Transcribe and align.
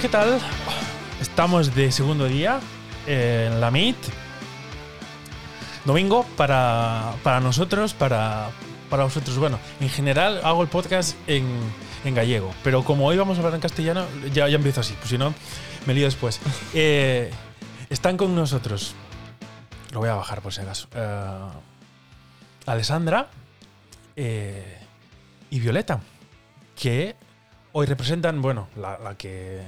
Buenas, 0.00 0.02
¿qué 0.02 0.08
tal? 0.08 0.40
Estamos 1.20 1.74
de 1.74 1.92
segundo 1.92 2.24
día 2.24 2.58
en 3.06 3.60
la 3.60 3.70
Meet. 3.70 3.96
Domingo 5.84 6.24
para, 6.38 7.12
para 7.22 7.40
nosotros, 7.40 7.92
para, 7.92 8.48
para 8.88 9.04
vosotros. 9.04 9.36
Bueno, 9.36 9.58
en 9.78 9.90
general 9.90 10.40
hago 10.42 10.62
el 10.62 10.68
podcast 10.68 11.16
en, 11.26 11.46
en 12.06 12.14
gallego, 12.14 12.54
pero 12.64 12.82
como 12.82 13.06
hoy 13.06 13.18
vamos 13.18 13.36
a 13.36 13.40
hablar 13.40 13.54
en 13.54 13.60
castellano, 13.60 14.06
ya, 14.32 14.48
ya 14.48 14.56
empiezo 14.56 14.80
así, 14.80 14.94
pues 14.94 15.10
si 15.10 15.18
no, 15.18 15.34
me 15.86 15.92
lío 15.92 16.06
después. 16.06 16.40
Eh, 16.72 17.30
están 17.90 18.16
con 18.16 18.34
nosotros, 18.34 18.94
lo 19.92 20.00
voy 20.00 20.08
a 20.08 20.14
bajar 20.14 20.40
por 20.40 20.54
si 20.54 20.62
acaso, 20.62 20.88
eh, 20.94 21.48
Alessandra 22.64 23.28
eh, 24.16 24.78
y 25.50 25.60
Violeta, 25.60 26.00
que 26.74 27.16
hoy 27.72 27.86
representan, 27.86 28.42
bueno, 28.42 28.68
la, 28.76 28.98
la 28.98 29.16
que, 29.16 29.62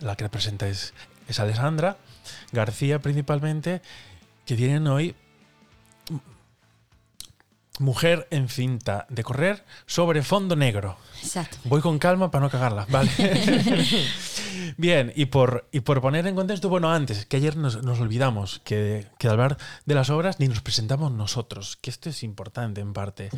la 0.00 0.16
que 0.16 0.24
representa 0.24 0.68
es, 0.68 0.94
es 1.28 1.40
Alessandra, 1.40 1.96
García 2.52 3.00
principalmente, 3.00 3.82
que 4.46 4.56
tienen 4.56 4.86
hoy 4.86 5.14
Mujer 7.80 8.28
en 8.30 8.50
cinta 8.50 9.06
de 9.08 9.24
correr 9.24 9.64
sobre 9.86 10.22
fondo 10.22 10.54
negro. 10.54 10.98
Exacto. 11.22 11.56
Voy 11.64 11.80
con 11.80 11.98
calma 11.98 12.30
para 12.30 12.44
no 12.44 12.50
cagarla, 12.50 12.86
¿vale? 12.90 13.10
Bien, 14.76 15.10
y 15.16 15.24
por, 15.24 15.66
y 15.72 15.80
por 15.80 16.02
poner 16.02 16.26
en 16.26 16.34
contexto, 16.34 16.68
bueno, 16.68 16.92
antes, 16.92 17.24
que 17.24 17.38
ayer 17.38 17.56
nos, 17.56 17.82
nos 17.82 17.98
olvidamos 17.98 18.60
que, 18.64 19.06
que 19.18 19.28
al 19.28 19.32
hablar 19.32 19.56
de 19.86 19.94
las 19.94 20.10
obras 20.10 20.38
ni 20.40 20.48
nos 20.48 20.60
presentamos 20.60 21.10
nosotros, 21.10 21.78
que 21.80 21.88
esto 21.88 22.10
es 22.10 22.22
importante 22.22 22.82
en 22.82 22.92
parte. 22.92 23.30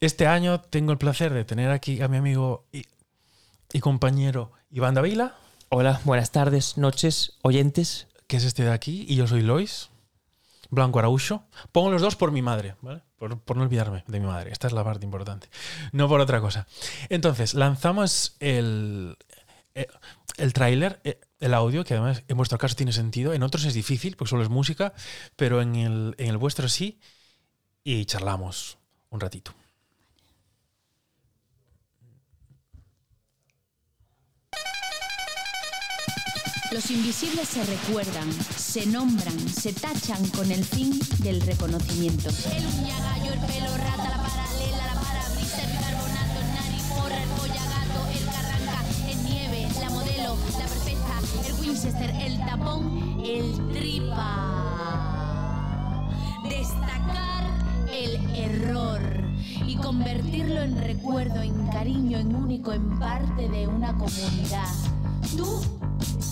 Este 0.00 0.26
año 0.26 0.60
tengo 0.62 0.90
el 0.90 0.98
placer 0.98 1.32
de 1.32 1.44
tener 1.44 1.70
aquí 1.70 2.02
a 2.02 2.08
mi 2.08 2.16
amigo 2.16 2.64
y, 3.72 3.80
compañero 3.80 4.52
Iván 4.70 4.94
Davila, 4.94 5.34
Hola, 5.68 6.00
buenas 6.04 6.32
tardes, 6.32 6.76
noches, 6.78 7.38
oyentes. 7.42 8.08
que 8.26 8.38
es 8.38 8.44
este 8.44 8.64
de 8.64 8.72
aquí, 8.72 9.06
y 9.08 9.14
yo 9.14 9.28
soy 9.28 9.42
Lois, 9.42 9.90
Blanco 10.70 10.98
Araujo. 10.98 11.44
Pongo 11.70 11.90
los 11.90 12.02
dos 12.02 12.16
por 12.16 12.32
mi 12.32 12.42
madre, 12.42 12.74
¿vale? 12.80 13.02
Por, 13.16 13.38
por 13.40 13.56
no 13.56 13.62
olvidarme 13.62 14.02
de 14.06 14.20
mi 14.20 14.26
madre. 14.26 14.50
Esta 14.50 14.66
es 14.66 14.72
la 14.72 14.82
parte 14.82 15.04
importante. 15.04 15.48
No 15.92 16.08
por 16.08 16.20
otra 16.20 16.40
cosa. 16.40 16.66
Entonces, 17.08 17.54
lanzamos 17.54 18.36
el, 18.40 19.16
eh, 19.74 19.86
el 20.38 20.52
tráiler, 20.52 21.00
eh, 21.04 21.20
el 21.38 21.54
audio, 21.54 21.84
que 21.84 21.94
además 21.94 22.24
en 22.26 22.36
vuestro 22.36 22.58
caso 22.58 22.74
tiene 22.74 22.92
sentido. 22.92 23.32
En 23.32 23.42
otros 23.42 23.64
es 23.64 23.74
difícil, 23.74 24.16
porque 24.16 24.30
solo 24.30 24.42
es 24.42 24.48
música, 24.48 24.92
pero 25.36 25.60
en 25.62 25.76
el, 25.76 26.14
en 26.18 26.28
el 26.30 26.36
vuestro 26.36 26.68
sí. 26.68 26.98
Y 27.84 28.04
charlamos 28.06 28.78
un 29.10 29.20
ratito. 29.20 29.54
Los 36.72 36.88
invisibles 36.92 37.48
se 37.48 37.64
recuerdan, 37.64 38.30
se 38.56 38.86
nombran, 38.86 39.36
se 39.48 39.72
tachan 39.72 40.24
con 40.28 40.52
el 40.52 40.64
fin 40.64 41.00
del 41.18 41.40
reconocimiento. 41.40 42.28
El 42.28 42.64
uñagallo, 42.64 43.32
el 43.32 43.40
pelo 43.40 43.76
rata, 43.76 44.08
la 44.08 44.22
paralela, 44.22 44.86
la 44.86 44.94
parabrisa, 45.00 45.62
el 45.62 45.72
bicarbonato, 45.72 46.38
el 46.38 46.46
nariz, 46.54 46.82
porra, 46.94 47.20
el 47.20 47.28
polla 47.30 47.64
gato, 47.74 48.06
el 48.16 48.24
carranca, 48.24 48.84
el 49.10 49.24
nieve, 49.24 49.68
la 49.80 49.90
modelo, 49.90 50.36
la 50.52 50.66
perfecta, 50.66 51.20
el 51.44 51.54
Winchester, 51.54 52.10
el 52.10 52.38
tapón, 52.38 53.20
el 53.24 53.72
tripa. 53.72 54.28
Destacar 56.48 57.44
el 57.92 58.14
error 58.36 59.00
y 59.66 59.74
convertirlo 59.74 60.62
en 60.62 60.78
recuerdo, 60.78 61.42
en 61.42 61.66
cariño, 61.66 62.18
en 62.18 62.36
único, 62.36 62.72
en 62.72 62.96
parte 63.00 63.48
de 63.48 63.66
una 63.66 63.92
comunidad. 63.98 64.99
Tú, 65.36 65.60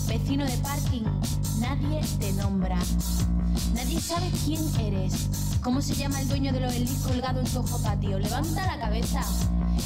vecino 0.06 0.44
de 0.44 0.56
parking, 0.58 1.04
nadie 1.60 2.00
te 2.18 2.32
nombra. 2.32 2.78
Nadie 3.74 4.00
sabe 4.00 4.30
quién 4.44 4.60
eres. 4.80 5.58
¿Cómo 5.62 5.82
se 5.82 5.94
llama 5.94 6.20
el 6.20 6.28
dueño 6.28 6.52
del 6.52 6.64
obelisco 6.64 7.08
colgado 7.08 7.40
en 7.40 7.46
tu 7.46 7.58
ojo 7.58 7.78
patio? 7.82 8.18
Levanta 8.18 8.66
la 8.66 8.80
cabeza. 8.80 9.22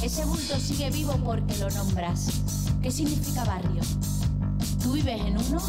Ese 0.01 0.25
bulto 0.25 0.59
sigue 0.59 0.89
vivo 0.91 1.13
porque 1.23 1.57
lo 1.57 1.69
nombras. 1.71 2.27
¿Qué 2.81 2.91
significa 2.91 3.43
barrio? 3.45 3.81
¿Tú 4.81 4.93
vives 4.93 5.21
en 5.21 5.37
uno? 5.37 5.61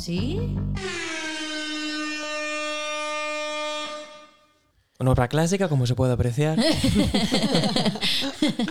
¿Sí? 0.00 0.56
Una 4.98 5.10
obra 5.10 5.28
clásica, 5.28 5.68
como 5.68 5.86
se 5.86 5.94
puede 5.94 6.14
apreciar. 6.14 6.58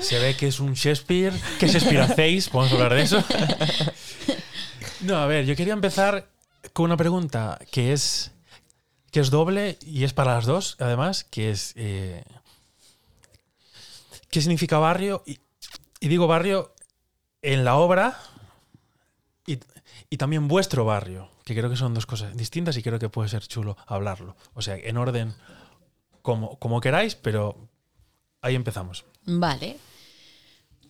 Se 0.02 0.18
ve 0.20 0.36
que 0.36 0.48
es 0.48 0.60
un 0.60 0.74
Shakespeare. 0.74 1.34
¿Qué 1.60 1.68
Shakespeare 1.68 2.02
hacéis? 2.02 2.50
Podemos 2.50 2.74
hablar 2.74 2.96
de 2.96 3.04
eso. 3.04 3.24
No, 5.02 5.18
a 5.18 5.28
ver, 5.28 5.46
yo 5.46 5.56
quería 5.56 5.74
empezar 5.74 6.28
con 6.74 6.86
una 6.86 6.98
pregunta 6.98 7.60
que 7.72 7.94
es 7.94 8.32
que 9.12 9.20
es 9.20 9.30
doble 9.30 9.78
y 9.86 10.04
es 10.04 10.14
para 10.14 10.34
las 10.34 10.46
dos, 10.46 10.76
además, 10.80 11.24
que 11.24 11.52
es 11.52 11.74
eh, 11.76 12.24
¿qué 14.30 14.42
significa 14.42 14.78
barrio? 14.80 15.24
Y, 15.26 15.40
y 16.00 16.08
digo 16.08 16.28
barrio 16.28 16.74
en 17.42 17.64
la 17.64 17.76
obra 17.76 18.20
y, 19.46 19.60
y 20.10 20.18
también 20.18 20.48
vuestro 20.48 20.84
barrio, 20.86 21.30
que 21.46 21.56
creo 21.56 21.70
que 21.70 21.78
son 21.78 21.94
dos 21.94 22.06
cosas 22.06 22.36
distintas 22.36 22.76
y 22.78 22.84
creo 22.84 23.00
que 23.00 23.08
puede 23.10 23.30
ser 23.30 23.48
chulo 23.48 23.78
hablarlo. 23.86 24.36
O 24.54 24.62
sea, 24.62 24.76
en 24.76 24.98
orden 24.98 25.34
como, 26.26 26.58
como 26.58 26.82
queráis, 26.82 27.16
pero 27.16 27.56
ahí 28.42 28.56
empezamos. 28.56 29.06
Vale. 29.26 29.78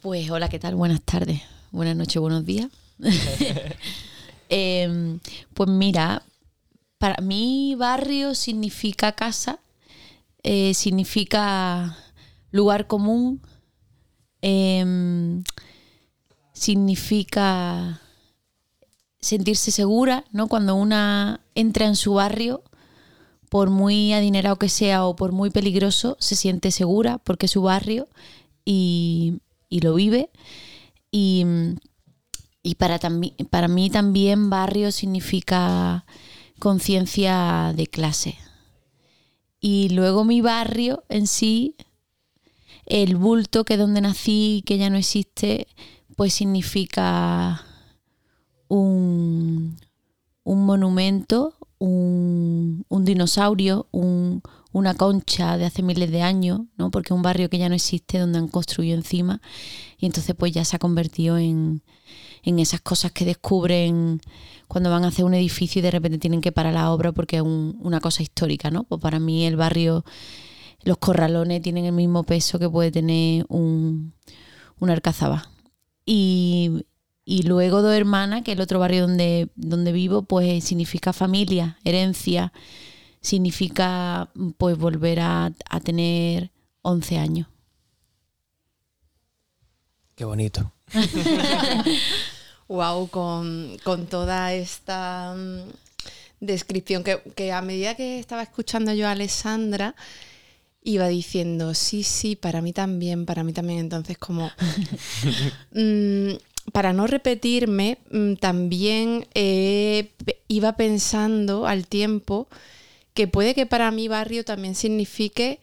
Pues 0.01 0.29
hola, 0.31 0.47
¿qué 0.47 0.59
tal? 0.59 0.75
Buenas 0.75 1.01
tardes, 1.01 1.41
buenas 1.71 1.95
noches, 1.95 2.19
buenos 2.19 2.45
días. 2.45 2.69
Em, 4.47 5.19
pues 5.55 5.67
mira, 5.67 6.21
para 6.99 7.19
mí 7.19 7.73
barrio 7.75 8.35
significa 8.35 9.13
casa, 9.13 9.57
eh, 10.43 10.75
significa 10.75 11.97
lugar 12.51 12.85
común, 12.85 13.41
em, 14.41 15.43
significa 16.53 18.01
sentirse 19.19 19.71
segura, 19.71 20.25
¿no? 20.31 20.47
Cuando 20.47 20.75
una 20.75 21.41
entra 21.55 21.87
en 21.87 21.95
su 21.95 22.13
barrio, 22.13 22.63
por 23.49 23.69
muy 23.69 24.13
adinerado 24.13 24.57
que 24.57 24.69
sea 24.69 25.05
o 25.05 25.15
por 25.15 25.31
muy 25.31 25.49
peligroso, 25.49 26.17
se 26.19 26.35
siente 26.35 26.71
segura 26.71 27.17
porque 27.19 27.45
es 27.45 27.51
su 27.51 27.61
barrio 27.61 28.07
y, 28.63 29.39
y 29.69 29.81
lo 29.81 29.93
vive. 29.95 30.29
Y, 31.11 31.45
y 32.63 32.75
para, 32.75 32.99
para 33.49 33.67
mí 33.67 33.89
también 33.89 34.49
barrio 34.49 34.91
significa 34.91 36.05
conciencia 36.59 37.73
de 37.75 37.87
clase. 37.87 38.37
Y 39.59 39.89
luego 39.89 40.23
mi 40.23 40.41
barrio 40.41 41.03
en 41.09 41.27
sí, 41.27 41.75
el 42.85 43.15
bulto 43.15 43.65
que 43.65 43.77
donde 43.77 44.01
nací, 44.01 44.63
que 44.65 44.77
ya 44.77 44.89
no 44.89 44.97
existe, 44.97 45.67
pues 46.15 46.33
significa 46.33 47.63
un, 48.67 49.77
un 50.43 50.65
monumento, 50.65 51.55
un, 51.79 52.85
un 52.89 53.05
dinosaurio, 53.05 53.87
un- 53.91 54.41
una 54.71 54.93
concha 54.95 55.57
de 55.57 55.65
hace 55.65 55.83
miles 55.83 56.11
de 56.11 56.21
años, 56.21 56.61
¿no? 56.77 56.91
Porque 56.91 57.13
un 57.13 57.21
barrio 57.21 57.49
que 57.49 57.57
ya 57.57 57.69
no 57.69 57.75
existe, 57.75 58.19
donde 58.19 58.39
han 58.39 58.47
construido 58.49 58.95
encima, 58.97 59.41
y 59.97 60.05
entonces 60.05 60.35
pues 60.37 60.51
ya 60.53 60.65
se 60.65 60.75
ha 60.75 60.79
convertido 60.79 61.37
en, 61.37 61.81
en 62.43 62.59
esas 62.59 62.81
cosas 62.81 63.11
que 63.11 63.25
descubren 63.25 64.21
cuando 64.67 64.89
van 64.91 65.05
a 65.05 65.09
hacer 65.09 65.25
un 65.25 65.33
edificio 65.33 65.79
y 65.79 65.83
de 65.83 65.91
repente 65.91 66.17
tienen 66.19 66.41
que 66.41 66.51
parar 66.51 66.73
la 66.73 66.91
obra 66.91 67.11
porque 67.13 67.37
es 67.37 67.41
un- 67.43 67.77
una 67.81 67.99
cosa 68.01 68.23
histórica, 68.23 68.71
¿no? 68.71 68.83
Pues 68.85 69.01
para 69.01 69.19
mí 69.19 69.45
el 69.45 69.55
barrio, 69.57 70.03
los 70.83 70.97
corralones 70.97 71.61
tienen 71.61 71.85
el 71.85 71.93
mismo 71.93 72.23
peso 72.23 72.59
que 72.59 72.69
puede 72.69 72.91
tener 72.91 73.45
un, 73.49 74.13
un. 74.79 74.89
Y, 76.05 76.85
y 77.25 77.43
luego 77.43 77.81
Dos 77.81 77.95
Hermanas, 77.95 78.43
que 78.43 78.51
es 78.51 78.57
el 78.57 78.61
otro 78.61 78.79
barrio 78.79 79.01
donde, 79.07 79.49
donde 79.55 79.91
vivo, 79.91 80.21
pues 80.21 80.63
significa 80.63 81.11
familia, 81.11 81.77
herencia, 81.83 82.53
significa 83.19 84.29
pues 84.57 84.77
volver 84.77 85.19
a, 85.19 85.51
a 85.69 85.79
tener 85.79 86.51
11 86.83 87.17
años. 87.17 87.47
Qué 90.15 90.23
bonito. 90.23 90.71
Wow, 92.67 93.09
con, 93.09 93.77
con 93.83 94.07
toda 94.07 94.51
esta 94.53 95.35
mm, 95.37 95.69
descripción 96.39 97.03
que, 97.03 97.21
que 97.35 97.51
a 97.51 97.61
medida 97.61 97.93
que 97.93 98.17
estaba 98.19 98.41
escuchando 98.41 98.91
yo 98.93 99.07
a 99.07 99.11
Alessandra, 99.11 99.95
iba 100.81 101.07
diciendo, 101.07 101.75
sí, 101.75 102.01
sí, 102.01 102.35
para 102.35 102.61
mí 102.61 102.73
también, 102.73 103.27
para 103.27 103.43
mí 103.43 103.53
también. 103.53 103.79
Entonces, 103.79 104.17
como, 104.17 104.49
mm, 105.73 106.31
para 106.71 106.93
no 106.93 107.07
repetirme, 107.07 107.99
mm, 108.11 108.35
también 108.35 109.27
eh, 109.33 110.11
iba 110.47 110.73
pensando 110.73 111.67
al 111.67 111.87
tiempo 111.87 112.47
que 113.13 113.27
puede 113.27 113.55
que 113.55 113.65
para 113.65 113.91
mi 113.91 114.07
barrio 114.07 114.43
también 114.43 114.75
signifique 114.75 115.59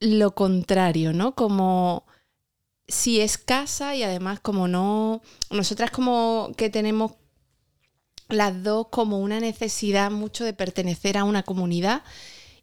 lo 0.00 0.34
contrario, 0.34 1.12
¿no? 1.12 1.34
Como 1.34 2.04
si 2.88 3.20
es 3.20 3.38
casa 3.38 3.94
y 3.94 4.02
además 4.02 4.40
como 4.40 4.68
no, 4.68 5.22
nosotras 5.50 5.90
como 5.90 6.50
que 6.56 6.70
tenemos 6.70 7.12
las 8.28 8.62
dos 8.62 8.88
como 8.90 9.20
una 9.20 9.40
necesidad 9.40 10.10
mucho 10.10 10.44
de 10.44 10.54
pertenecer 10.54 11.16
a 11.16 11.24
una 11.24 11.42
comunidad 11.42 12.02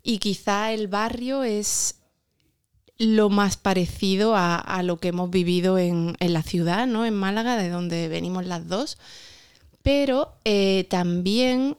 y 0.04 0.20
quizá 0.20 0.74
el 0.74 0.88
barrio 0.88 1.44
es 1.44 1.99
lo 3.00 3.30
más 3.30 3.57
parecido 3.57 4.36
a, 4.36 4.57
a 4.57 4.84
lo 4.84 5.00
que 5.00 5.07
hemos 5.07 5.30
vivido 5.30 5.78
en, 5.80 6.16
en 6.19 6.34
la 6.34 6.44
ciudad, 6.44 6.86
¿no? 6.86 7.06
En 7.06 7.16
Málaga, 7.16 7.56
de 7.56 7.69
donde 7.69 8.10
venimos 8.10 8.46
las 8.46 8.68
dos. 8.68 8.98
Pero 9.81 10.34
eh, 10.44 10.86
también 10.90 11.78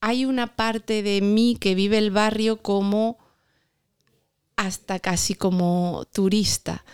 hay 0.00 0.24
una 0.24 0.56
parte 0.56 1.02
de 1.02 1.20
mí 1.20 1.56
que 1.60 1.74
vive 1.74 1.98
el 1.98 2.10
barrio 2.10 2.62
como 2.62 3.18
hasta 4.56 4.98
casi 4.98 5.34
como 5.34 6.06
turista, 6.12 6.84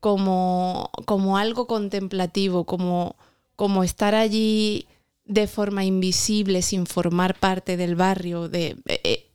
como, 0.00 0.90
como 1.06 1.38
algo 1.38 1.66
contemplativo, 1.66 2.64
como, 2.64 3.16
como 3.56 3.84
estar 3.84 4.14
allí 4.14 4.86
de 5.24 5.46
forma 5.46 5.84
invisible, 5.84 6.60
sin 6.60 6.86
formar 6.86 7.38
parte 7.38 7.78
del 7.78 7.96
barrio. 7.96 8.48
De, 8.48 8.76
eh, 8.86 9.00
eh, 9.04 9.31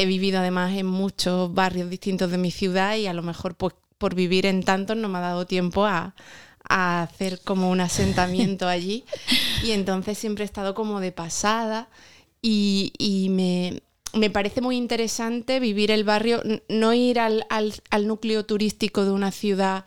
he 0.00 0.06
vivido 0.06 0.38
además 0.38 0.76
en 0.76 0.86
muchos 0.86 1.52
barrios 1.52 1.90
distintos 1.90 2.30
de 2.30 2.38
mi 2.38 2.50
ciudad 2.52 2.96
y 2.96 3.06
a 3.08 3.12
lo 3.12 3.22
mejor 3.22 3.56
pues, 3.56 3.74
por 3.98 4.14
vivir 4.14 4.46
en 4.46 4.62
tantos 4.62 4.96
no 4.96 5.08
me 5.08 5.18
ha 5.18 5.22
dado 5.22 5.44
tiempo 5.46 5.84
a, 5.86 6.14
a 6.68 7.02
hacer 7.02 7.40
como 7.42 7.68
un 7.70 7.80
asentamiento 7.80 8.68
allí. 8.76 9.04
Y 9.64 9.72
entonces 9.72 10.16
siempre 10.16 10.44
he 10.44 10.46
estado 10.46 10.74
como 10.74 11.00
de 11.00 11.10
pasada 11.12 11.88
y, 12.40 12.92
y 12.98 13.28
me, 13.30 13.82
me 14.14 14.30
parece 14.30 14.60
muy 14.60 14.76
interesante 14.76 15.58
vivir 15.60 15.90
el 15.90 16.04
barrio, 16.04 16.42
no 16.68 16.94
ir 16.94 17.18
al, 17.18 17.44
al- 17.50 17.74
al 17.90 18.06
núcleo 18.06 18.44
turístico 18.46 19.04
de 19.04 19.10
una 19.10 19.32
ciudad 19.32 19.84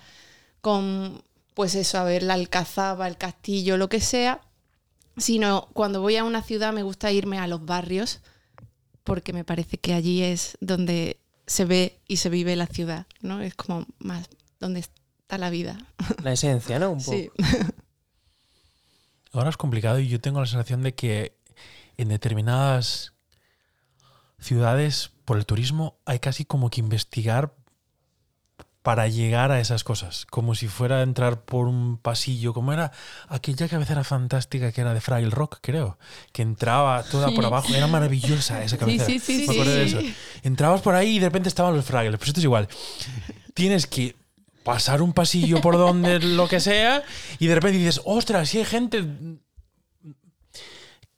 con, 0.61 1.23
pues 1.53 1.75
eso, 1.75 1.97
a 1.99 2.03
ver 2.03 2.23
la 2.23 2.33
alcazaba, 2.35 3.07
el 3.07 3.17
castillo, 3.17 3.77
lo 3.77 3.87
que 3.89 4.01
sea, 4.01 4.41
sino 5.17 5.69
cuando 5.73 6.01
voy 6.01 6.17
a 6.17 6.23
una 6.23 6.41
ciudad 6.43 6.73
me 6.73 6.83
gusta 6.83 7.11
irme 7.11 7.37
a 7.39 7.47
los 7.47 7.65
barrios 7.65 8.19
porque 9.03 9.33
me 9.33 9.43
parece 9.43 9.77
que 9.77 9.93
allí 9.93 10.23
es 10.23 10.57
donde 10.61 11.19
se 11.47 11.65
ve 11.65 11.99
y 12.07 12.17
se 12.17 12.29
vive 12.29 12.55
la 12.55 12.67
ciudad, 12.67 13.07
¿no? 13.21 13.41
Es 13.41 13.55
como 13.55 13.85
más 13.99 14.29
donde 14.59 14.79
está 14.79 15.37
la 15.37 15.49
vida. 15.49 15.77
La 16.23 16.33
esencia, 16.33 16.79
¿no? 16.79 16.91
Un 16.91 16.99
poco. 17.03 17.17
Sí. 17.17 17.29
Ahora 19.33 19.49
es 19.49 19.57
complicado 19.57 19.99
y 19.99 20.07
yo 20.07 20.19
tengo 20.19 20.39
la 20.39 20.45
sensación 20.45 20.83
de 20.83 20.93
que 20.93 21.37
en 21.97 22.09
determinadas 22.09 23.13
ciudades, 24.39 25.11
por 25.25 25.37
el 25.37 25.45
turismo, 25.45 25.99
hay 26.05 26.19
casi 26.19 26.45
como 26.45 26.69
que 26.69 26.81
investigar 26.81 27.55
para 28.81 29.07
llegar 29.07 29.51
a 29.51 29.59
esas 29.59 29.83
cosas. 29.83 30.25
Como 30.29 30.55
si 30.55 30.67
fuera 30.67 30.99
a 30.99 31.01
entrar 31.03 31.41
por 31.41 31.67
un 31.67 31.97
pasillo, 31.97 32.53
como 32.53 32.73
era 32.73 32.91
aquella 33.27 33.67
cabecera 33.67 34.03
fantástica 34.03 34.71
que 34.71 34.81
era 34.81 34.93
de 34.93 35.01
Fraggle 35.01 35.29
Rock, 35.29 35.59
creo. 35.61 35.97
Que 36.31 36.41
entraba 36.41 37.03
toda 37.03 37.29
por 37.31 37.45
abajo. 37.45 37.73
Era 37.73 37.87
maravillosa 37.87 38.63
esa 38.63 38.77
cabecera. 38.77 39.05
sí, 39.05 39.19
sí, 39.19 39.45
Me 39.47 39.53
acuerdo 39.53 39.75
de 39.75 39.89
sí. 39.89 39.97
eso. 39.97 40.07
Entrabas 40.43 40.81
por 40.81 40.95
ahí 40.95 41.17
y 41.17 41.19
de 41.19 41.27
repente 41.27 41.49
estaban 41.49 41.75
los 41.75 41.85
Fraggles. 41.85 42.17
Pues 42.17 42.29
esto 42.29 42.39
es 42.39 42.45
igual. 42.45 42.67
Tienes 43.53 43.85
que 43.85 44.15
pasar 44.63 45.01
un 45.01 45.13
pasillo 45.13 45.61
por 45.61 45.77
donde 45.77 46.19
lo 46.21 46.47
que 46.47 46.59
sea 46.59 47.03
y 47.39 47.47
de 47.47 47.55
repente 47.55 47.77
dices, 47.77 48.01
ostras, 48.05 48.49
si 48.49 48.59
hay 48.59 48.65
gente 48.65 49.03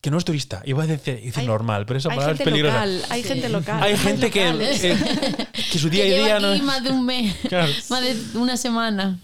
que 0.02 0.12
no 0.12 0.18
es 0.18 0.26
turista. 0.26 0.62
Iba 0.66 0.84
a 0.84 0.88
decir, 0.88 1.34
normal, 1.46 1.86
pero 1.86 1.98
esa 1.98 2.10
palabra 2.10 2.34
es 2.34 2.42
peligrosa. 2.42 2.86
local, 2.86 3.06
hay 3.10 3.24
gente 3.24 3.48
local. 3.48 3.84
Hay 3.84 3.96
gente 3.98 4.30
que, 4.30 4.46
locales. 4.52 4.84
eh, 4.84 5.43
que 5.74 5.80
su 5.80 5.90
día 5.90 6.06
que 6.06 6.20
a 6.22 6.24
día 6.24 6.40
no 6.40 6.64
más 6.64 6.84
de 6.84 6.92
un 6.92 7.06
mes, 7.06 7.36
Claro. 7.50 7.72
más 7.90 8.02
de 8.02 8.38
una 8.38 8.56
semana. 8.58 9.20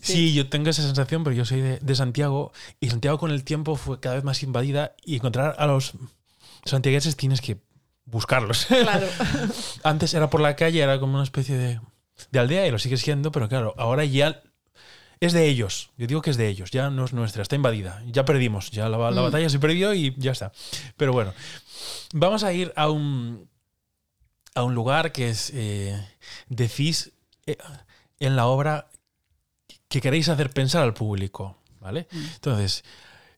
Sí, 0.00 0.32
yo 0.34 0.48
tengo 0.48 0.70
esa 0.70 0.82
sensación, 0.82 1.24
pero 1.24 1.34
yo 1.36 1.44
soy 1.44 1.60
de, 1.60 1.78
de 1.78 1.94
Santiago 1.94 2.52
y 2.80 2.88
Santiago 2.90 3.18
con 3.18 3.30
el 3.30 3.42
tiempo 3.44 3.76
fue 3.76 3.98
cada 4.00 4.14
vez 4.14 4.24
más 4.24 4.42
invadida 4.42 4.94
y 5.04 5.16
encontrar 5.16 5.56
a 5.58 5.66
los 5.66 5.92
santiagueses 6.64 7.16
tienes 7.16 7.40
que 7.40 7.58
buscarlos. 8.04 8.66
Claro. 8.66 9.06
Antes 9.82 10.14
era 10.14 10.30
por 10.30 10.40
la 10.40 10.54
calle, 10.56 10.80
era 10.80 11.00
como 11.00 11.14
una 11.14 11.24
especie 11.24 11.56
de, 11.56 11.80
de 12.30 12.38
aldea 12.38 12.66
y 12.66 12.70
lo 12.70 12.78
sigue 12.78 12.96
siendo, 12.96 13.32
pero 13.32 13.48
claro, 13.48 13.74
ahora 13.78 14.04
ya 14.04 14.42
es 15.18 15.32
de 15.32 15.46
ellos. 15.48 15.90
Yo 15.96 16.06
digo 16.06 16.22
que 16.22 16.30
es 16.30 16.36
de 16.36 16.46
ellos, 16.48 16.70
ya 16.70 16.88
no 16.90 17.04
es 17.04 17.12
nuestra, 17.12 17.42
está 17.42 17.56
invadida. 17.56 18.00
Ya 18.06 18.24
perdimos, 18.24 18.70
ya 18.70 18.88
la, 18.88 18.98
la 19.10 19.22
Mm. 19.22 19.24
batalla 19.24 19.48
se 19.50 19.58
perdió 19.58 19.92
y 19.92 20.14
ya 20.18 20.30
está. 20.30 20.52
Pero 20.96 21.12
bueno, 21.12 21.32
vamos 22.12 22.44
a 22.44 22.52
ir 22.52 22.72
a 22.76 22.90
un, 22.90 23.48
a 24.56 24.64
un 24.64 24.74
lugar 24.74 25.12
que 25.12 25.28
es, 25.30 25.50
eh, 25.54 25.96
decís 26.48 27.12
eh, 27.46 27.56
en 28.18 28.34
la 28.36 28.46
obra 28.46 28.88
que 29.88 30.00
queréis 30.00 30.28
hacer 30.28 30.50
pensar 30.50 30.82
al 30.82 30.94
público, 30.94 31.58
¿vale? 31.80 32.08
Entonces, 32.10 32.82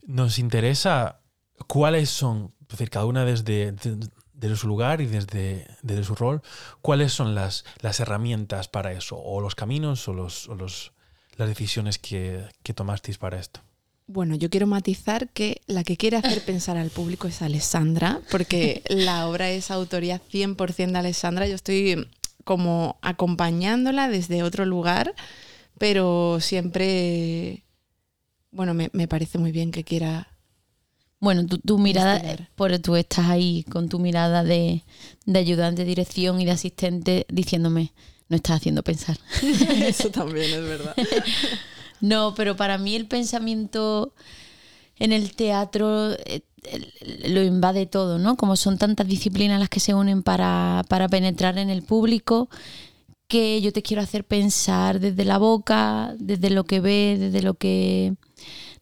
nos 0.07 0.39
interesa 0.39 1.21
cuáles 1.67 2.09
son, 2.09 2.55
es 2.63 2.69
decir, 2.69 2.89
cada 2.91 3.05
una 3.07 3.25
desde, 3.25 3.73
de- 3.73 4.09
desde 4.33 4.57
su 4.57 4.69
lugar 4.69 5.01
y 5.01 5.07
desde, 5.07 5.67
desde 5.83 6.05
su 6.05 6.15
rol, 6.15 6.41
cuáles 6.81 7.13
son 7.13 7.35
las, 7.35 7.65
las 7.81 7.99
herramientas 8.01 8.69
para 8.69 8.93
eso, 8.93 9.19
o 9.19 9.41
los 9.41 9.55
caminos 9.57 10.07
o, 10.09 10.15
los, 10.15 10.49
o 10.49 10.55
los, 10.55 10.93
las 11.37 11.49
decisiones 11.49 11.99
que, 11.99 12.49
que 12.63 12.73
tomasteis 12.75 13.19
para 13.19 13.39
esto. 13.41 13.61
Bueno, 14.09 14.35
yo 14.37 14.49
quiero 14.49 14.67
matizar 14.67 15.29
que 15.29 15.61
la 15.67 15.85
que 15.85 15.99
quiere 15.99 16.17
hacer 16.17 16.43
pensar 16.47 16.79
al 16.79 16.89
público 16.89 17.29
es 17.29 17.43
Alessandra, 17.43 18.21
porque 18.31 18.83
la 18.89 19.29
obra 19.29 19.51
es 19.51 19.71
autoría 19.71 20.21
100% 20.21 20.93
de 20.93 20.99
Alessandra. 20.99 21.47
Yo 21.47 21.55
estoy 21.55 22.09
como 22.43 22.97
acompañándola 23.03 24.09
desde 24.09 24.43
otro 24.43 24.65
lugar, 24.65 25.15
pero 25.77 26.39
siempre, 26.41 27.65
bueno, 28.51 28.73
me, 28.73 28.89
me 28.95 29.07
parece 29.07 29.39
muy 29.39 29.53
bien 29.53 29.71
que 29.71 29.85
quiera... 29.85 30.29
Bueno, 31.21 31.45
tu, 31.47 31.59
tu 31.59 31.79
mirada, 31.79 32.49
por 32.55 32.79
tú 32.79 32.95
estás 32.97 33.27
ahí 33.29 33.65
con 33.65 33.89
tu 33.89 33.99
mirada 33.99 34.45
de, 34.45 34.85
de 35.27 35.39
ayudante 35.39 35.83
de 35.83 35.89
dirección 35.89 36.41
y 36.41 36.45
de 36.45 36.53
asistente 36.53 37.27
diciéndome, 37.29 37.93
no 38.29 38.37
estás 38.37 38.57
haciendo 38.57 38.83
pensar. 38.83 39.19
Eso 39.43 40.11
también 40.11 40.53
es 40.53 40.63
verdad. 40.63 40.95
No, 42.01 42.35
pero 42.35 42.57
para 42.57 42.79
mí 42.79 42.95
el 42.97 43.07
pensamiento 43.07 44.13
en 44.99 45.13
el 45.13 45.35
teatro 45.35 46.13
eh, 46.27 46.43
lo 47.29 47.43
invade 47.43 47.87
todo, 47.87 48.19
¿no? 48.19 48.37
Como 48.37 48.57
son 48.57 48.79
tantas 48.79 49.07
disciplinas 49.09 49.61
las 49.61 49.69
que 49.69 49.81
se 49.81 49.95
unen 49.95 50.23
para, 50.23 50.85
para 50.89 51.09
penetrar 51.09 51.59
en 51.59 51.71
el 51.71 51.83
público, 51.83 52.49
que 53.29 53.61
yo 53.63 53.73
te 53.73 53.83
quiero 53.83 54.03
hacer 54.03 54.25
pensar 54.27 55.01
desde 55.01 55.25
la 55.25 55.39
boca, 55.39 56.15
desde 56.19 56.51
lo 56.51 56.65
que 56.65 56.81
ves, 56.81 57.21
desde 57.21 57.43
lo 57.43 57.55
que 57.55 58.15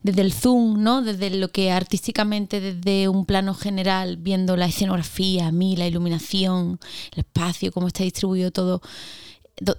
desde 0.02 0.22
el 0.22 0.32
zoom, 0.32 0.82
¿no? 0.82 1.02
Desde 1.02 1.30
lo 1.30 1.48
que 1.50 1.72
artísticamente, 1.72 2.60
desde 2.60 3.08
un 3.08 3.26
plano 3.26 3.54
general, 3.54 4.16
viendo 4.18 4.56
la 4.56 4.66
escenografía, 4.66 5.48
a 5.48 5.52
mí, 5.52 5.76
la 5.76 5.86
iluminación, 5.86 6.78
el 7.12 7.20
espacio, 7.20 7.72
cómo 7.72 7.88
está 7.88 8.04
distribuido 8.04 8.50
todo, 8.52 8.66
do- 8.78 8.82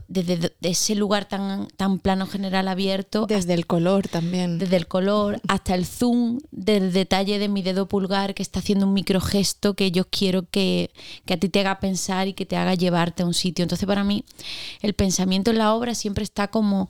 desde 0.07 0.37
de 0.37 0.53
ese 0.61 0.95
lugar 0.95 1.25
tan, 1.25 1.67
tan 1.77 1.99
plano 1.99 2.25
general 2.25 2.67
abierto, 2.67 3.27
Desde 3.27 3.53
el 3.53 3.67
color 3.67 4.07
también. 4.07 4.57
desde 4.57 4.75
el 4.75 4.87
color 4.87 5.39
hasta 5.47 5.75
el 5.75 5.85
zoom 5.85 6.39
del 6.51 6.91
detalle 6.93 7.37
de 7.37 7.47
mi 7.47 7.61
dedo 7.61 7.87
pulgar 7.87 8.33
que 8.33 8.41
está 8.41 8.59
haciendo 8.59 8.87
un 8.87 8.93
microgesto 8.93 9.75
que 9.75 9.91
yo 9.91 10.05
quiero 10.09 10.49
que, 10.49 10.89
que 11.25 11.35
a 11.35 11.37
ti 11.37 11.49
te 11.49 11.59
haga 11.59 11.79
pensar 11.79 12.27
y 12.27 12.33
que 12.33 12.45
te 12.47 12.57
haga 12.57 12.73
llevarte 12.73 13.21
a 13.21 13.27
un 13.27 13.35
sitio. 13.35 13.63
Entonces 13.63 13.85
para 13.85 14.03
mí 14.03 14.23
el 14.81 14.93
pensamiento 14.95 15.51
en 15.51 15.59
la 15.59 15.73
obra 15.75 15.93
siempre 15.93 16.23
está 16.23 16.47
como, 16.47 16.89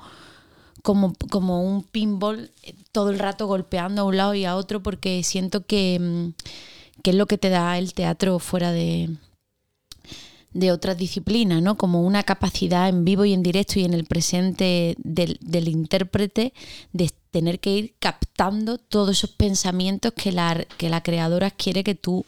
como, 0.82 1.14
como 1.30 1.62
un 1.64 1.84
pinball 1.84 2.52
eh, 2.64 2.74
todo 2.94 3.10
el 3.10 3.20
rato 3.20 3.48
golpeando 3.48 4.04
a 4.04 4.06
un 4.06 4.16
lado 4.16 4.34
y 4.34 4.46
a 4.46 4.56
otro 4.56 4.82
porque 4.82 5.24
siento 5.24 5.66
que, 5.66 6.00
mm, 6.00 7.02
que 7.04 7.10
es 7.10 7.16
lo 7.18 7.26
que 7.26 7.38
te 7.38 7.50
da 7.50 7.78
el 7.78 7.94
teatro 7.94 8.40
fuera 8.40 8.72
de, 8.72 9.10
de 10.54 10.72
otras 10.72 10.98
disciplinas, 10.98 11.62
¿no? 11.62 11.78
Como 11.78 12.02
una 12.02 12.24
capacidad 12.24 12.90
en 12.90 13.06
vivo 13.06 13.26
y 13.26 13.34
en 13.34 13.44
directo 13.44 13.80
y 13.80 13.84
en 13.84 13.94
el 13.94 14.06
presente 14.06 14.96
del, 14.98 15.38
del 15.42 15.68
intérprete 15.68 16.54
de 16.94 17.12
tener 17.32 17.60
que 17.60 17.72
ir 17.72 17.96
captando 18.00 18.78
todos 18.78 19.18
esos 19.18 19.32
pensamientos 19.32 20.14
que 20.14 20.32
la, 20.32 20.66
que 20.78 20.90
la 20.90 21.04
creadora 21.04 21.52
quiere 21.52 21.84
que 21.84 21.96
tú 21.96 22.26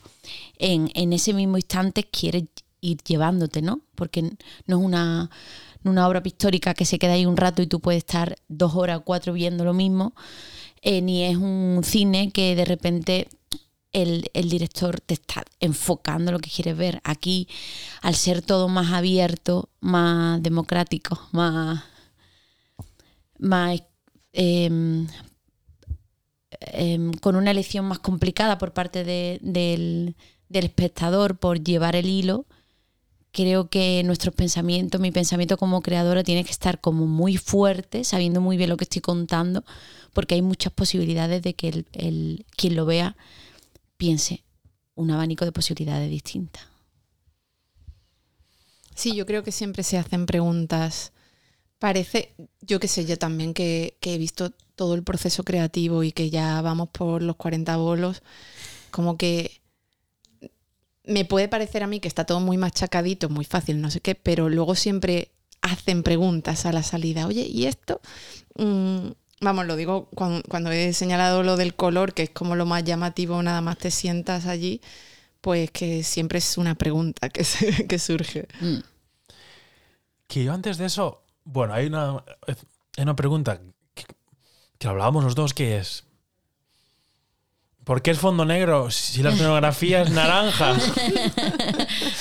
en, 0.57 0.91
en 0.93 1.13
ese 1.13 1.33
mismo 1.33 1.57
instante 1.57 2.03
quieres 2.03 2.43
ir 2.81 2.97
llevándote, 3.03 3.61
¿no? 3.61 3.81
Porque 3.95 4.21
no 4.21 4.79
es 4.79 4.85
una, 4.85 5.29
una 5.83 6.07
obra 6.07 6.21
pictórica 6.21 6.73
que 6.73 6.85
se 6.85 6.99
queda 6.99 7.13
ahí 7.13 7.25
un 7.25 7.37
rato 7.37 7.61
y 7.61 7.67
tú 7.67 7.79
puedes 7.79 7.99
estar 7.99 8.37
dos 8.47 8.75
horas, 8.75 9.01
cuatro 9.03 9.33
viendo 9.33 9.63
lo 9.63 9.73
mismo, 9.73 10.13
eh, 10.81 11.01
ni 11.01 11.23
es 11.23 11.37
un 11.37 11.81
cine 11.83 12.31
que 12.31 12.55
de 12.55 12.65
repente 12.65 13.27
el, 13.93 14.29
el 14.33 14.49
director 14.49 15.01
te 15.01 15.15
está 15.15 15.43
enfocando 15.59 16.31
lo 16.31 16.39
que 16.39 16.49
quieres 16.49 16.77
ver. 16.77 17.01
Aquí, 17.03 17.47
al 18.01 18.15
ser 18.15 18.41
todo 18.41 18.67
más 18.67 18.91
abierto, 18.93 19.69
más 19.81 20.41
democrático, 20.43 21.19
más, 21.31 21.83
más 23.39 23.81
em, 24.33 25.07
em, 26.61 27.11
con 27.13 27.35
una 27.35 27.51
elección 27.51 27.85
más 27.85 27.99
complicada 27.99 28.57
por 28.57 28.73
parte 28.73 29.03
de- 29.03 29.39
del, 29.41 30.15
del 30.49 30.65
espectador 30.65 31.37
por 31.37 31.63
llevar 31.63 31.95
el 31.95 32.07
hilo, 32.07 32.45
creo 33.31 33.69
que 33.69 34.03
nuestros 34.05 34.35
pensamientos, 34.35 35.01
mi 35.01 35.11
pensamiento 35.11 35.57
como 35.57 35.81
creadora 35.81 36.23
tiene 36.23 36.43
que 36.43 36.51
estar 36.51 36.81
como 36.81 37.07
muy 37.07 37.37
fuerte, 37.37 38.03
sabiendo 38.03 38.41
muy 38.41 38.57
bien 38.57 38.69
lo 38.69 38.77
que 38.77 38.85
estoy 38.85 39.01
contando, 39.01 39.63
porque 40.13 40.35
hay 40.35 40.41
muchas 40.41 40.73
posibilidades 40.73 41.41
de 41.43 41.53
que 41.55 41.69
el, 41.69 41.87
el- 41.93 42.45
quien 42.57 42.75
lo 42.75 42.85
vea 42.85 43.15
piense 43.99 44.45
un 44.95 45.11
abanico 45.11 45.43
de 45.43 45.51
posibilidades 45.51 46.09
distintas. 46.09 46.63
Sí, 48.95 49.13
yo 49.13 49.25
creo 49.25 49.43
que 49.43 49.51
siempre 49.51 49.83
se 49.83 49.97
hacen 49.97 50.25
preguntas. 50.25 51.11
Parece, 51.79 52.33
yo 52.61 52.79
qué 52.79 52.87
sé, 52.87 53.05
yo 53.05 53.17
también 53.17 53.53
que, 53.53 53.97
que 53.99 54.15
he 54.15 54.17
visto 54.17 54.51
todo 54.75 54.95
el 54.95 55.03
proceso 55.03 55.43
creativo 55.43 56.03
y 56.03 56.13
que 56.13 56.29
ya 56.29 56.61
vamos 56.61 56.89
por 56.89 57.21
los 57.21 57.35
40 57.35 57.75
bolos, 57.75 58.23
como 58.91 59.17
que 59.17 59.61
me 61.03 61.25
puede 61.25 61.49
parecer 61.49 61.83
a 61.83 61.87
mí 61.87 61.99
que 61.99 62.07
está 62.07 62.25
todo 62.25 62.39
muy 62.39 62.57
machacadito, 62.57 63.29
muy 63.29 63.43
fácil, 63.43 63.81
no 63.81 63.91
sé 63.91 63.99
qué, 63.99 64.15
pero 64.15 64.47
luego 64.47 64.75
siempre 64.75 65.31
hacen 65.61 66.03
preguntas 66.03 66.65
a 66.65 66.71
la 66.71 66.83
salida. 66.83 67.27
Oye, 67.27 67.41
¿y 67.41 67.65
esto? 67.65 67.99
Mm, 68.55 69.09
vamos, 69.41 69.65
lo 69.65 69.75
digo 69.75 70.09
cuando, 70.15 70.41
cuando 70.49 70.71
he 70.71 70.93
señalado 70.93 71.43
lo 71.43 71.57
del 71.57 71.75
color, 71.75 72.13
que 72.13 72.23
es 72.23 72.29
como 72.29 72.55
lo 72.55 72.65
más 72.65 72.83
llamativo, 72.83 73.41
nada 73.43 73.61
más 73.61 73.77
te 73.77 73.91
sientas 73.91 74.45
allí, 74.45 74.81
pues 75.41 75.71
que 75.71 76.03
siempre 76.03 76.39
es 76.39 76.57
una 76.57 76.75
pregunta 76.75 77.29
que, 77.29 77.43
se- 77.43 77.87
que 77.87 77.99
surge. 77.99 78.47
Mm. 78.61 78.77
Que 80.27 80.43
yo 80.43 80.53
antes 80.53 80.77
de 80.77 80.85
eso, 80.85 81.23
bueno, 81.43 81.73
hay 81.73 81.87
una, 81.87 82.23
hay 82.47 83.03
una 83.03 83.15
pregunta 83.15 83.59
que, 83.95 84.05
que 84.77 84.87
hablábamos 84.87 85.23
los 85.23 85.35
dos 85.35 85.53
que 85.53 85.77
es. 85.77 86.03
¿Por 87.83 88.03
qué 88.03 88.11
es 88.11 88.19
fondo 88.19 88.45
negro 88.45 88.91
si 88.91 89.23
la 89.23 89.31
escenografía 89.31 90.03
es 90.03 90.11
naranja? 90.11 90.77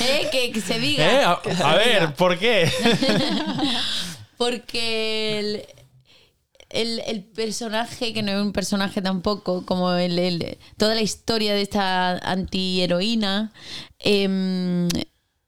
Eh, 0.00 0.28
que, 0.32 0.52
que 0.52 0.60
se 0.62 0.78
diga. 0.78 1.12
¿Eh? 1.12 1.24
A, 1.24 1.32
a 1.70 1.74
ver, 1.76 2.14
¿por 2.14 2.38
qué? 2.38 2.70
Porque 4.38 5.38
el, 5.40 5.66
el- 6.70 7.00
el 7.06 7.24
personaje, 7.24 8.12
que 8.12 8.22
no 8.22 8.32
es 8.32 8.40
un 8.42 8.52
personaje 8.52 9.00
tampoco, 9.02 9.64
como 9.64 9.92
el, 9.92 10.18
el- 10.18 10.58
toda 10.76 10.94
la 10.94 11.02
historia 11.02 11.54
de 11.54 11.62
esta 11.62 12.18
antiheroína, 12.18 13.52
em, 13.98 14.88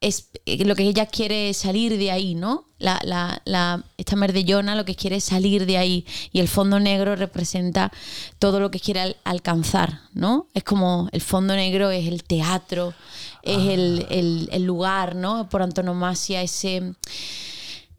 es 0.00 0.30
eh, 0.46 0.64
lo 0.64 0.74
que 0.74 0.84
ella 0.84 1.04
quiere 1.04 1.50
es 1.50 1.58
salir 1.58 1.98
de 1.98 2.10
ahí, 2.10 2.34
¿no? 2.34 2.64
La, 2.78 2.98
la, 3.04 3.42
la- 3.44 3.84
esta 3.98 4.16
merdellona 4.16 4.74
lo 4.74 4.86
que 4.86 4.94
quiere 4.94 5.16
es 5.16 5.24
salir 5.24 5.66
de 5.66 5.76
ahí 5.76 6.06
y 6.32 6.40
el 6.40 6.48
fondo 6.48 6.80
negro 6.80 7.16
representa 7.16 7.92
todo 8.38 8.60
lo 8.60 8.70
que 8.70 8.80
quiere 8.80 9.00
al- 9.00 9.16
alcanzar, 9.24 10.00
¿no? 10.14 10.46
Es 10.54 10.64
como 10.64 11.10
el 11.12 11.20
fondo 11.20 11.54
negro 11.54 11.90
es 11.90 12.08
el 12.08 12.24
teatro, 12.24 12.94
es 13.42 13.58
el, 13.68 14.06
el- 14.08 14.48
el 14.52 14.62
lugar, 14.64 15.16
¿no? 15.16 15.50
Por 15.50 15.60
antonomasia, 15.60 16.40
ese 16.40 16.94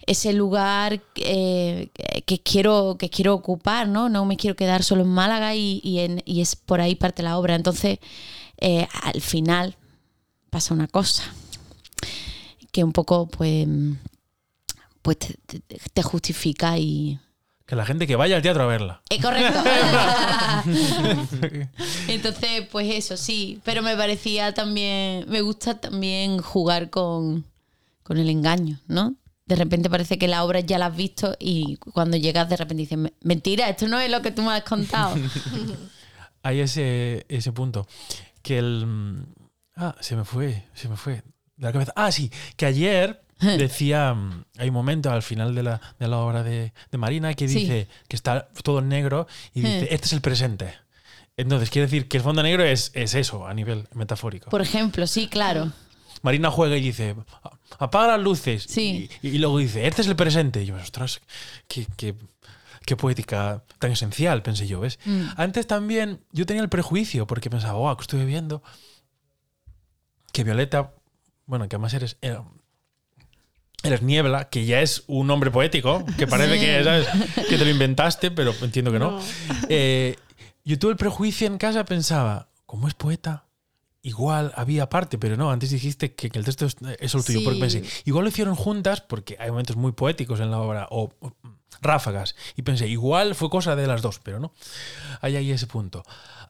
ese 0.07 0.33
lugar 0.33 1.01
eh, 1.15 1.89
que 2.25 2.39
quiero 2.41 2.97
que 2.99 3.09
quiero 3.09 3.33
ocupar, 3.33 3.87
¿no? 3.87 4.09
No 4.09 4.25
me 4.25 4.37
quiero 4.37 4.55
quedar 4.55 4.83
solo 4.83 5.03
en 5.03 5.09
Málaga 5.09 5.55
y, 5.55 5.79
y 5.83 5.99
en- 5.99 6.21
y 6.25 6.41
es 6.41 6.55
por 6.55 6.81
ahí 6.81 6.95
parte 6.95 7.23
la 7.23 7.37
obra. 7.37 7.55
Entonces, 7.55 7.99
eh, 8.57 8.87
al 9.03 9.21
final 9.21 9.75
pasa 10.49 10.73
una 10.73 10.87
cosa 10.87 11.23
que 12.71 12.83
un 12.83 12.93
poco, 12.93 13.27
pues, 13.27 13.67
pues 15.01 15.17
te, 15.19 15.35
te- 15.59 15.79
te 15.93 16.03
justifica 16.03 16.77
y... 16.77 17.19
Que 17.65 17.75
la 17.75 17.85
gente 17.85 18.05
que 18.07 18.15
vaya 18.17 18.35
al 18.35 18.41
teatro 18.41 18.63
a 18.63 18.67
verla. 18.67 19.01
Eh, 19.09 19.21
correcto. 19.21 19.59
Entonces, 22.07 22.67
pues 22.71 22.93
eso, 22.93 23.17
sí. 23.17 23.59
Pero 23.63 23.81
me 23.81 23.95
parecía 23.95 24.53
también, 24.53 25.25
me 25.29 25.41
gusta 25.41 25.79
también 25.79 26.39
jugar 26.39 26.89
con, 26.89 27.45
con 28.03 28.17
el 28.17 28.29
engaño, 28.29 28.79
¿no? 28.87 29.15
De 29.45 29.55
repente 29.55 29.89
parece 29.89 30.17
que 30.17 30.27
la 30.27 30.43
obra 30.43 30.59
ya 30.61 30.77
la 30.77 30.85
has 30.87 30.95
visto 30.95 31.35
y 31.39 31.75
cuando 31.77 32.15
llegas 32.17 32.47
de 32.49 32.57
repente 32.57 32.81
dices, 32.81 32.97
"Me- 32.97 33.13
mentira, 33.21 33.67
esto 33.69 33.87
no 33.87 33.99
es 33.99 34.09
lo 34.09 34.21
que 34.21 34.31
tú 34.31 34.41
me 34.43 34.51
has 34.53 34.63
contado. 34.63 35.15
Hay 36.43 36.59
ese, 36.59 37.25
ese 37.29 37.51
punto. 37.51 37.87
Que 38.41 38.57
el. 38.59 38.85
mm, 38.85 39.25
Ah, 39.75 39.95
se 39.99 40.15
me 40.15 40.25
fue, 40.25 40.65
se 40.73 40.89
me 40.89 40.97
fue. 40.97 41.23
De 41.55 41.65
la 41.67 41.71
cabeza. 41.71 41.93
Ah, 41.95 42.11
sí, 42.11 42.31
que 42.55 42.65
ayer 42.65 43.21
decía. 43.39 44.13
mm, 44.13 44.45
Hay 44.57 44.67
un 44.69 44.73
momento 44.73 45.11
al 45.11 45.21
final 45.23 45.53
de 45.55 45.63
la, 45.63 45.81
de 45.99 46.07
la 46.07 46.17
obra 46.17 46.43
de, 46.43 46.73
de 46.91 46.97
Marina 46.97 47.33
que 47.33 47.47
Sí. 47.47 47.59
dice 47.61 47.87
que 48.07 48.15
está 48.15 48.49
todo 48.63 48.79
en 48.79 48.89
negro 48.89 49.27
y 49.53 49.61
dice: 49.61 49.83
Eh. 49.83 49.87
Este 49.91 50.07
es 50.07 50.13
el 50.13 50.21
presente. 50.21 50.73
Entonces, 51.37 51.69
quiere 51.69 51.87
decir 51.87 52.07
que 52.07 52.17
el 52.17 52.23
fondo 52.23 52.43
negro 52.43 52.63
es, 52.63 52.91
es 52.93 53.15
eso 53.15 53.47
a 53.47 53.53
nivel 53.53 53.87
metafórico. 53.93 54.49
Por 54.49 54.61
ejemplo, 54.61 55.07
sí, 55.07 55.27
claro. 55.27 55.71
Marina 56.21 56.51
juega 56.51 56.77
y 56.77 56.81
dice, 56.81 57.15
apaga 57.79 58.09
las 58.17 58.21
luces. 58.21 58.65
Sí. 58.69 59.09
Y, 59.21 59.29
y 59.29 59.37
luego 59.39 59.57
dice, 59.57 59.87
este 59.87 60.01
es 60.01 60.07
el 60.07 60.15
presente. 60.15 60.61
Y 60.63 60.67
yo, 60.67 60.75
ostras, 60.75 61.21
qué, 61.67 61.87
qué- 61.97 62.15
qué 62.85 62.95
poética 62.95 63.63
tan 63.79 63.91
esencial, 63.91 64.41
pensé 64.41 64.67
yo, 64.67 64.79
¿ves? 64.79 64.97
Mm. 65.05 65.21
Antes 65.37 65.67
también 65.67 66.19
yo 66.31 66.45
tenía 66.45 66.63
el 66.63 66.69
prejuicio, 66.69 67.27
porque 67.27 67.49
pensaba, 67.49 67.73
wow, 67.73 67.95
que 67.95 68.01
estuve 68.01 68.25
viendo 68.25 68.63
que 70.33 70.43
Violeta, 70.43 70.93
bueno, 71.45 71.67
que 71.69 71.75
además 71.75 71.93
eres... 71.93 72.17
eh, 72.21 72.37
Eres 73.83 74.03
Niebla, 74.03 74.47
que 74.49 74.65
ya 74.65 74.81
es 74.81 75.03
un 75.07 75.25
nombre 75.25 75.49
poético, 75.49 76.05
que 76.15 76.27
parece 76.27 76.53
Sí. 76.59 76.59
que, 76.65 76.83
¿sabes? 76.83 77.07
que 77.49 77.57
te 77.57 77.65
lo 77.65 77.71
inventaste, 77.71 78.29
pero 78.29 78.53
entiendo 78.61 78.91
que 78.91 78.99
no. 78.99 79.11
No. 79.17 79.21
Eh, 79.69 80.17
yo 80.63 80.77
tuve 80.77 80.91
el 80.91 80.97
prejuicio 80.97 81.47
en 81.47 81.57
casa, 81.57 81.83
pensaba, 81.83 82.49
como 82.67 82.87
es 82.87 82.93
poeta, 82.93 83.45
igual 84.03 84.51
había 84.55 84.89
parte, 84.89 85.17
pero 85.17 85.37
no, 85.37 85.51
antes 85.51 85.69
dijiste 85.69 86.13
que, 86.15 86.29
que 86.29 86.39
el 86.39 86.45
texto 86.45 86.65
es, 86.65 86.75
es 86.99 87.11
solo 87.11 87.23
tuyo, 87.23 87.39
Sí. 87.39 87.45
porque 87.45 87.59
pensé, 87.59 87.83
igual 88.05 88.23
lo 88.25 88.29
hicieron 88.29 88.55
juntas, 88.55 89.01
porque 89.01 89.37
hay 89.39 89.49
momentos 89.51 89.75
muy 89.75 89.91
poéticos 89.91 90.39
en 90.39 90.49
la 90.51 90.59
obra, 90.59 90.87
o, 90.89 91.13
o 91.19 91.33
ráfagas, 91.81 92.35
y 92.55 92.63
pensé, 92.63 92.87
igual 92.87 93.35
fue 93.35 93.49
cosa 93.49 93.75
de 93.75 93.87
las 93.87 94.01
dos, 94.01 94.19
pero 94.19 94.39
no. 94.39 94.53
Hay 95.21 95.35
ahí 95.35 95.51
ese 95.51 95.67
punto. 95.67 96.03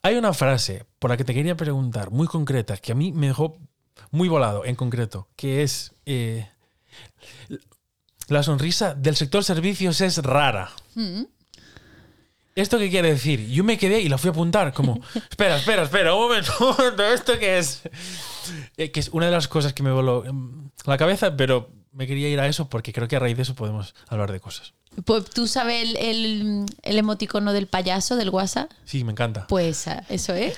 Hay 0.04 0.16
una 0.16 0.34
frase 0.34 0.86
por 1.00 1.10
la 1.12 1.18
que 1.18 1.24
te 1.26 1.34
quería 1.34 1.56
preguntar, 1.58 2.10
muy 2.12 2.28
concreta, 2.28 2.78
que 2.78 2.92
a 2.92 2.96
mí 2.96 3.12
me 3.12 3.28
dejó 3.28 3.58
muy 4.12 4.30
volado 4.30 4.66
en 4.66 4.76
concreto, 4.76 5.28
que 5.36 5.62
es... 5.64 5.94
eh, 6.06 6.48
la 8.28 8.44
sonrisa 8.44 8.94
del 8.94 9.16
sector 9.16 9.44
servicios 9.44 10.00
es 10.02 10.18
rara. 10.20 10.72
Mm. 10.96 11.24
¿Esto 12.56 12.78
qué 12.78 12.90
quiere 12.90 13.10
decir? 13.10 13.48
Yo 13.50 13.64
me 13.64 13.78
quedé 13.78 14.02
y 14.02 14.10
la 14.10 14.18
fui 14.18 14.30
a 14.30 14.32
apuntar 14.32 14.74
como, 14.74 15.00
espera, 15.30 15.58
espera, 15.58 15.84
espera, 15.84 16.14
un 16.14 16.22
momento, 16.24 16.52
un 16.60 16.68
momento, 16.78 17.04
¿esto 17.06 17.40
qué 17.40 17.58
es? 17.58 17.84
Eh, 18.78 18.92
que 18.92 19.00
es 19.00 19.10
una 19.10 19.28
de 19.28 19.32
las 19.32 19.48
cosas 19.48 19.74
que 19.74 19.84
me 19.84 19.92
voló 19.92 20.26
em, 20.26 20.70
la 20.86 20.98
cabeza, 20.98 21.36
pero 21.38 21.70
me 21.92 22.08
quería 22.08 22.30
ir 22.30 22.40
a 22.40 22.48
eso 22.48 22.70
porque 22.70 22.94
creo 22.94 23.08
que 23.08 23.16
a 23.16 23.20
raíz 23.20 23.36
de 23.36 23.44
eso 23.44 23.56
podemos 23.56 23.94
hablar 24.08 24.32
de 24.32 24.40
cosas. 24.40 24.74
Pues 25.06 25.30
tú 25.30 25.48
sabes 25.48 25.90
el, 25.90 25.98
el, 25.98 26.66
el 26.84 26.98
emoticono 26.98 27.54
del 27.54 27.68
payaso 27.68 28.18
del 28.18 28.30
WhatsApp. 28.30 28.70
Sí, 28.84 29.06
me 29.06 29.14
encanta. 29.14 29.48
Pues 29.48 29.88
ah, 29.88 30.04
eso 30.10 30.34
es. 30.34 30.58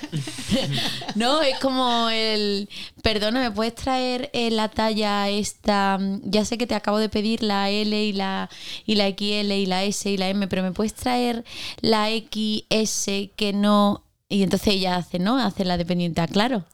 no, 1.14 1.40
es 1.42 1.56
como 1.60 2.08
el. 2.10 2.68
Perdona, 3.02 3.40
¿me 3.40 3.50
puedes 3.52 3.76
traer 3.76 4.30
eh, 4.32 4.50
la 4.50 4.68
talla 4.68 5.28
esta? 5.28 6.00
Ya 6.22 6.44
sé 6.44 6.58
que 6.58 6.66
te 6.66 6.74
acabo 6.74 6.98
de 6.98 7.08
pedir 7.08 7.44
la 7.44 7.70
L 7.70 8.04
y 8.04 8.12
la, 8.12 8.50
y 8.84 8.96
la 8.96 9.08
XL 9.08 9.52
y 9.52 9.66
la 9.66 9.84
S 9.84 10.10
y 10.10 10.16
la 10.16 10.28
M, 10.28 10.48
pero 10.48 10.64
¿me 10.64 10.72
puedes 10.72 10.94
traer 10.94 11.44
la 11.80 12.08
XS 12.08 13.30
que 13.36 13.52
no.? 13.54 14.02
Y 14.28 14.42
entonces 14.42 14.68
ella 14.74 14.96
hace, 14.96 15.20
¿no? 15.20 15.38
Hace 15.38 15.64
la 15.64 15.76
dependiente. 15.76 16.20
Ah, 16.20 16.26
claro, 16.26 16.64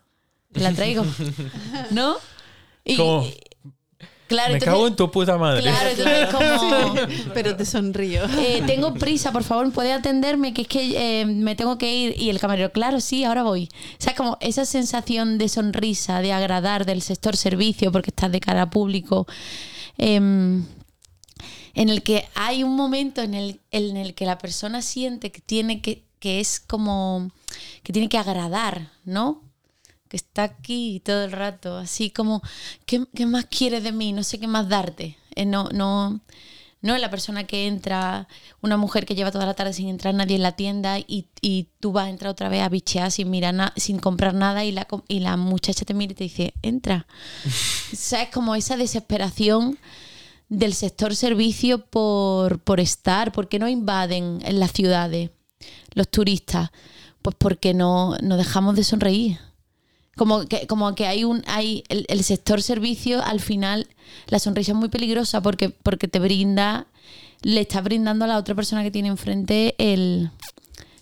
te 0.52 0.60
la 0.60 0.72
traigo. 0.72 1.04
¿No? 1.90 2.16
Y, 2.84 2.96
Como, 2.96 3.26
claro, 4.30 4.48
me 4.52 4.54
entonces- 4.58 4.74
cago 4.74 4.86
en 4.86 4.96
tu 4.96 5.10
puta 5.10 5.36
madre. 5.36 5.60
Claro, 5.62 5.90
entonces 5.96 6.28
como. 6.28 6.94
Pero 7.34 7.56
te 7.56 7.66
sonrío. 7.66 8.24
Eh, 8.38 8.62
tengo 8.66 8.94
prisa, 8.94 9.30
por 9.32 9.42
favor, 9.44 9.70
¿puede 9.72 9.92
atenderme? 9.92 10.54
Que 10.54 10.62
es 10.62 10.68
que 10.68 11.20
eh, 11.20 11.26
me 11.26 11.54
tengo 11.56 11.76
que 11.76 11.94
ir. 11.94 12.14
Y 12.18 12.30
el 12.30 12.40
camarero, 12.40 12.72
claro, 12.72 13.00
sí, 13.00 13.24
ahora 13.24 13.42
voy. 13.42 13.68
O 13.98 14.02
sea, 14.02 14.14
como 14.14 14.38
esa 14.40 14.64
sensación 14.64 15.36
de 15.36 15.48
sonrisa, 15.48 16.20
de 16.22 16.32
agradar 16.32 16.86
del 16.86 17.02
sector 17.02 17.36
servicio, 17.36 17.92
porque 17.92 18.10
estás 18.10 18.32
de 18.32 18.40
cara 18.40 18.62
a 18.62 18.70
público, 18.70 19.26
em, 19.98 20.64
en 21.74 21.88
el 21.88 22.02
que 22.02 22.26
hay 22.34 22.62
un 22.64 22.74
momento 22.76 23.20
en 23.22 23.34
el, 23.34 23.60
en 23.70 23.96
el 23.96 24.14
que 24.14 24.24
la 24.26 24.38
persona 24.38 24.80
siente 24.82 25.30
que 25.30 25.40
tiene 25.40 25.82
que, 25.82 26.04
que 26.18 26.40
es 26.40 26.60
como, 26.60 27.30
que 27.82 27.92
tiene 27.92 28.08
que 28.08 28.18
agradar, 28.18 28.90
¿no? 29.04 29.42
Que 30.10 30.16
está 30.18 30.42
aquí 30.42 31.00
todo 31.04 31.24
el 31.24 31.32
rato, 31.32 31.78
así 31.78 32.10
como, 32.10 32.42
¿qué, 32.84 33.06
qué 33.14 33.24
más 33.26 33.46
quieres 33.46 33.82
de 33.84 33.92
mí? 33.92 34.12
No 34.12 34.24
sé 34.24 34.38
qué 34.40 34.48
más 34.48 34.68
darte. 34.68 35.16
Eh, 35.36 35.46
no, 35.46 35.68
no, 35.72 36.20
no 36.82 36.94
es 36.94 37.00
la 37.00 37.10
persona 37.10 37.44
que 37.44 37.66
entra, 37.68 38.26
una 38.60 38.76
mujer 38.76 39.06
que 39.06 39.14
lleva 39.14 39.30
toda 39.30 39.46
la 39.46 39.54
tarde 39.54 39.72
sin 39.72 39.88
entrar 39.88 40.12
nadie 40.14 40.36
en 40.36 40.42
la 40.42 40.52
tienda 40.56 40.98
y, 40.98 41.28
y 41.40 41.68
tú 41.78 41.92
vas 41.92 42.06
a 42.06 42.10
entrar 42.10 42.30
otra 42.32 42.48
vez 42.48 42.62
a 42.62 42.68
bichear 42.68 43.12
sin, 43.12 43.30
mirar 43.30 43.54
na- 43.54 43.72
sin 43.76 44.00
comprar 44.00 44.34
nada 44.34 44.64
y 44.64 44.72
la, 44.72 44.88
y 45.06 45.20
la 45.20 45.36
muchacha 45.36 45.84
te 45.84 45.94
mira 45.94 46.12
y 46.12 46.16
te 46.16 46.24
dice, 46.24 46.54
entra. 46.62 47.06
o 47.92 47.96
sea, 47.96 48.22
es 48.22 48.30
como 48.30 48.54
esa 48.56 48.76
desesperación 48.76 49.78
del 50.48 50.74
sector 50.74 51.14
servicio 51.14 51.86
por, 51.86 52.58
por 52.60 52.80
estar, 52.80 53.30
porque 53.30 53.60
no 53.60 53.68
invaden 53.68 54.40
en 54.44 54.58
las 54.58 54.72
ciudades 54.72 55.30
los 55.94 56.08
turistas, 56.08 56.70
pues 57.22 57.36
porque 57.38 57.74
no, 57.74 58.16
no 58.22 58.36
dejamos 58.36 58.74
de 58.74 58.82
sonreír. 58.84 59.38
Como 60.16 60.44
que, 60.46 60.66
como 60.66 60.94
que 60.94 61.06
hay 61.06 61.24
un, 61.24 61.42
hay 61.46 61.84
el, 61.88 62.04
el 62.08 62.24
sector 62.24 62.62
servicio, 62.62 63.22
al 63.24 63.40
final, 63.40 63.88
la 64.26 64.38
sonrisa 64.38 64.72
es 64.72 64.78
muy 64.78 64.88
peligrosa 64.88 65.40
porque, 65.40 65.70
porque 65.70 66.08
te 66.08 66.18
brinda, 66.18 66.86
le 67.42 67.60
estás 67.62 67.82
brindando 67.84 68.24
a 68.24 68.28
la 68.28 68.36
otra 68.36 68.54
persona 68.54 68.82
que 68.82 68.90
tiene 68.90 69.08
enfrente 69.08 69.74
el, 69.78 70.30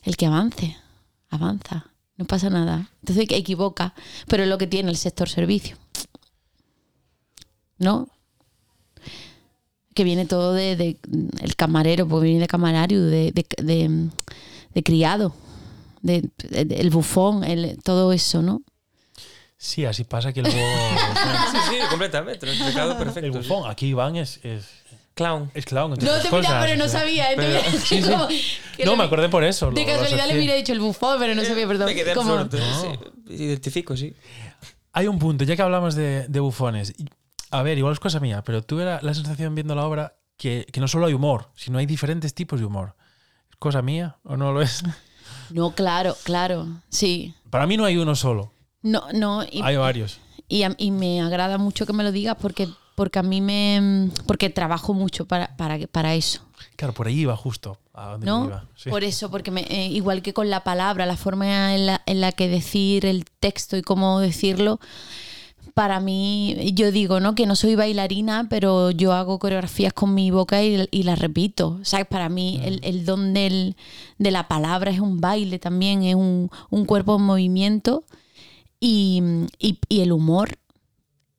el 0.04 0.16
que 0.16 0.26
avance. 0.26 0.76
Avanza. 1.30 1.86
No 2.16 2.24
pasa 2.26 2.50
nada. 2.50 2.90
Entonces 3.02 3.26
equivoca. 3.30 3.94
Pero 4.28 4.42
es 4.44 4.48
lo 4.48 4.58
que 4.58 4.66
tiene 4.66 4.90
el 4.90 4.96
sector 4.96 5.28
servicio. 5.28 5.76
¿No? 7.78 8.08
Que 9.94 10.04
viene 10.04 10.26
todo 10.26 10.52
de, 10.52 10.76
de- 10.76 10.96
el 11.40 11.56
camarero, 11.56 12.06
pues 12.06 12.22
viene 12.22 12.40
de 12.40 12.46
camarario, 12.46 13.02
de, 13.04 13.32
de, 13.32 14.10
de- 14.74 14.82
criado, 14.82 15.34
de- 16.02 16.28
el 16.52 16.90
bufón, 16.90 17.42
el, 17.44 17.78
todo 17.82 18.12
eso, 18.12 18.42
¿no? 18.42 18.62
Sí, 19.60 19.84
así 19.84 20.04
pasa 20.04 20.32
que 20.32 20.40
luego. 20.40 20.56
Sí, 21.52 21.58
sí, 21.70 21.76
completamente. 21.90 22.46
Lo 22.46 22.52
explicado 22.52 22.92
el 22.98 22.98
perfecto. 22.98 23.42
sí. 23.42 23.48
bufón, 23.48 23.70
aquí 23.70 23.86
Iván 23.88 24.16
es, 24.16 24.38
es, 24.44 24.66
Clown. 25.14 25.50
es 25.52 25.64
clown. 25.64 25.90
No 25.90 25.96
te 26.20 26.30
miraba, 26.30 26.60
pero 26.60 26.76
no 26.76 26.88
sabía. 26.88 27.32
¿eh? 27.32 27.34
Pero- 27.36 27.60
sí, 27.84 28.00
sí. 28.02 28.08
No, 28.08 28.28
le- 28.28 28.96
me 28.96 29.04
acordé 29.04 29.28
por 29.28 29.42
eso. 29.42 29.70
De 29.70 29.72
lo- 29.72 29.80
lo 29.80 29.86
casualidad 29.86 30.16
le 30.16 30.22
asocié. 30.22 30.38
hubiera 30.38 30.54
dicho 30.54 30.72
el 30.72 30.80
bufón, 30.80 31.16
pero 31.18 31.34
no 31.34 31.44
sabía, 31.44 31.66
perdón. 31.66 31.86
Me 31.86 31.94
quedé 31.96 32.12
absorto. 32.12 32.56
No. 32.56 32.80
sí. 33.26 33.34
Identifico, 33.34 33.96
sí. 33.96 34.14
Hay 34.92 35.06
un 35.08 35.18
punto, 35.18 35.44
ya 35.44 35.56
que 35.56 35.62
hablamos 35.62 35.94
de, 35.96 36.26
de 36.28 36.40
bufones. 36.40 36.94
A 37.50 37.62
ver, 37.62 37.78
igual 37.78 37.92
es 37.94 38.00
cosa 38.00 38.20
mía, 38.20 38.42
pero 38.44 38.62
tuve 38.62 38.84
la, 38.84 39.00
la 39.02 39.12
sensación 39.14 39.54
viendo 39.56 39.74
la 39.74 39.84
obra 39.84 40.14
que, 40.36 40.66
que 40.72 40.80
no 40.80 40.86
solo 40.86 41.06
hay 41.06 41.14
humor, 41.14 41.50
sino 41.56 41.78
hay 41.78 41.86
diferentes 41.86 42.32
tipos 42.34 42.60
de 42.60 42.66
humor. 42.66 42.94
¿Es 43.50 43.56
cosa 43.56 43.82
mía 43.82 44.18
o 44.22 44.36
no 44.36 44.52
lo 44.52 44.62
es? 44.62 44.82
No, 45.50 45.72
claro, 45.74 46.16
claro. 46.24 46.66
Sí. 46.90 47.34
Para 47.50 47.66
mí 47.66 47.76
no 47.76 47.84
hay 47.84 47.96
uno 47.96 48.14
solo, 48.14 48.52
No, 48.82 49.02
no. 49.12 49.42
Y, 49.44 49.60
hay 49.62 49.76
varios. 49.76 50.18
y, 50.48 50.62
y 50.78 50.90
me 50.90 51.20
agrada 51.20 51.58
mucho 51.58 51.86
que 51.86 51.92
me 51.92 52.04
lo 52.04 52.12
digas 52.12 52.36
porque, 52.40 52.68
porque 52.94 53.18
a 53.18 53.22
mí 53.22 53.40
me. 53.40 54.10
Porque 54.26 54.50
trabajo 54.50 54.94
mucho 54.94 55.26
para, 55.26 55.56
para, 55.56 55.78
para 55.88 56.14
eso. 56.14 56.42
Claro, 56.76 56.92
por 56.94 57.06
ahí 57.08 57.20
iba 57.20 57.36
justo. 57.36 57.78
A 57.94 58.12
donde 58.12 58.26
¿no? 58.26 58.44
iba. 58.46 58.64
sí. 58.76 58.90
Por 58.90 59.02
eso, 59.02 59.30
porque 59.30 59.50
me- 59.50 59.62
eh, 59.68 59.88
igual 59.88 60.22
que 60.22 60.32
con 60.32 60.48
la 60.50 60.62
palabra, 60.62 61.06
la 61.06 61.16
forma 61.16 61.74
en 61.74 61.86
la, 61.86 62.02
en 62.06 62.20
la 62.20 62.30
que 62.32 62.48
decir 62.48 63.04
el 63.06 63.24
texto 63.40 63.76
y 63.76 63.82
cómo 63.82 64.20
decirlo, 64.20 64.78
para 65.74 65.98
mí, 66.00 66.56
yo 66.74 66.90
digo, 66.92 67.18
¿no? 67.20 67.34
Que 67.34 67.46
no 67.46 67.54
soy 67.56 67.74
bailarina, 67.74 68.46
pero 68.48 68.90
yo 68.92 69.12
hago 69.12 69.38
coreografías 69.38 69.92
con 69.92 70.14
mi 70.14 70.30
boca 70.30 70.62
y, 70.62 70.88
y 70.92 71.02
las 71.02 71.18
repito. 71.18 71.78
¿Sabes? 71.82 72.06
Para 72.06 72.28
mí 72.28 72.60
el, 72.64 72.80
el 72.84 73.04
don 73.04 73.34
del- 73.34 73.76
de 74.18 74.30
la 74.30 74.46
palabra 74.48 74.90
es 74.92 75.00
un 75.00 75.20
baile 75.20 75.58
también, 75.58 76.02
es 76.04 76.14
un, 76.14 76.50
un 76.70 76.84
cuerpo 76.84 77.16
en 77.16 77.22
movimiento 77.22 78.04
y, 78.80 79.22
y- 79.58 79.78
y 79.88 80.00
el 80.00 80.12
humor 80.12 80.58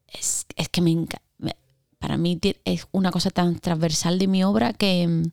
es, 0.08 0.46
es 0.56 0.70
que 0.70 0.82
me 0.82 0.92
encanta. 0.92 1.22
Para 2.00 2.18
mí 2.18 2.40
es 2.64 2.88
una 2.94 3.12
cosa 3.12 3.30
tan 3.30 3.60
transversal 3.60 4.20
de 4.20 4.28
mi 4.28 4.44
obra 4.44 4.72
que, 4.74 5.24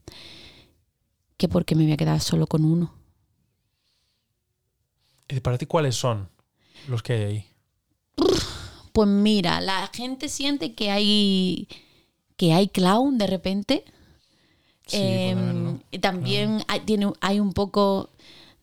que 1.39 1.49
porque 1.49 1.75
me 1.75 1.85
voy 1.85 1.93
a 1.93 1.97
quedar 1.97 2.21
solo 2.21 2.47
con 2.47 2.65
uno. 2.65 2.93
¿Y 5.29 5.41
para 5.41 5.59
ti 5.59 5.67
cuáles 5.67 5.95
son 5.97 6.29
los 6.89 7.03
que 7.03 7.13
hay 7.13 7.23
ahí? 7.23 7.47
Pues 8.93 9.09
mira, 9.09 9.61
la 9.61 9.91
gente 9.93 10.29
siente 10.29 10.75
que 10.75 10.91
hay 10.91 11.69
que 12.37 12.53
hay 12.53 12.69
clown 12.69 13.19
de 13.19 13.27
repente. 13.27 13.85
Sí, 14.87 14.99
Em, 14.99 15.79
también 16.01 16.63
hay, 16.69 16.81
tiene, 16.81 17.13
hay 17.21 17.41
un 17.41 17.53
poco 17.53 18.11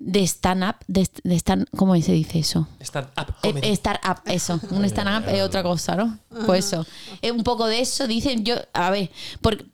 de 0.05 0.23
stand-up, 0.23 0.75
de, 0.87 1.07
de 1.23 1.35
stand, 1.35 1.65
¿cómo 1.77 1.99
se 2.01 2.11
dice 2.11 2.39
eso? 2.39 2.67
Stand 2.81 3.07
up 3.17 3.33
Eh, 3.43 3.53
eh, 3.63 3.75
Start-up, 3.75 4.21
eso. 4.25 4.59
Un 4.71 4.83
stand-up 4.85 5.29
es 5.29 5.41
otra 5.41 5.63
cosa, 5.63 5.95
¿no? 5.95 6.19
Pues 6.45 6.65
eso. 6.65 6.85
Es 7.21 7.31
un 7.31 7.43
poco 7.43 7.67
de 7.67 7.79
eso, 7.79 8.05
dicen 8.05 8.43
yo, 8.43 8.55
a 8.73 8.91
ver, 8.91 9.09
porque, 9.41 9.65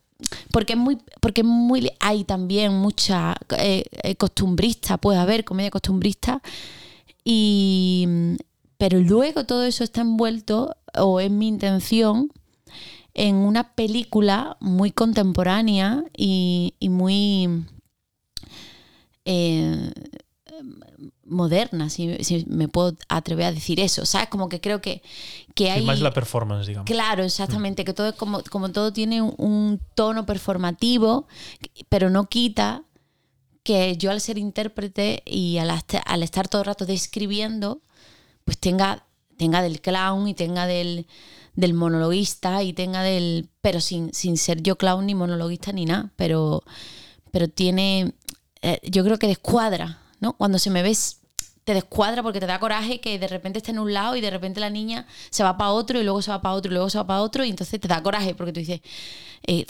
porque 0.52 0.74
es 0.74 0.80
muy, 0.80 1.00
porque 1.20 1.42
es 1.42 1.48
muy, 1.48 1.92
hay 2.00 2.26
también 2.26 2.74
mucha 2.74 3.36
eh, 3.58 3.86
eh, 4.04 4.16
costumbrista, 4.16 4.98
puede 4.98 5.18
haber 5.18 5.44
comedia 5.44 5.72
costumbrista, 5.72 6.42
y, 7.24 8.08
pero 8.78 9.00
luego 9.00 9.46
todo 9.46 9.64
eso 9.64 9.84
está 9.84 10.02
envuelto, 10.02 10.76
o 10.96 11.20
es 11.20 11.32
mi 11.32 11.48
intención, 11.48 12.32
en 13.16 13.36
una 13.36 13.74
película 13.74 14.58
muy 14.60 14.92
contemporánea 14.92 16.04
y, 16.16 16.76
y 16.80 16.90
muy 16.90 17.66
eh, 19.32 19.92
moderna, 21.26 21.90
si, 21.90 22.16
si 22.24 22.46
me 22.50 22.68
puedo 22.68 22.98
atrever 23.08 23.46
a 23.46 23.52
decir 23.52 23.80
eso. 23.80 24.06
¿Sabes? 24.06 24.30
Como 24.30 24.50
que 24.50 24.60
creo 24.60 24.82
que, 24.82 25.02
que 25.56 25.72
hay. 25.72 25.86
más 25.86 26.00
la 26.00 26.12
performance, 26.12 26.68
digamos. 26.68 26.88
Claro, 26.88 27.24
exactamente, 27.24 27.86
que 27.86 27.94
todo 27.94 28.10
es 28.10 28.16
como, 28.16 28.42
como 28.50 28.72
todo 28.72 28.92
tiene 28.92 29.22
un, 29.22 29.80
tono 29.96 30.26
performativo, 30.26 31.28
pero 31.90 32.10
no 32.10 32.28
quita 32.28 32.84
que 33.64 33.98
yo 33.98 34.10
al 34.12 34.22
ser 34.22 34.38
intérprete 34.38 35.22
y 35.26 35.58
al 35.58 36.24
estar 36.24 36.48
todo 36.48 36.62
el 36.62 36.66
rato 36.66 36.86
describiendo, 36.86 37.82
pues 38.46 38.58
tenga, 38.58 39.06
tenga 39.38 39.62
del 39.62 39.82
clown 39.82 40.28
y 40.28 40.34
tenga 40.34 40.66
del, 40.66 41.06
del 41.56 41.74
monologuista 41.74 42.64
y 42.64 42.74
tenga 42.74 43.04
del... 43.04 43.50
pero 43.62 43.80
sin, 43.80 44.14
sin 44.14 44.38
ser 44.38 44.64
yo 44.64 44.78
clown 44.78 45.06
ni 45.06 45.14
monologuista 45.14 45.72
ni 45.72 45.86
nada, 45.86 46.12
pero, 46.16 46.64
pero 47.32 47.48
tiene... 47.48 48.14
eh, 48.62 48.80
yo 48.84 49.04
creo 49.04 49.18
que 49.18 49.28
descuadra, 49.28 50.00
¿no? 50.20 50.34
Cuando 50.34 50.60
se 50.60 50.70
me 50.70 50.84
ves 50.84 51.20
te 51.70 51.76
descuadra 51.76 52.24
porque 52.24 52.40
te 52.40 52.48
da 52.48 52.60
coraje 52.60 53.00
que 53.00 53.20
de 53.20 53.28
repente 53.28 53.60
está 53.60 53.70
en 53.70 53.78
un 53.78 53.94
lado 53.94 54.16
y 54.16 54.22
de 54.22 54.32
repente 54.32 54.60
la 54.60 54.72
niña 54.72 55.06
se 55.30 55.44
va 55.44 55.56
para 55.56 55.70
otro 55.70 56.00
y 56.00 56.04
luego 56.04 56.22
se 56.24 56.32
va 56.32 56.42
para 56.42 56.56
otro 56.56 56.72
y 56.72 56.74
luego 56.74 56.90
se 56.90 56.98
va 56.98 57.06
para 57.06 57.22
otro 57.22 57.46
y 57.46 57.50
entonces 57.52 57.80
te 57.80 57.88
da 57.88 58.02
coraje 58.02 58.34
porque 58.34 58.52
tú 58.52 58.60
dices, 58.60 58.82
eh, 59.46 59.68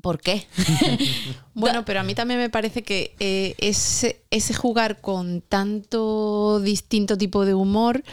¿por 0.00 0.20
qué? 0.20 0.46
Bueno, 1.54 1.84
pero 1.84 2.00
a 2.00 2.02
mí 2.04 2.14
también 2.14 2.38
me 2.38 2.50
parece 2.50 2.82
que 2.82 3.16
eh, 3.18 3.56
ese, 3.58 4.22
ese 4.30 4.54
jugar 4.54 5.00
con 5.00 5.42
tanto 5.42 6.60
distinto 6.60 7.18
tipo 7.18 7.44
de 7.44 7.54
humor, 7.54 8.04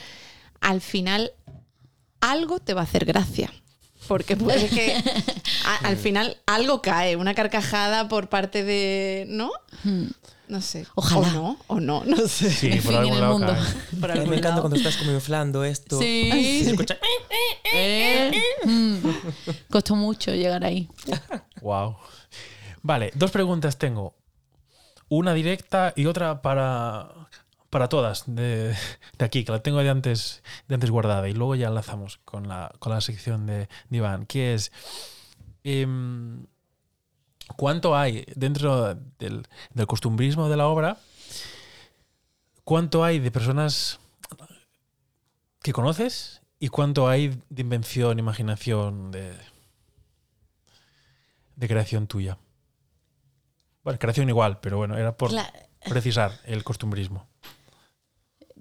al 0.59 0.81
final 0.81 1.31
algo 2.19 2.59
te 2.59 2.73
va 2.73 2.81
a 2.81 2.85
hacer 2.85 3.05
gracia. 3.05 3.53
Porque 4.07 4.35
puede 4.37 4.67
que 4.69 4.95
a- 5.65 5.87
al 5.87 5.97
final 5.97 6.37
algo 6.45 6.81
cae, 6.81 7.15
una 7.15 7.33
carcajada 7.33 8.07
por 8.07 8.29
parte 8.29 8.63
de. 8.63 9.25
¿no? 9.29 9.51
No 10.47 10.61
sé. 10.61 10.85
Ojalá. 10.95 11.27
O 11.27 11.31
no, 11.31 11.57
o 11.67 11.79
no, 11.81 12.03
no 12.05 12.15
sé. 12.27 12.49
Sí, 12.49 12.67
En 12.71 12.81
por 12.81 12.93
fin, 12.93 12.95
algún 12.99 13.11
en 13.11 13.13
el 13.15 13.21
lado 13.21 13.33
mundo. 13.37 13.53
cae. 13.53 13.99
Por 13.99 14.11
algún 14.11 14.29
me 14.29 14.35
encanta 14.37 14.49
lado. 14.49 14.61
cuando 14.61 14.77
estás 14.77 14.95
como 14.97 15.11
inflando 15.11 15.63
esto. 15.65 15.99
Sí. 15.99 16.29
Y 16.33 16.63
se 16.63 16.71
escucha. 16.71 16.97
Eh, 17.73 18.31
mm. 18.63 18.97
Costó 19.69 19.95
mucho 19.95 20.33
llegar 20.33 20.63
ahí. 20.63 20.87
Wow. 21.61 21.97
Vale, 22.83 23.11
dos 23.15 23.31
preguntas 23.31 23.77
tengo. 23.77 24.15
Una 25.09 25.33
directa 25.33 25.91
y 25.95 26.05
otra 26.05 26.41
para, 26.41 27.09
para 27.69 27.89
todas 27.89 28.23
de, 28.27 28.75
de 29.17 29.25
aquí, 29.25 29.43
que 29.43 29.51
la 29.51 29.61
tengo 29.61 29.79
de 29.79 29.89
antes, 29.89 30.43
de 30.67 30.75
antes 30.75 30.89
guardada. 30.91 31.27
Y 31.29 31.33
luego 31.33 31.55
ya 31.55 31.67
enlazamos 31.67 32.19
con 32.25 32.47
la, 32.47 32.73
con 32.79 32.93
la 32.93 33.01
sección 33.01 33.45
de, 33.45 33.67
de 33.89 33.97
Iván, 33.97 34.25
que 34.25 34.53
es... 34.53 34.71
em, 35.63 36.45
¿Cuánto 37.55 37.95
hay 37.95 38.25
dentro 38.35 38.93
del, 39.19 39.47
del 39.73 39.87
costumbrismo 39.87 40.49
de 40.49 40.57
la 40.57 40.67
obra? 40.67 40.97
¿Cuánto 42.65 43.05
hay 43.05 43.19
de 43.19 43.31
personas 43.31 43.99
que 45.61 45.71
conoces? 45.71 46.41
¿Y 46.59 46.67
cuánto 46.67 47.07
hay 47.07 47.41
de 47.49 47.61
invención, 47.61 48.19
imaginación, 48.19 49.11
de, 49.11 49.33
de 51.55 51.67
creación 51.69 52.07
tuya? 52.07 52.37
Bueno, 53.83 53.97
creación 53.97 54.27
igual, 54.27 54.59
pero 54.59 54.75
bueno, 54.75 54.97
era 54.97 55.15
por 55.15 55.31
precisar 55.87 56.33
el 56.43 56.65
costumbrismo. 56.65 57.29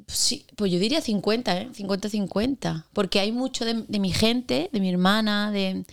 Sí, 0.06 0.46
pues 0.56 0.70
yo 0.70 0.78
diría 0.78 1.00
50, 1.00 1.60
¿eh? 1.60 1.68
50-50. 1.72 2.84
Porque 2.92 3.18
hay 3.20 3.32
mucho 3.32 3.64
de, 3.64 3.84
de 3.88 3.98
mi 3.98 4.12
gente, 4.12 4.68
de 4.72 4.80
mi 4.80 4.88
hermana, 4.90 5.50
de, 5.50 5.84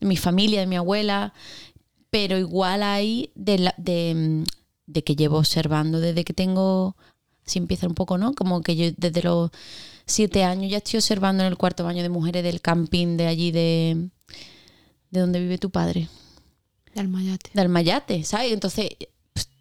de 0.00 0.06
mi 0.06 0.16
familia, 0.16 0.60
de 0.60 0.66
mi 0.66 0.76
abuela, 0.76 1.32
pero 2.10 2.38
igual 2.38 2.82
hay 2.82 3.30
de, 3.34 3.58
la- 3.58 3.74
de, 3.78 4.44
de 4.86 5.04
que 5.04 5.16
llevo 5.16 5.38
observando 5.38 6.00
desde 6.00 6.24
que 6.24 6.34
tengo, 6.34 6.96
si 7.46 7.58
empieza 7.58 7.86
un 7.86 7.94
poco, 7.94 8.18
¿no? 8.18 8.34
Como 8.34 8.60
que 8.62 8.76
yo 8.76 8.90
desde 8.96 9.22
los 9.22 9.50
siete 10.06 10.44
años 10.44 10.70
ya 10.70 10.78
estoy 10.78 10.98
observando 10.98 11.42
en 11.44 11.48
el 11.48 11.56
cuarto 11.56 11.84
baño 11.84 12.02
de 12.02 12.08
mujeres 12.10 12.42
del 12.44 12.60
camping 12.60 13.16
de 13.16 13.26
allí 13.28 13.52
de, 13.52 14.08
de 15.10 15.20
donde 15.20 15.40
vive 15.40 15.58
tu 15.58 15.70
padre 15.70 16.08
De 16.94 17.00
Almayate. 17.00 17.50
de 17.54 17.60
Almayate, 17.60 18.24
¿sabes? 18.24 18.52
Entonces, 18.52 18.90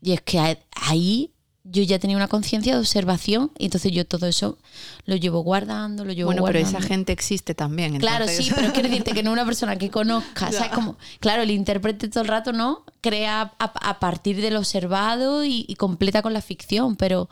y 0.01 0.11
es 0.11 0.21
que 0.21 0.39
ahí 0.75 1.31
yo 1.63 1.83
ya 1.83 1.99
tenía 1.99 2.15
una 2.17 2.27
conciencia 2.27 2.73
de 2.73 2.79
observación 2.79 3.51
y 3.57 3.65
entonces 3.65 3.91
yo 3.91 4.05
todo 4.05 4.25
eso 4.27 4.57
lo 5.05 5.15
llevo 5.15 5.41
guardando, 5.41 6.03
lo 6.05 6.11
llevo 6.13 6.27
Bueno, 6.29 6.43
pero 6.45 6.59
guardando. 6.59 6.79
esa 6.79 6.87
gente 6.87 7.13
existe 7.13 7.53
también. 7.53 7.97
Claro, 7.99 8.23
entonces- 8.25 8.45
sí, 8.47 8.51
pero 8.55 8.73
quiero 8.73 8.89
decirte 8.89 9.11
que 9.13 9.21
no 9.23 9.31
una 9.31 9.45
persona 9.45 9.77
que 9.77 9.89
conozca, 9.91 10.51
¿sabes? 10.51 10.71
Como, 10.71 10.97
claro, 11.19 11.43
el 11.43 11.51
intérprete 11.51 12.07
todo 12.09 12.21
el 12.23 12.29
rato, 12.29 12.51
¿no? 12.51 12.83
Crea 13.01 13.53
a, 13.59 13.65
a 13.89 13.99
partir 13.99 14.41
del 14.41 14.55
observado 14.55 15.43
y, 15.45 15.65
y 15.67 15.75
completa 15.75 16.21
con 16.21 16.33
la 16.33 16.41
ficción, 16.41 16.95
pero, 16.95 17.29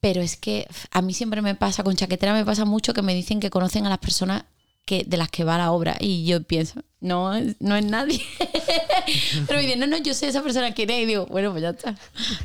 Pero 0.00 0.22
es 0.22 0.36
que 0.38 0.66
a 0.92 1.02
mí 1.02 1.12
siempre 1.12 1.42
me 1.42 1.54
pasa, 1.54 1.82
con 1.84 1.94
chaquetera 1.94 2.32
me 2.32 2.44
pasa 2.46 2.64
mucho 2.64 2.94
que 2.94 3.02
me 3.02 3.14
dicen 3.14 3.38
que 3.38 3.50
conocen 3.50 3.84
a 3.86 3.90
las 3.90 3.98
personas 3.98 4.44
que, 4.90 5.04
de 5.06 5.16
las 5.16 5.30
que 5.30 5.44
va 5.44 5.56
la 5.56 5.70
obra. 5.70 5.96
Y 6.00 6.24
yo 6.26 6.42
pienso, 6.42 6.82
no, 7.00 7.32
es- 7.34 7.56
no 7.60 7.76
es 7.76 7.84
nadie. 7.84 8.20
Pero 9.46 9.58
me 9.58 9.62
dicen, 9.64 9.78
no, 9.80 9.86
no, 9.86 9.96
yo 9.98 10.12
sé 10.14 10.26
esa 10.28 10.42
persona 10.42 10.74
quién 10.74 10.90
es. 10.90 11.02
Y 11.02 11.06
digo, 11.06 11.26
bueno, 11.26 11.50
pues 11.52 11.62
ya 11.62 11.70
está. 11.70 11.94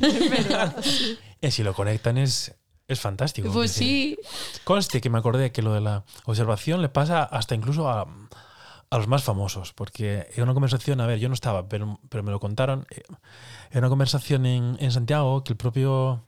Y 1.40 1.50
si 1.50 1.62
lo 1.62 1.74
conectan 1.74 2.16
es, 2.18 2.54
es 2.88 2.98
fantástico. 3.00 3.50
Pues 3.52 3.70
Es 3.72 3.76
decir, 3.78 4.18
sí. 4.22 4.60
Conste 4.64 5.00
que 5.00 5.10
me 5.10 5.18
acordé 5.18 5.52
que 5.52 5.60
lo 5.62 5.74
de 5.74 5.80
la 5.80 6.04
observación 6.24 6.80
le 6.82 6.88
pasa 6.88 7.22
hasta 7.24 7.54
incluso 7.54 7.88
a, 7.90 8.06
a 8.90 8.96
los 8.98 9.06
más 9.06 9.22
famosos, 9.22 9.72
porque 9.74 10.28
en 10.34 10.42
una 10.44 10.54
conversación, 10.54 11.00
a 11.00 11.06
ver, 11.06 11.18
yo 11.18 11.28
no 11.28 11.34
estaba, 11.34 11.68
pero, 11.68 12.00
pero 12.08 12.22
me 12.24 12.30
lo 12.30 12.40
contaron, 12.40 12.86
eh, 12.90 13.02
en 13.70 13.78
una 13.80 13.88
conversación 13.90 14.46
en, 14.46 14.76
en 14.80 14.90
Santiago 14.92 15.44
que 15.44 15.52
el 15.52 15.56
propio... 15.58 16.24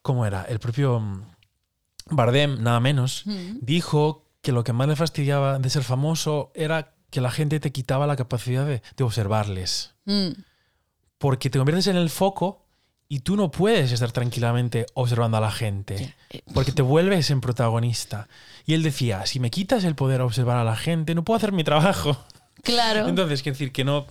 ¿Cómo 0.00 0.24
era? 0.26 0.42
El 0.44 0.58
propio 0.58 0.98
mm, 0.98 1.22
Bardem, 2.10 2.62
nada 2.62 2.80
menos, 2.80 3.22
Mm. 3.26 3.58
dijo 3.60 4.21
que 4.42 4.52
lo 4.52 4.64
que 4.64 4.72
más 4.72 4.88
le 4.88 4.96
fastidiaba 4.96 5.58
de 5.58 5.70
ser 5.70 5.84
famoso 5.84 6.52
era 6.54 6.94
que 7.10 7.20
la 7.20 7.30
gente 7.30 7.60
te 7.60 7.72
quitaba 7.72 8.06
la 8.06 8.16
capacidad 8.16 8.66
de, 8.66 8.82
de 8.96 9.04
observarles. 9.04 9.94
Mm. 10.04 10.30
Porque 11.18 11.50
te 11.50 11.58
conviertes 11.58 11.86
en 11.86 11.96
el 11.96 12.10
foco 12.10 12.62
y 13.12 13.20
tú 13.20 13.36
no 13.36 13.50
puedes 13.50 13.92
estar 13.92 14.10
tranquilamente 14.10 14.86
observando 14.94 15.36
a 15.36 15.40
la 15.40 15.50
gente. 15.50 16.16
Eh, 16.30 16.40
Porque 16.54 16.72
te 16.72 16.80
vuelves 16.80 17.30
en 17.30 17.42
protagonista. 17.42 18.26
Y 18.64 18.72
él 18.72 18.82
decía, 18.82 19.26
si 19.26 19.38
me 19.38 19.50
quitas 19.50 19.84
el 19.84 19.94
poder 19.94 20.22
a 20.22 20.24
observar 20.24 20.56
a 20.56 20.64
la 20.64 20.76
gente, 20.76 21.14
no 21.14 21.22
puedo 21.22 21.36
hacer 21.36 21.52
mi 21.52 21.64
trabajo. 21.64 22.16
Claro. 22.62 23.08
Entonces, 23.08 23.42
quiero 23.42 23.54
decir 23.54 23.72
que 23.72 23.82
no 23.82 24.06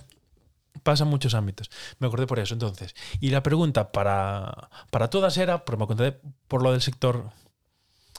pasa 0.82 1.04
en 1.04 1.10
muchos 1.10 1.32
ámbitos. 1.32 1.70
Me 2.00 2.06
acordé 2.06 2.26
por 2.26 2.38
eso, 2.38 2.52
entonces. 2.52 2.94
Y 3.18 3.30
la 3.30 3.42
pregunta 3.42 3.92
para, 3.92 4.68
para 4.90 5.08
todas 5.08 5.38
era, 5.38 5.64
porque 5.64 5.78
me 5.78 5.84
acordé 5.84 6.20
por 6.48 6.62
lo 6.62 6.72
del 6.72 6.82
sector 6.82 7.30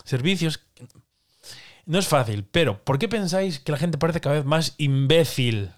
servicios, 0.05 0.59
no 1.85 1.99
es 1.99 2.07
fácil, 2.07 2.45
pero 2.45 2.83
¿por 2.83 2.97
qué 2.99 3.07
pensáis 3.07 3.59
que 3.59 3.71
la 3.71 3.77
gente 3.77 3.97
parece 3.97 4.21
cada 4.21 4.35
vez 4.35 4.45
más 4.45 4.75
imbécil? 4.77 5.71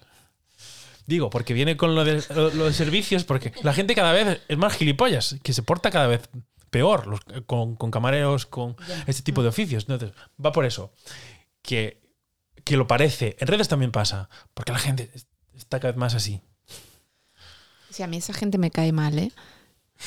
Digo, 1.06 1.30
porque 1.30 1.54
viene 1.54 1.76
con 1.76 1.94
lo 1.94 2.04
de, 2.04 2.22
lo- 2.34 2.50
lo 2.50 2.64
de 2.66 2.72
servicios, 2.72 3.24
porque 3.24 3.52
la 3.62 3.72
gente 3.72 3.94
cada 3.94 4.12
vez 4.12 4.40
es 4.48 4.58
más 4.58 4.74
gilipollas, 4.76 5.36
que 5.42 5.52
se 5.52 5.62
porta 5.62 5.90
cada 5.90 6.06
vez 6.08 6.28
peor 6.70 7.06
los- 7.06 7.20
con, 7.46 7.76
con 7.76 7.90
camareros, 7.90 8.46
con 8.46 8.76
este 9.06 9.22
tipo 9.22 9.42
de 9.42 9.48
oficios. 9.48 9.84
Entonces, 9.88 10.12
va 10.44 10.50
por 10.52 10.64
eso. 10.64 10.92
Que, 11.62 12.00
que 12.64 12.76
lo 12.76 12.86
parece. 12.88 13.36
En 13.38 13.46
redes 13.48 13.68
también 13.68 13.92
pasa, 13.92 14.28
porque 14.54 14.72
la 14.72 14.78
gente 14.80 15.10
es- 15.14 15.26
está 15.56 15.78
cada 15.78 15.92
vez 15.92 15.98
más 15.98 16.14
así. 16.14 16.40
Si 17.90 18.02
a 18.02 18.06
mí 18.06 18.16
esa 18.16 18.32
gente 18.34 18.58
me 18.58 18.70
cae 18.70 18.92
mal, 18.92 19.18
¿eh? 19.18 19.32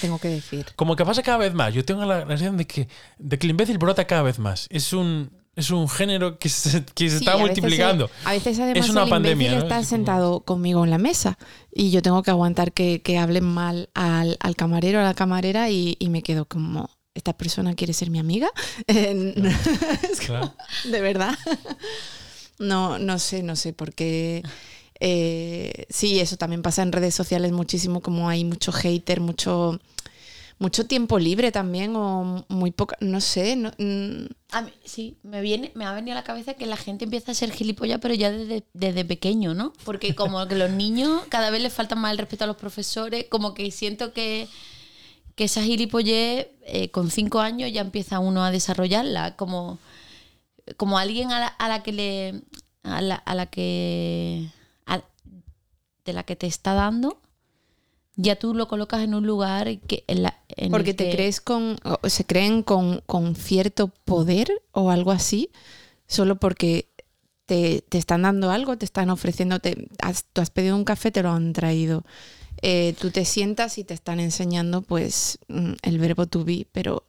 Tengo 0.01 0.19
que 0.19 0.27
decir. 0.27 0.67
Como 0.75 0.95
que 0.95 1.05
pasa 1.05 1.23
cada 1.23 1.37
vez 1.37 1.53
más. 1.53 1.73
Yo 1.73 1.83
tengo 1.83 2.05
la 2.05 2.19
la 2.19 2.27
sensación 2.27 2.57
de 2.57 2.67
que, 2.67 2.87
de 3.17 3.39
que 3.39 3.47
el 3.47 3.51
imbécil 3.51 3.77
brota 3.79 4.05
cada 4.05 4.21
vez 4.21 4.37
más. 4.37 4.67
Es 4.69 4.93
un, 4.93 5.31
es 5.55 5.71
un 5.71 5.89
género 5.89 6.39
que 6.39 6.47
se, 6.49 6.85
que 6.85 7.09
se 7.09 7.17
Sí, 7.19 7.23
está 7.25 7.33
a 7.33 7.35
veces, 7.35 7.47
multiplicando. 7.47 8.05
eh, 8.05 8.09
A 8.25 8.31
veces, 8.33 8.59
además, 8.59 8.85
Es 8.85 8.91
una 8.91 9.03
el 9.03 9.09
pandemia, 9.09 9.51
¿no? 9.55 9.57
está 9.59 9.83
sentado 9.83 10.39
conmigo 10.41 10.83
en 10.85 10.89
la 10.91 10.97
mesa 10.97 11.37
y 11.73 11.91
yo 11.91 12.01
tengo 12.01 12.23
que 12.23 12.31
aguantar 12.31 12.71
que, 12.71 13.01
que 13.01 13.17
hablen 13.17 13.43
mal 13.45 13.89
al, 13.93 14.37
al 14.39 14.55
camarero, 14.55 14.99
a 14.99 15.03
la 15.03 15.13
camarera 15.13 15.69
y, 15.69 15.97
y 15.99 16.09
me 16.09 16.23
quedo 16.23 16.45
como, 16.45 16.89
¿esta 17.13 17.33
persona 17.35 17.73
quiere 17.75 17.93
ser 17.93 18.09
mi 18.09 18.19
amiga? 18.19 18.49
Eh, 18.87 19.33
es 20.11 20.19
como, 20.21 20.27
Claro. 20.39 20.53
¿De 20.85 21.01
verdad? 21.01 21.37
No, 22.59 22.99
no 22.99 23.19
sé, 23.19 23.41
no 23.43 23.55
sé, 23.55 23.71
porque 23.73 24.43
eh, 24.99 25.85
sí, 25.89 26.19
eso 26.19 26.35
también 26.37 26.61
pasa 26.61 26.81
en 26.81 26.91
redes 26.91 27.15
sociales 27.15 27.51
muchísimo, 27.53 28.01
como 28.01 28.27
hay 28.29 28.43
mucho 28.43 28.71
hater, 28.73 29.21
mucho, 29.21 29.79
mucho 30.59 30.85
tiempo 30.85 31.17
libre 31.19 31.51
también, 31.51 31.95
o 31.95 32.45
muy 32.49 32.71
poca, 32.71 32.97
no 32.99 33.21
sé, 33.21 33.55
no, 33.55 33.71
mm, 33.77 34.25
sí, 34.83 35.17
me 35.23 35.39
viene, 35.41 35.71
me 35.73 35.85
ha 35.85 35.93
venido 35.93 36.11
a 36.17 36.19
la 36.19 36.23
cabeza 36.25 36.53
que 36.53 36.65
la 36.65 36.75
gente 36.77 37.05
empieza 37.05 37.31
a 37.31 37.35
ser 37.35 37.51
gilipollas, 37.51 37.99
pero 38.01 38.13
ya 38.13 38.29
desde, 38.29 38.63
desde 38.73 39.05
pequeño, 39.05 39.53
¿no? 39.53 39.71
Porque 39.85 40.15
como 40.15 40.45
que 40.47 40.55
los 40.55 40.69
niños 40.69 41.21
cada 41.29 41.49
vez 41.49 41.61
les 41.61 41.73
falta 41.73 41.95
más 41.95 42.11
el 42.11 42.17
respeto 42.17 42.43
a 42.43 42.47
los 42.47 42.57
profesores, 42.57 43.25
como 43.29 43.53
que 43.53 43.71
siento 43.71 44.11
que, 44.13 44.47
que 45.35 45.45
esa 45.45 45.63
gilipollez 45.63 46.47
eh, 46.65 46.91
con 46.91 47.09
cinco 47.09 47.39
años 47.39 47.71
ya 47.71 47.79
empieza 47.81 48.19
uno 48.19 48.43
a 48.43 48.51
desarrollarla, 48.51 49.37
como, 49.37 49.79
como 50.75 50.97
alguien 50.99 51.31
a 51.31 51.39
la, 51.39 51.47
a 51.47 51.69
la 51.69 51.83
que 51.83 51.91
le. 51.93 52.41
a 52.83 53.01
la, 53.01 53.15
a 53.15 53.33
la 53.33 53.45
que. 53.45 54.49
a- 54.85 55.03
de 56.03 56.13
la 56.13 56.23
que 56.23 56.35
te 56.35 56.47
está 56.47 56.73
dando, 56.73 57.21
ya 58.21 58.35
tú 58.37 58.53
lo 58.53 58.67
colocas 58.67 59.01
en 59.01 59.13
un 59.13 59.25
lugar 59.25 59.79
que, 59.79 60.03
en 60.07 60.23
la, 60.23 60.37
en 60.49 60.65
el 60.65 60.71
porque 60.71 60.93
te 60.93 61.05
que- 61.05 61.15
crees 61.15 61.39
con, 61.39 61.77
o 61.83 62.09
se 62.09 62.25
creen 62.25 62.63
con, 62.63 63.01
con 63.05 63.35
cierto 63.35 63.87
poder 64.05 64.51
o 64.73 64.91
algo 64.91 65.11
así, 65.11 65.51
solo 66.05 66.35
porque 66.35 66.89
te, 67.45 67.81
te 67.87 67.97
están 67.97 68.23
dando 68.23 68.51
algo, 68.51 68.77
te 68.77 68.83
están 68.85 69.09
ofreciendo, 69.09 69.59
te, 69.59 69.87
has- 70.01 70.25
tú 70.33 70.41
has 70.41 70.49
pedido 70.49 70.75
un 70.75 70.83
café, 70.83 71.11
te 71.11 71.23
lo 71.23 71.31
han 71.31 71.53
traído. 71.53 72.03
Eh, 72.61 72.93
tú 72.99 73.09
te 73.09 73.23
sientas 73.23 73.77
y 73.77 73.85
te 73.85 73.93
están 73.93 74.19
enseñando 74.19 74.81
pues 74.81 75.39
mm, 75.47 75.73
el 75.81 75.97
verbo 75.97 76.25
to 76.27 76.43
be, 76.43 76.67
pero 76.73 77.05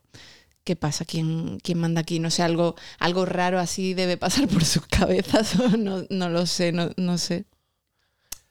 ¿qué 0.62 0.76
pasa? 0.76 1.04
¿Quién, 1.04 1.58
quién 1.60 1.78
manda 1.78 2.02
aquí? 2.02 2.20
No 2.20 2.30
sé, 2.30 2.44
algo, 2.44 2.76
algo 3.00 3.26
raro 3.26 3.58
así 3.58 3.94
debe 3.94 4.16
pasar 4.16 4.46
por 4.46 4.64
sus 4.64 4.86
cabezas, 4.98 5.58
o 5.58 5.68
no, 5.76 6.04
no 6.08 6.28
lo 6.28 6.46
sé, 6.46 6.70
no, 6.70 6.90
no 6.96 7.18
sé. 7.18 7.46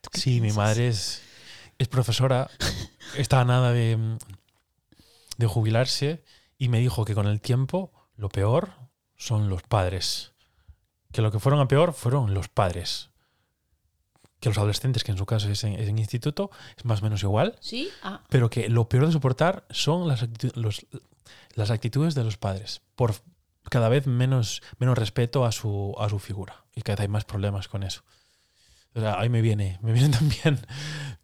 ¿Tú 0.02 0.10
qué 0.12 0.20
Sí, 0.20 0.42
mi 0.42 0.52
madre 0.52 0.90
es, 0.90 1.22
es 1.80 1.88
profesora, 1.88 2.50
está 3.18 3.42
a 3.42 3.46
nada 3.46 3.72
de, 3.72 4.18
de 5.38 5.48
jubilarse 5.48 6.24
y 6.58 6.70
me 6.70 6.80
dijo 6.80 7.06
que 7.06 7.16
con 7.16 7.26
el 7.28 7.42
tiempo 7.42 7.92
lo 8.16 8.30
peor 8.30 8.72
son 9.18 9.50
los 9.50 9.64
padres. 9.64 10.34
Que 11.12 11.22
lo 11.24 11.32
que 11.32 11.40
fueron 11.40 11.60
a 11.60 11.68
peor 11.68 11.94
fueron 11.94 12.34
los 12.36 12.50
padres. 12.50 13.10
Que 14.40 14.50
los 14.50 14.58
adolescentes, 14.58 15.04
que 15.04 15.12
en 15.12 15.18
su 15.18 15.26
caso 15.26 15.50
es 15.50 15.64
en, 15.64 15.74
es 15.74 15.88
en 15.90 15.98
instituto, 15.98 16.52
es 16.78 16.86
más 16.86 17.02
o 17.02 17.04
menos 17.04 17.24
igual, 17.24 17.58
¿Sí? 17.60 17.90
Ah, 18.04 18.22
pero 18.30 18.50
que 18.50 18.70
lo 18.70 18.88
peor 18.88 19.08
de 19.08 19.12
soportar 19.12 19.66
son 19.70 20.08
las, 20.08 20.26
los- 20.56 20.86
las 21.56 21.72
actitudes 21.72 22.16
de 22.16 22.24
los 22.24 22.38
padres, 22.38 22.82
por 22.96 23.16
cada 23.70 23.90
vez 23.90 24.08
menos, 24.08 24.62
menos 24.78 24.98
respeto 24.98 25.46
a 25.46 25.52
su, 25.52 25.94
a 26.00 26.08
su 26.10 26.20
figura. 26.20 26.64
Y 26.76 26.82
cada 26.84 26.96
vez 26.96 27.02
hay 27.02 27.08
más 27.10 27.26
problemas 27.26 27.68
con 27.68 27.84
eso. 27.84 28.04
O 28.96 29.00
sea, 29.00 29.20
ahí 29.20 29.30
me 29.30 29.42
viene, 29.42 29.78
me 29.82 29.94
viene 29.94 30.10
también 30.18 30.60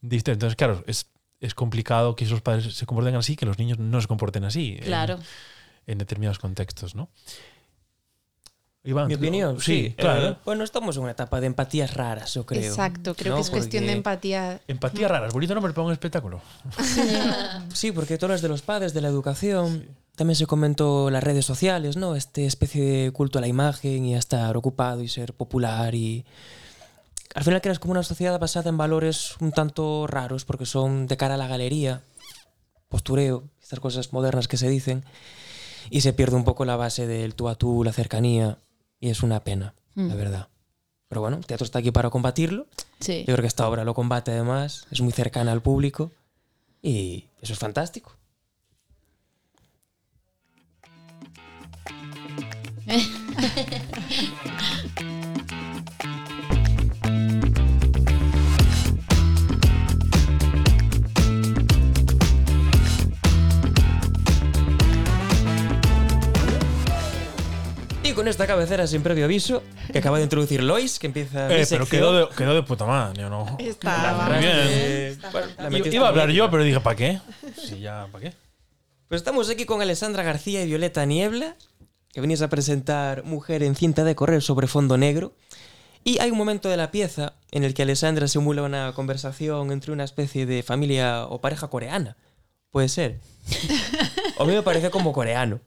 historia. 0.01 0.33
Entonces, 0.33 0.55
claro, 0.55 0.83
es, 0.87 1.07
es 1.39 1.55
complicado 1.55 2.15
que 2.15 2.25
esos 2.25 2.41
padres 2.41 2.73
se 2.75 2.85
comporten 2.85 3.15
así, 3.15 3.35
que 3.35 3.45
los 3.45 3.57
niños 3.57 3.79
no 3.79 3.99
se 4.01 4.07
comporten 4.07 4.43
así. 4.43 4.75
en- 4.79 4.83
claro. 4.85 5.19
En, 5.87 5.97
determinados 5.97 6.39
contextos, 6.39 6.95
¿no? 6.95 7.09
Iván, 8.83 9.07
Mi 9.07 9.15
opinión, 9.15 9.59
sí. 9.59 9.95
claro. 9.97 10.27
Eh, 10.29 10.37
bueno, 10.45 10.63
estamos 10.63 10.95
en 10.95 11.03
una 11.03 11.11
etapa 11.13 11.39
de 11.39 11.47
empatías 11.47 11.93
raras, 11.95 12.35
yo 12.35 12.45
creo. 12.45 12.61
Exacto, 12.69 13.15
creo 13.15 13.31
¿no? 13.31 13.35
que 13.37 13.41
es 13.41 13.49
cuestión 13.49 13.87
de 13.87 13.93
empatía. 13.93 14.61
Empatía 14.67 15.07
rara, 15.07 15.25
es 15.27 15.33
bonito 15.33 15.55
nombre 15.55 15.73
para 15.73 15.87
un 15.87 15.91
espectáculo. 15.93 16.41
Sí, 17.73 17.91
porque 17.91 18.17
tú 18.17 18.25
hablas 18.27 18.43
de 18.43 18.47
los 18.47 18.61
padres, 18.61 18.93
de 18.93 19.01
la 19.01 19.07
educación. 19.07 19.87
También 20.15 20.35
se 20.35 20.45
comentó 20.45 21.09
las 21.09 21.23
redes 21.23 21.45
sociales, 21.45 21.97
¿no? 21.97 22.15
Este 22.15 22.45
especie 22.45 22.83
de 22.83 23.11
culto 23.11 23.39
a 23.39 23.41
la 23.41 23.47
imagen 23.47 24.05
y 24.05 24.15
a 24.15 24.19
estar 24.19 24.55
ocupado 24.55 25.01
y 25.01 25.07
ser 25.07 25.33
popular 25.33 25.93
y... 25.95 26.23
Al 27.35 27.43
final 27.43 27.61
creas 27.61 27.79
como 27.79 27.91
una 27.91 28.01
sociedad 28.03 28.39
basada 28.39 28.69
en 28.69 28.77
valores 28.77 29.35
un 29.41 29.51
tanto 29.51 30.07
raros 30.07 30.45
porque 30.45 30.65
son 30.65 31.05
de 31.05 31.17
cara 31.17 31.35
a 31.35 31.37
la 31.37 31.47
galería, 31.47 32.01
postureo, 32.87 33.43
estas 33.61 33.81
cosas 33.81 34.13
modernas 34.13 34.47
que 34.47 34.55
se 34.57 34.69
dicen, 34.69 35.03
y 35.89 35.99
se 36.01 36.13
pierde 36.13 36.37
un 36.37 36.45
poco 36.45 36.63
la 36.63 36.77
base 36.77 37.07
del 37.07 37.35
tú 37.35 37.49
a 37.49 37.55
tú, 37.55 37.83
la 37.83 37.91
cercanía, 37.91 38.57
y 39.01 39.09
es 39.09 39.21
una 39.21 39.41
pena, 39.43 39.75
la 39.95 40.03
Mm. 40.15 40.17
verdad. 40.17 40.47
Pero 41.09 41.21
bueno, 41.21 41.37
el 41.37 41.45
teatro 41.45 41.65
está 41.65 41.79
aquí 41.79 41.91
para 41.91 42.09
combatirlo. 42.09 42.67
Sí. 43.01 43.19
Yo 43.27 43.33
creo 43.35 43.41
que 43.41 43.47
esta 43.47 43.67
obra 43.67 43.83
lo 43.83 43.93
combate 43.93 44.31
además, 44.31 44.87
es 44.89 45.01
muy 45.01 45.11
cercana 45.11 45.51
al 45.51 45.61
público 45.61 46.11
y 46.81 47.25
eso 47.41 47.51
es 47.53 47.59
fantástico. 47.59 48.13
con 68.25 68.31
esta 68.31 68.47
cabecera 68.47 68.87
sin 68.87 69.03
previo 69.03 69.25
aviso, 69.25 69.61
que 69.93 69.99
acaba 69.99 70.17
de 70.17 70.23
introducir 70.23 70.63
Lois, 70.63 70.97
que 70.97 71.05
empieza 71.05 71.47
mi 71.47 71.53
Eh, 71.53 71.65
pero 71.69 71.85
quedó 71.85 72.11
de, 72.11 72.35
quedó 72.35 72.55
de 72.55 72.63
puta 72.63 72.83
madre, 72.83 73.23
¿o 73.23 73.29
¿no? 73.29 73.55
Estaba. 73.59 74.29
Muy 74.29 74.39
bien. 74.39 74.51
Eh, 74.55 75.17
bueno, 75.31 75.47
la 75.59 75.69
Iba- 75.93 76.05
a 76.07 76.09
hablar 76.09 76.31
yo, 76.31 76.49
pero 76.49 76.63
dije, 76.63 76.79
¿para 76.79 76.95
qué? 76.95 77.21
Sí, 77.55 77.81
ya, 77.81 78.07
¿para 78.11 78.23
qué? 78.23 78.33
Pues 79.09 79.21
estamos 79.21 79.47
aquí 79.51 79.65
con 79.65 79.79
Alessandra 79.79 80.23
García 80.23 80.63
y 80.63 80.65
Violeta 80.65 81.05
Niebla, 81.05 81.55
que 82.13 82.19
venís 82.21 82.41
a 82.41 82.47
presentar 82.49 83.23
Mujer 83.25 83.61
en 83.61 83.75
cinta 83.75 84.03
de 84.03 84.15
correr 84.15 84.41
sobre 84.41 84.65
fondo 84.65 84.97
negro. 84.97 85.33
Y 86.03 86.17
hay 86.19 86.31
un 86.31 86.37
momento 86.39 86.67
de 86.67 86.77
la 86.77 86.89
pieza 86.89 87.33
en 87.51 87.63
el 87.63 87.75
que 87.75 87.83
Alessandra 87.83 88.27
simula 88.27 88.63
una 88.63 88.91
conversación 88.93 89.71
entre 89.71 89.91
una 89.91 90.03
especie 90.03 90.47
de 90.47 90.63
familia 90.63 91.27
o 91.27 91.41
pareja 91.41 91.67
coreana, 91.67 92.17
Puede 92.71 92.89
ser. 92.89 93.19
O 94.37 94.43
a 94.43 94.45
mí 94.47 94.53
me 94.53 94.63
parece 94.63 94.89
como 94.89 95.13
coreano. 95.13 95.59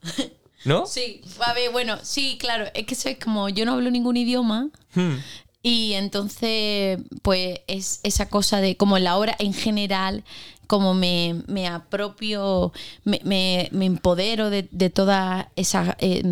¿No? 0.65 0.87
Sí, 0.87 1.21
a 1.47 1.53
ver, 1.55 1.71
bueno, 1.73 1.99
sí, 2.03 2.37
claro, 2.41 2.67
es 2.75 2.87
que 2.87 2.95
eso 2.95 3.09
es 3.09 3.19
como 3.19 3.49
yo 3.49 3.65
no 3.65 3.73
hablo 3.75 3.91
ningún 3.91 4.17
idioma 4.17 4.69
Hmm. 4.95 5.17
y 5.63 5.93
entonces 5.95 6.99
pues 7.23 7.61
es 7.67 8.01
esa 8.03 8.29
cosa 8.29 8.61
de 8.61 8.77
como 8.77 8.97
en 8.97 9.05
la 9.05 9.17
obra 9.17 9.37
en 9.39 9.53
general, 9.55 10.25
como 10.67 10.95
me, 10.95 11.43
me 11.47 11.67
apropio, 11.69 12.73
me, 13.05 13.21
me- 13.25 13.69
me 13.73 13.87
empodero 13.87 14.51
de, 14.51 14.69
de 14.71 14.91
todas 14.91 15.47
esas... 15.57 15.95
eh, 16.01 16.23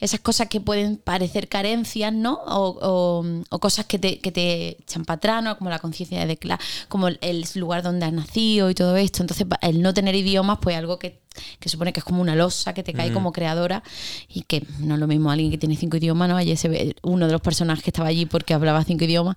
esas 0.00 0.20
cosas 0.20 0.48
que 0.48 0.60
pueden 0.60 0.96
parecer 0.96 1.48
carencias, 1.48 2.12
¿no? 2.12 2.34
O, 2.46 2.78
o- 2.80 3.24
o 3.50 3.58
cosas 3.58 3.86
que 3.86 3.98
te, 3.98 4.18
que 4.18 4.32
te 4.32 4.68
echan 4.82 5.04
para 5.04 5.16
atrás, 5.16 5.42
¿no? 5.44 5.56
Como 5.58 5.70
la 5.70 5.78
conciencia 5.78 6.24
de 6.26 6.36
clase, 6.36 6.62
como 6.88 7.08
el, 7.08 7.44
lugar 7.54 7.82
donde 7.82 8.06
has 8.06 8.12
nacido 8.12 8.70
y 8.70 8.74
todo 8.74 8.96
esto. 8.96 9.22
Entonces, 9.22 9.46
el 9.62 9.82
no 9.82 9.92
tener 9.94 10.14
idiomas, 10.14 10.58
pues 10.60 10.76
algo 10.76 10.98
que, 10.98 11.20
que 11.58 11.68
supone 11.68 11.92
que 11.92 12.00
es 12.00 12.04
como 12.04 12.20
una 12.22 12.34
losa 12.34 12.74
que 12.74 12.82
te 12.82 12.92
cae 12.92 13.12
como 13.12 13.32
creadora 13.32 13.82
y 14.28 14.42
que 14.42 14.64
no 14.78 14.94
es 14.94 15.00
lo 15.00 15.06
mismo 15.06 15.30
alguien 15.30 15.50
que 15.50 15.58
tiene 15.58 15.76
cinco 15.76 15.96
idiomas, 15.96 16.28
¿no? 16.28 16.36
Ayer 16.36 16.56
se 16.56 16.68
ve 16.68 16.96
uno 17.02 17.26
de 17.26 17.32
los 17.32 17.40
personajes 17.40 17.84
que 17.84 17.90
estaba 17.90 18.08
allí 18.08 18.26
porque 18.26 18.54
hablaba 18.54 18.82
cinco 18.84 19.04
idiomas. 19.04 19.36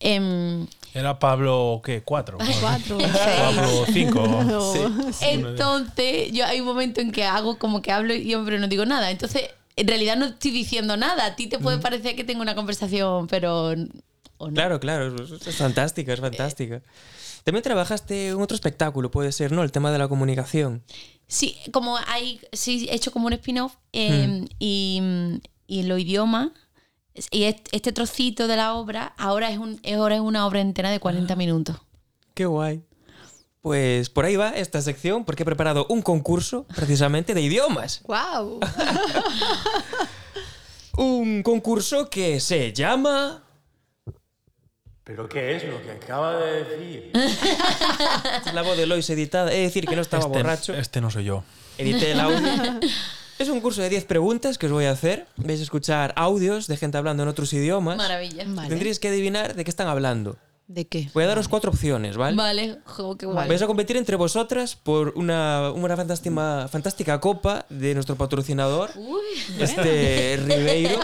Em, 0.00 0.66
Era 0.94 1.18
Pablo, 1.18 1.80
¿qué? 1.84 2.02
¿Cuatro? 2.02 2.38
Cuatro, 2.60 2.98
Pablo, 3.38 3.84
cinco. 3.92 4.24
Sí. 5.12 5.24
Entonces, 5.26 6.32
yo 6.32 6.44
hay 6.46 6.60
un 6.60 6.66
momento 6.66 7.00
en 7.00 7.12
que 7.12 7.24
hago 7.24 7.58
como 7.58 7.82
que 7.82 7.92
hablo 7.92 8.14
y 8.14 8.34
pero 8.44 8.58
no 8.58 8.68
digo 8.68 8.84
nada. 8.84 9.10
Entonces, 9.10 9.42
en 9.80 9.86
realidad 9.88 10.16
no 10.16 10.26
estoy 10.26 10.50
diciendo 10.50 10.96
nada. 10.96 11.26
A 11.26 11.36
ti 11.36 11.46
te 11.46 11.58
puede 11.58 11.78
parecer 11.78 12.16
que 12.16 12.24
tengo 12.24 12.42
una 12.42 12.54
conversación, 12.54 13.26
pero. 13.26 13.74
o 14.38 14.46
no. 14.48 14.54
Claro, 14.54 14.80
claro, 14.80 15.14
es, 15.22 15.56
fantástica, 15.56 16.12
es 16.12 16.20
fantástica. 16.20 16.82
También 17.44 17.62
trabajaste 17.62 18.28
en 18.28 18.40
otro 18.42 18.54
espectáculo, 18.54 19.10
puede 19.10 19.32
ser, 19.32 19.52
¿no? 19.52 19.62
El 19.62 19.72
tema 19.72 19.90
de 19.90 19.98
la 19.98 20.08
comunicación. 20.08 20.82
Sí, 21.26 21.56
como 21.72 21.96
hay. 22.06 22.40
Sí, 22.52 22.86
he 22.90 22.94
hecho 22.94 23.10
como 23.12 23.26
un 23.26 23.32
spin-off 23.34 23.74
eh, 23.92 24.44
y, 24.58 25.00
y 25.66 25.82
los 25.84 25.98
idiomas. 26.00 26.50
Y 27.30 27.44
est- 27.44 27.68
este 27.72 27.92
trocito 27.92 28.46
de 28.46 28.56
la 28.56 28.74
obra 28.74 29.14
ahora 29.18 29.50
es, 29.50 29.58
un, 29.58 29.80
ahora 29.96 30.14
es 30.16 30.20
una 30.20 30.46
obra 30.46 30.60
entera 30.60 30.90
de 30.90 31.00
40 31.00 31.34
minutos. 31.36 31.76
Qué 32.34 32.46
guay. 32.46 32.82
Pues 33.62 34.08
por 34.08 34.24
ahí 34.24 34.36
va 34.36 34.50
esta 34.50 34.80
sección, 34.80 35.24
porque 35.24 35.42
he 35.42 35.46
preparado 35.46 35.86
un 35.88 36.00
concurso 36.02 36.64
precisamente 36.74 37.34
de 37.34 37.40
idiomas. 37.42 38.02
¡Wow! 38.06 38.60
Un 40.96 41.42
concurso 41.42 42.10
que 42.10 42.40
se 42.40 42.72
llama... 42.72 43.44
¿Pero 45.04 45.28
qué 45.28 45.56
es 45.56 45.64
lo 45.64 45.80
que 45.80 45.90
acaba 45.92 46.36
de 46.38 46.64
decir? 46.64 47.10
Es 47.14 48.52
la 48.54 48.62
voz 48.62 48.76
de 48.76 48.84
Lois 48.86 49.08
editada. 49.08 49.50
Es 49.52 49.62
decir, 49.68 49.86
que 49.86 49.96
no 49.96 50.02
estaba 50.02 50.24
Este, 50.26 50.36
borracho. 50.38 50.74
este 50.74 51.00
no 51.00 51.10
soy 51.10 51.24
yo. 51.24 51.44
Edité 51.78 52.12
el 52.12 52.20
audio. 52.20 52.38
Es 53.38 53.48
un 53.48 53.60
curso 53.60 53.80
de 53.80 53.88
10 53.88 54.04
preguntas 54.06 54.58
que 54.58 54.66
os 54.66 54.72
voy 54.72 54.86
a 54.86 54.90
hacer. 54.90 55.28
Vais 55.36 55.60
a 55.60 55.62
escuchar 55.62 56.12
audios 56.16 56.66
de 56.66 56.76
gente 56.76 56.98
hablando 56.98 57.22
en 57.22 57.28
otros 57.28 57.52
idiomas. 57.52 57.96
Maravilla. 57.96 58.42
Vale. 58.48 58.68
Tendréis 58.68 58.98
que 58.98 59.06
adivinar 59.06 59.54
de 59.54 59.62
qué 59.62 59.70
están 59.70 59.86
hablando. 59.86 60.36
¿De 60.68 60.86
qué? 60.86 61.08
Voy 61.14 61.24
a 61.24 61.26
daros 61.28 61.48
cuatro 61.48 61.70
opciones, 61.70 62.18
¿vale? 62.18 62.36
Vale, 62.36 62.78
jo, 62.84 63.16
qué 63.16 63.24
guay. 63.24 63.48
Vais 63.48 63.62
a 63.62 63.66
competir 63.66 63.96
entre 63.96 64.16
vosotras 64.16 64.76
por 64.76 65.14
una, 65.16 65.72
una 65.72 65.96
fantástica, 65.96 66.68
fantástica 66.68 67.18
copa 67.20 67.64
de 67.70 67.94
nuestro 67.94 68.16
patrocinador, 68.16 68.90
este 69.58 70.36
Ribeiro, 70.36 71.00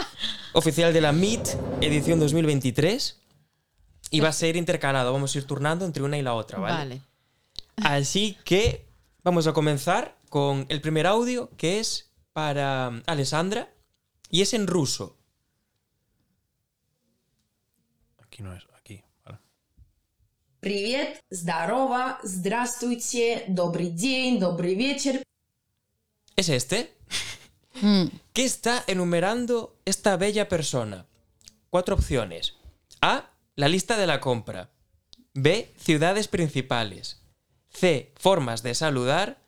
oficial 0.52 0.92
de 0.92 1.00
la 1.00 1.10
MIT, 1.10 1.48
edición 1.80 2.20
2023. 2.20 3.18
Y 4.12 4.20
va 4.20 4.28
a 4.28 4.32
ser 4.32 4.56
intercalado, 4.56 5.12
vamos 5.12 5.34
a 5.34 5.38
ir 5.38 5.44
turnando 5.44 5.84
entre 5.84 6.04
una 6.04 6.16
y 6.16 6.22
la 6.22 6.34
otra, 6.34 6.60
¿vale? 6.60 6.74
Vale. 6.76 7.02
Así 7.82 8.38
que 8.44 8.86
vamos 9.24 9.48
a 9.48 9.52
comenzar 9.52 10.16
con 10.28 10.64
el 10.68 10.80
primer 10.80 11.08
audio 11.08 11.50
que 11.56 11.80
es 11.80 12.12
para 12.32 13.02
Alessandra 13.06 13.68
y 14.30 14.42
es 14.42 14.54
en 14.54 14.68
ruso. 14.68 15.16
Aquí 18.22 18.44
no 18.44 18.54
es. 18.54 18.67
Привет, 20.59 21.21
здорово, 21.29 22.19
здравствуйте, 22.23 23.43
добрый 23.47 23.89
день, 23.89 24.39
добрый 24.39 24.75
вечер. 24.75 25.21
¿Es 26.35 26.49
este? 26.49 26.93
Mm. 27.81 28.09
¿Qué 28.33 28.45
está 28.45 28.83
enumerando 28.87 29.75
esta 29.85 30.15
bella 30.15 30.47
persona? 30.47 31.05
Cuatro 31.69 31.95
opciones. 31.95 32.55
A. 33.01 33.29
La 33.55 33.67
lista 33.67 33.97
de 33.97 34.07
la 34.07 34.19
compra. 34.19 34.69
B. 35.33 35.73
Ciudades 35.77 36.27
principales. 36.27 37.19
C. 37.69 38.13
Formas 38.15 38.63
de 38.63 38.73
saludar. 38.73 39.39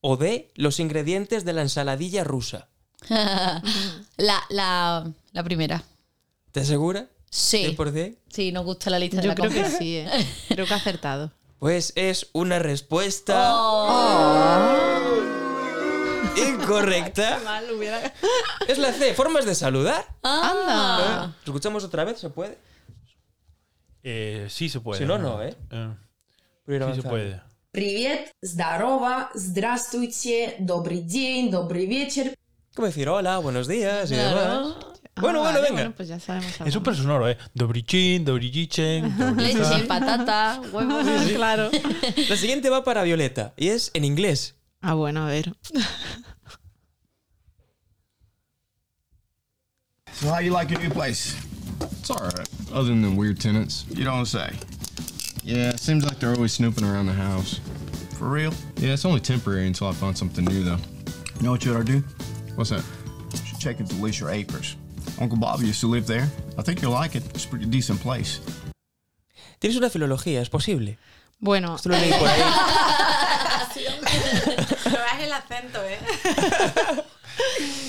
O 0.00 0.16
D. 0.16 0.50
Los 0.54 0.78
ingredientes 0.78 1.44
de 1.44 1.52
la 1.52 1.62
ensaladilla 1.62 2.22
rusa. 2.22 2.68
la, 3.08 4.42
la, 4.50 5.10
la 5.32 5.44
primera. 5.44 5.84
¿Te 6.52 6.64
segura? 6.64 7.08
Sí. 7.34 7.76
100%? 7.76 8.16
Sí, 8.28 8.52
nos 8.52 8.64
gusta 8.64 8.90
la 8.90 8.98
lista 8.98 9.18
de 9.18 9.22
Yo 9.22 9.28
la 9.28 9.34
creo 9.34 9.50
que 9.50 9.62
compra. 9.62 9.78
sí, 9.78 9.96
¿eh? 9.98 10.08
Creo 10.48 10.66
que 10.66 10.74
ha 10.74 10.76
acertado. 10.76 11.32
Pues 11.58 11.92
es 11.94 12.28
una 12.32 12.58
respuesta 12.58 13.50
Oh. 13.54 15.06
incorrecta. 16.36 17.40
Mal 17.44 17.70
hubiera. 17.72 18.12
Es 18.66 18.78
la 18.78 18.92
C. 18.92 19.14
Formas 19.14 19.44
de 19.44 19.54
saludar. 19.54 20.04
Ah. 20.22 21.32
¿Lo 21.44 21.52
escuchamos 21.52 21.84
otra 21.84 22.04
vez? 22.04 22.18
¿Se 22.18 22.30
puede? 22.30 22.58
Eh, 24.02 24.46
sí 24.48 24.68
se 24.68 24.80
puede. 24.80 24.98
Si 25.00 25.04
no, 25.06 25.18
no, 25.18 25.42
¿eh? 25.42 25.54
Eh, 25.70 25.94
Voy 26.66 26.74
a 26.74 26.78
ir 26.78 26.78
sí 26.78 26.78
se 26.78 26.84
avanzando. 26.84 27.10
puede. 27.10 27.42
Привет, 27.72 28.32
здорово, 28.42 29.28
здравствуйте, 29.34 30.56
добрый 30.58 31.02
день, 31.02 31.50
добрый 31.52 31.86
вечер. 31.86 32.34
Como 32.74 32.86
decir 32.88 33.08
hola, 33.08 33.38
buenos 33.38 33.68
días 33.68 34.10
y 34.10 34.14
Claro. 34.14 34.40
demás. 34.40 34.76
Ah, 35.17 35.21
Bueno, 35.21 35.39
bueno, 35.39 35.53
vale, 35.55 35.61
venga. 35.69 35.81
Bueno, 35.83 35.95
pues 35.95 36.09
ya 36.09 36.19
sabemos 36.19 36.51
algo. 36.59 36.65
Es 36.67 36.73
súper 36.73 36.95
sonoro, 36.95 37.29
¿eh? 37.29 37.37
Dobrichin, 37.53 38.25
Dobrigichen. 38.25 39.15
Leche, 39.37 39.85
patata, 39.87 40.59
huevos. 40.73 41.05
Claro. 41.33 41.71
La 42.29 42.35
siguiente 42.35 42.69
va 42.69 42.83
para 42.83 43.03
Violeta 43.03 43.53
y 43.55 43.69
es 43.69 43.91
en 43.93 44.03
inglés. 44.03 44.55
Ah, 44.81 44.93
bueno, 44.93 45.23
a 45.23 45.27
ver. 45.27 45.53
So 50.13 50.29
how 50.29 50.39
you 50.39 50.51
like 50.51 50.69
your 50.71 50.79
new 50.79 50.89
place? 50.89 51.35
It's 51.99 52.09
all 52.09 52.17
right, 52.23 52.47
other 52.71 52.85
than 52.87 53.01
the 53.01 53.11
weird 53.11 53.37
tenants. 53.39 53.85
You 53.89 54.05
don't 54.05 54.25
say. 54.25 54.49
Yeah, 55.43 55.71
it 55.71 55.79
seems 55.79 56.05
like 56.05 56.19
they're 56.19 56.33
always 56.33 56.53
snooping 56.53 56.85
around 56.85 57.07
the 57.07 57.13
house. 57.13 57.59
For 58.17 58.29
real? 58.29 58.53
Yeah, 58.77 58.93
it's 58.93 59.03
only 59.03 59.19
temporary 59.19 59.67
until 59.67 59.87
I 59.87 59.91
find 59.91 60.17
something 60.17 60.45
new, 60.45 60.63
though. 60.63 60.77
You 61.37 61.43
know 61.43 61.51
what 61.51 61.65
you 61.65 61.73
ought 61.75 61.85
to 61.85 61.99
do? 61.99 62.03
What's 62.55 62.69
that? 62.69 62.83
You 63.33 63.45
should 63.45 63.59
check 63.59 63.79
into 63.81 63.95
Leisure 63.95 64.29
Acres. 64.29 64.77
Uncle 65.19 65.37
Bob 65.37 65.61
used 65.61 65.81
to 65.81 65.87
live 65.87 66.05
there. 66.07 66.27
I 66.57 66.61
think 66.63 66.81
you'll 66.81 66.93
like 66.93 67.17
it. 67.17 67.23
It's 67.33 67.45
a 67.45 67.49
pretty 67.49 67.65
decent 67.65 68.01
place. 68.01 68.41
Tienes 69.59 69.77
una 69.77 69.89
filología, 69.89 70.41
es 70.41 70.49
posible. 70.49 70.97
Bueno, 71.39 71.75
Esto 71.75 71.89
lo 71.89 71.97
leí 71.97 72.11
por 72.11 72.27
ahí. 72.27 72.41
pero 74.83 75.03
es 75.17 75.23
el 75.23 75.33
acento, 75.33 75.83
¿eh? 75.83 75.99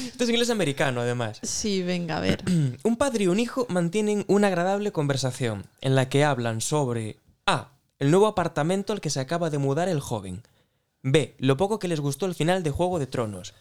Esto 0.06 0.24
es 0.24 0.30
inglés 0.30 0.50
americano, 0.50 1.00
además. 1.00 1.40
Sí, 1.42 1.82
venga, 1.82 2.18
a 2.18 2.20
ver. 2.20 2.42
Un 2.82 2.96
padre 2.96 3.24
y 3.24 3.26
un 3.28 3.40
hijo 3.40 3.66
mantienen 3.68 4.24
una 4.28 4.46
agradable 4.48 4.92
conversación 4.92 5.66
en 5.80 5.94
la 5.94 6.08
que 6.08 6.24
hablan 6.24 6.60
sobre 6.60 7.18
A. 7.46 7.72
El 7.98 8.10
nuevo 8.10 8.26
apartamento 8.26 8.92
al 8.92 9.00
que 9.00 9.10
se 9.10 9.20
acaba 9.20 9.50
de 9.50 9.58
mudar 9.58 9.88
el 9.88 10.00
joven. 10.00 10.42
B. 11.02 11.34
Lo 11.38 11.56
poco 11.56 11.78
que 11.78 11.88
les 11.88 12.00
gustó 12.00 12.26
el 12.26 12.34
final 12.34 12.62
de 12.62 12.70
Juego 12.70 12.98
de 12.98 13.06
Tronos. 13.06 13.54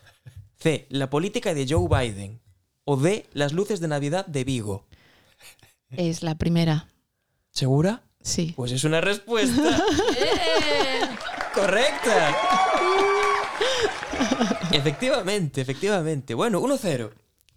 C. 0.57 0.87
La 0.89 1.09
política 1.09 1.53
de 1.53 1.67
Joe 1.69 1.87
Biden. 1.87 2.41
O 2.85 2.97
D. 2.97 3.25
Las 3.33 3.51
luces 3.53 3.79
de 3.79 3.87
Navidad 3.87 4.25
de 4.27 4.43
Vigo. 4.43 4.85
Es 5.91 6.23
la 6.23 6.35
primera. 6.35 6.87
¿Segura? 7.51 8.03
Sí. 8.21 8.53
Pues 8.55 8.71
es 8.71 8.83
una 8.83 9.01
respuesta 9.01 9.61
correcta. 11.53 12.35
Efectivamente, 14.71 15.61
efectivamente. 15.61 16.33
Bueno, 16.33 16.61
1-0. 16.61 17.11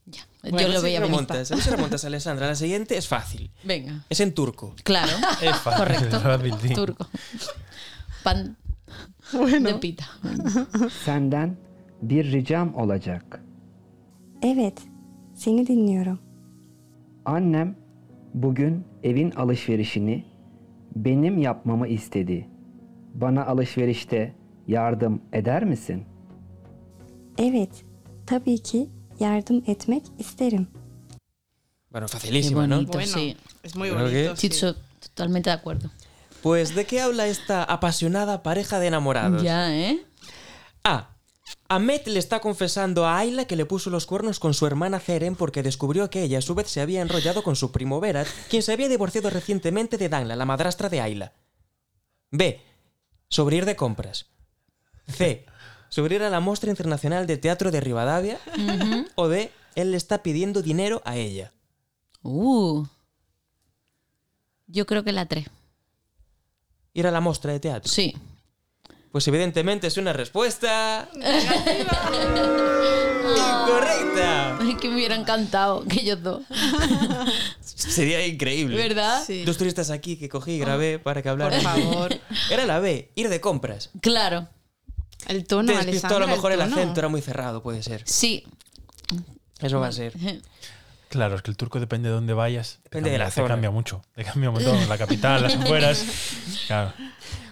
Ya, 0.06 0.26
Bueno, 0.42 0.60
yo 0.60 0.68
lo 0.68 0.78
a 0.78 0.82
veía 0.82 1.00
venir. 1.00 1.26
a 1.28 1.32
ver 1.34 1.46
si 1.46 1.70
remontas, 1.70 2.04
Alessandra. 2.04 2.46
La 2.46 2.54
siguiente 2.54 2.96
es 2.96 3.08
fácil. 3.08 3.50
Venga. 3.64 4.04
Es 4.08 4.20
en 4.20 4.32
turco. 4.34 4.74
Claro. 4.84 5.12
Es 5.42 5.56
fácil, 5.56 5.78
Correcto. 5.78 6.20
fácil. 6.20 6.74
Turco. 6.74 7.08
Pan 8.22 8.56
Bueno. 9.32 9.68
de 9.68 9.74
pita. 9.74 10.08
Senden 11.04 11.58
bir 12.00 12.30
ricam 12.30 12.74
olacak. 12.76 13.40
Evet, 14.40 14.80
seni 15.38 15.66
dinliyorum. 15.66 16.18
Annem 17.24 17.76
bugün 18.34 18.84
evin 19.02 19.30
alışverişini 19.30 20.24
benim 20.96 21.38
yapmamı 21.38 21.88
istedi. 21.88 22.48
Bana 23.14 23.46
alışverişte 23.46 24.34
yardım 24.66 25.22
eder 25.32 25.64
misin? 25.64 26.04
Evet, 27.38 27.84
tabii 28.26 28.58
ki 28.58 28.88
yardım 29.20 29.62
etmek 29.66 30.02
isterim. 30.18 30.66
Bueno, 31.92 32.06
Qué 32.06 32.18
facilísima, 32.18 32.66
¿no? 32.66 32.76
bonito, 32.76 32.92
Bueno, 32.92 33.06
sí. 33.18 33.36
es 33.64 33.74
muy 33.76 33.88
Creo 33.88 33.98
bonito. 34.00 34.30
que- 34.34 34.36
sí. 34.36 34.48
Chicho, 34.50 34.74
totalmente 35.00 35.50
de 35.50 35.54
acuerdo. 35.56 35.90
Pues, 36.42 36.74
¿de 36.76 36.84
qué 36.84 37.00
habla 37.00 37.26
esta 37.26 37.64
apasionada 37.64 38.42
pareja 38.42 38.78
de 38.78 38.86
enamorados? 38.88 39.42
Ya, 39.42 39.74
¿eh? 39.74 39.98
A. 40.84 41.16
Ahmed 41.70 42.06
le 42.06 42.18
está 42.18 42.40
confesando 42.40 43.06
a 43.06 43.18
Ayla 43.18 43.44
que 43.44 43.54
le 43.54 43.66
puso 43.66 43.90
los 43.90 44.06
cuernos 44.06 44.40
con 44.40 44.54
su 44.54 44.66
hermana 44.66 45.00
Ceren 45.00 45.36
porque 45.36 45.62
descubrió 45.62 46.08
que 46.08 46.22
ella 46.22 46.38
a 46.38 46.42
su 46.42 46.54
vez 46.54 46.68
se 46.68 46.80
había 46.80 47.02
enrollado 47.02 47.42
con 47.42 47.56
su 47.56 47.72
primo 47.72 48.00
Berat, 48.00 48.26
quien 48.48 48.62
se 48.62 48.72
había 48.72 48.88
divorciado 48.88 49.28
recientemente 49.28 49.98
de 49.98 50.08
Danla, 50.08 50.34
la 50.34 50.46
madrastra 50.46 50.88
de 50.88 51.02
Ayla. 51.02 51.34
B. 52.30 52.62
Sobre 53.28 53.56
ir 53.56 53.66
de 53.66 53.76
compras. 53.76 54.26
C. 55.08 55.44
Sobre 55.90 56.16
ir 56.16 56.22
a 56.22 56.30
la 56.30 56.40
Mostra 56.40 56.70
Internacional 56.70 57.26
de 57.26 57.36
Teatro 57.36 57.70
de 57.70 57.80
Rivadavia. 57.80 58.38
O 59.14 59.28
D. 59.28 59.52
Él 59.74 59.90
le 59.90 59.96
está 59.98 60.22
pidiendo 60.22 60.62
dinero 60.62 61.02
a 61.04 61.16
ella. 61.16 61.52
Uh. 62.22 62.86
Yo 64.66 64.86
creo 64.86 65.04
que 65.04 65.12
la 65.12 65.26
3. 65.26 65.46
Ir 66.94 67.06
a 67.06 67.10
la 67.10 67.20
Mostra 67.20 67.52
de 67.52 67.60
Teatro. 67.60 67.90
Sí. 67.90 68.14
Pues 69.12 69.26
evidentemente 69.28 69.86
es 69.86 69.96
una 69.96 70.12
respuesta... 70.12 71.08
¡Incorrecta! 73.24 74.58
Ay, 74.60 74.74
que 74.76 74.88
me 74.88 74.96
hubiera 74.96 75.14
encantado 75.14 75.84
que 75.84 76.00
ellos 76.00 76.22
dos. 76.22 76.42
Sería 77.64 78.26
increíble. 78.26 78.76
¿Verdad? 78.76 79.22
Sí. 79.26 79.44
Dos 79.44 79.56
turistas 79.56 79.90
aquí 79.90 80.16
que 80.16 80.28
cogí 80.28 80.52
y 80.52 80.58
grabé 80.58 80.98
para 80.98 81.22
que 81.22 81.28
hablaran. 81.28 81.62
Por 81.62 81.70
favor. 81.72 82.20
Era 82.50 82.66
la 82.66 82.80
B, 82.80 83.10
ir 83.14 83.28
de 83.28 83.40
compras. 83.40 83.90
Claro. 84.00 84.48
El 85.26 85.44
tono, 85.46 85.72
Te 85.72 85.78
despistó 85.78 86.16
a 86.16 86.20
lo 86.20 86.28
mejor 86.28 86.52
el 86.52 86.60
tono. 86.60 86.76
acento 86.76 87.00
era 87.00 87.08
muy 87.08 87.20
cerrado, 87.20 87.60
puede 87.62 87.82
ser. 87.82 88.02
Sí. 88.06 88.44
Eso 89.60 89.80
va 89.80 89.88
a 89.88 89.92
ser. 89.92 90.12
Claro, 91.08 91.36
es 91.36 91.42
que 91.42 91.50
el 91.50 91.56
turco 91.56 91.80
depende 91.80 92.08
de 92.08 92.14
dónde 92.14 92.34
vayas. 92.34 92.80
Depende 92.84 93.10
cambia, 93.10 93.12
de 93.12 93.18
la 93.18 93.30
zona. 93.30 93.46
Te 93.46 93.52
cambia 93.52 93.70
mucho. 93.70 94.02
Te 94.14 94.24
cambia 94.24 94.50
un 94.50 94.54
montón. 94.56 94.88
La 94.88 94.98
capital, 95.04 95.42
las 95.42 95.56
afueras. 95.56 96.04
Claro. 96.66 96.92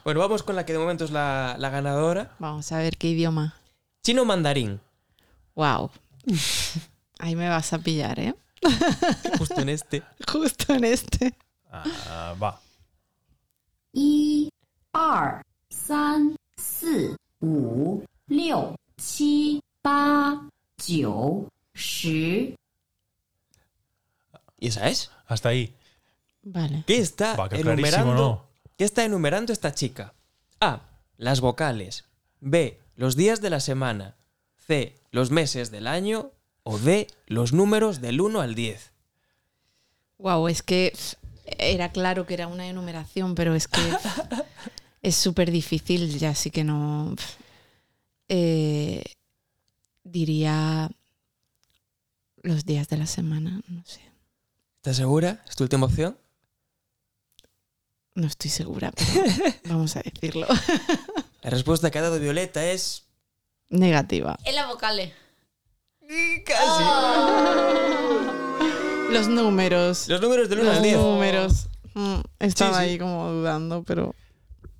Bueno, 0.05 0.21
vamos 0.21 0.43
con 0.43 0.57
la 0.57 0.65
que 0.67 0.73
de 0.73 0.79
momento 0.79 1.05
es 1.05 1.11
la, 1.11 1.57
la 1.59 1.71
ganadora. 1.71 2.33
Vamos 2.39 2.71
a 2.73 2.79
ver 2.79 2.97
qué 2.97 3.09
idioma. 3.09 3.55
Chino 4.03 4.25
mandarín. 4.25 4.81
Wow. 5.55 5.91
Ahí 7.19 7.35
me 7.35 7.49
vas 7.49 7.73
a 7.73 7.79
pillar, 7.79 8.21
¿eh? 8.21 8.35
Justo 9.39 9.61
en 9.61 9.69
este. 9.71 10.03
Justo 10.31 10.75
en 10.75 10.85
este. 10.85 11.35
Ah, 11.73 12.35
va. 12.41 12.61
Y 13.93 14.51
R 14.93 15.43
san 15.71 16.37
si 16.57 17.15
wu 17.41 18.03
liu 18.29 18.75
qi 18.97 19.61
ba 19.83 20.41
jiu 20.79 21.49
shi 21.75 22.55
¿Y 24.59 24.69
esa 24.69 24.89
es? 24.89 25.11
Hasta 25.27 25.51
ahí. 25.51 25.75
Vale. 26.43 26.85
¿Qué 26.87 26.99
está 26.99 27.37
Va, 27.37 27.49
enumerando? 27.51 28.15
¿no? 28.15 28.47
¿Qué 28.77 28.85
está 28.85 29.05
enumerando 29.05 29.53
esta 29.53 29.75
chica? 29.75 30.15
A. 30.61 30.83
Las 31.17 31.41
vocales. 31.41 32.05
B. 32.41 32.81
Los 32.95 33.17
días 33.17 33.41
de 33.41 33.51
la 33.51 33.61
semana. 33.61 34.17
C. 34.67 34.97
Los 35.11 35.31
meses 35.31 35.71
del 35.71 35.87
año. 35.87 36.33
O 36.63 36.79
D. 36.79 37.09
Los 37.27 37.53
números 37.53 38.01
del 38.01 38.21
1 38.21 38.41
al 38.41 38.55
10. 38.55 38.93
Wow, 40.19 40.49
es 40.49 40.63
que 40.63 40.93
era 41.59 41.93
claro 41.93 42.27
que 42.27 42.35
era 42.35 42.49
una 42.49 42.67
enumeración, 42.67 43.35
pero 43.35 43.55
es 43.55 43.69
que 43.69 43.81
es 45.03 45.17
súper 45.17 45.51
difícil, 45.51 46.19
ya 46.19 46.35
sí 46.35 46.51
que 46.51 46.65
no. 46.65 47.15
Eh, 48.29 49.05
diría 50.03 50.91
los 52.43 52.65
días 52.65 52.89
de 52.89 52.97
la 52.97 53.07
semana, 53.07 53.61
no 53.69 53.85
sé. 53.85 54.01
¿Estás 54.87 54.99
segura? 54.99 55.43
¿Es 55.49 55.57
tu 55.57 55.65
última 55.65 55.87
opción? 55.87 56.17
No 58.15 58.29
estoy 58.29 58.53
segura, 58.53 58.93
pero 58.93 59.25
vamos 59.69 59.97
a 59.97 60.01
decirlo. 60.01 60.47
La 61.43 61.51
respuesta 61.51 61.91
que 61.91 61.99
ha 61.99 62.03
dado 62.03 62.21
Violeta 62.21 62.65
es. 62.65 63.05
Negativa. 63.69 64.39
En 64.45 64.55
las 64.55 64.69
vocales. 64.69 65.13
Casi. 66.47 66.85
Los 69.11 69.27
números. 69.27 70.07
Los 70.07 70.21
números 70.21 70.49
del 70.49 70.61
1 70.61 70.69
Los 70.69 70.77
al 70.77 70.83
10. 70.85 70.97
números. 70.99 71.67
Mm, 71.95 72.21
estaba 72.39 72.79
Sí, 72.79 72.85
sí. 72.85 72.91
ahí 72.91 72.99
como 73.01 73.29
dudando, 73.33 73.83
pero. 73.83 74.15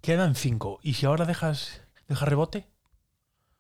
Quedan 0.03 0.37
cinco. 0.37 0.79
¿Y 0.85 0.95
si 0.95 1.07
ahora 1.07 1.25
dejas, 1.25 1.81
dejas 2.07 2.29
rebote? 2.29 2.69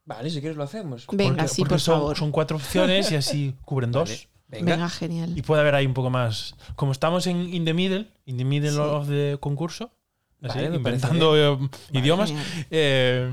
Vale, 0.04 0.30
si 0.30 0.38
quieres 0.38 0.56
lo 0.56 0.62
hacemos. 0.62 1.08
Venga, 1.10 1.38
Porque- 1.38 1.48
sí, 1.48 1.62
porque 1.62 1.70
por 1.74 1.80
son, 1.80 1.94
favor. 1.98 2.16
son 2.16 2.30
cuatro 2.30 2.56
opciones 2.56 3.10
y 3.10 3.16
así 3.16 3.56
cubren 3.64 3.90
dos. 3.90 4.08
Vale, 4.10 4.28
Venga. 4.48 4.72
Venga, 4.76 4.88
genial. 4.88 5.36
Y 5.36 5.42
puede 5.42 5.60
haber 5.62 5.74
ahí 5.74 5.86
un 5.86 5.94
poco 5.94 6.10
más. 6.10 6.54
Como 6.76 6.92
estamos 6.92 7.26
en 7.26 7.52
in 7.52 7.64
the 7.64 7.74
middle, 7.74 8.08
in 8.26 8.36
the 8.36 8.44
middle 8.44 8.70
Sí. 8.72 8.78
of 8.78 9.08
the 9.08 9.36
concurso, 9.40 9.90
así, 10.42 10.58
Vale, 10.60 10.76
inventando 10.76 11.36
eh, 11.36 11.56
Vale, 11.56 11.70
idiomas. 11.92 12.32
Eh, 12.70 13.32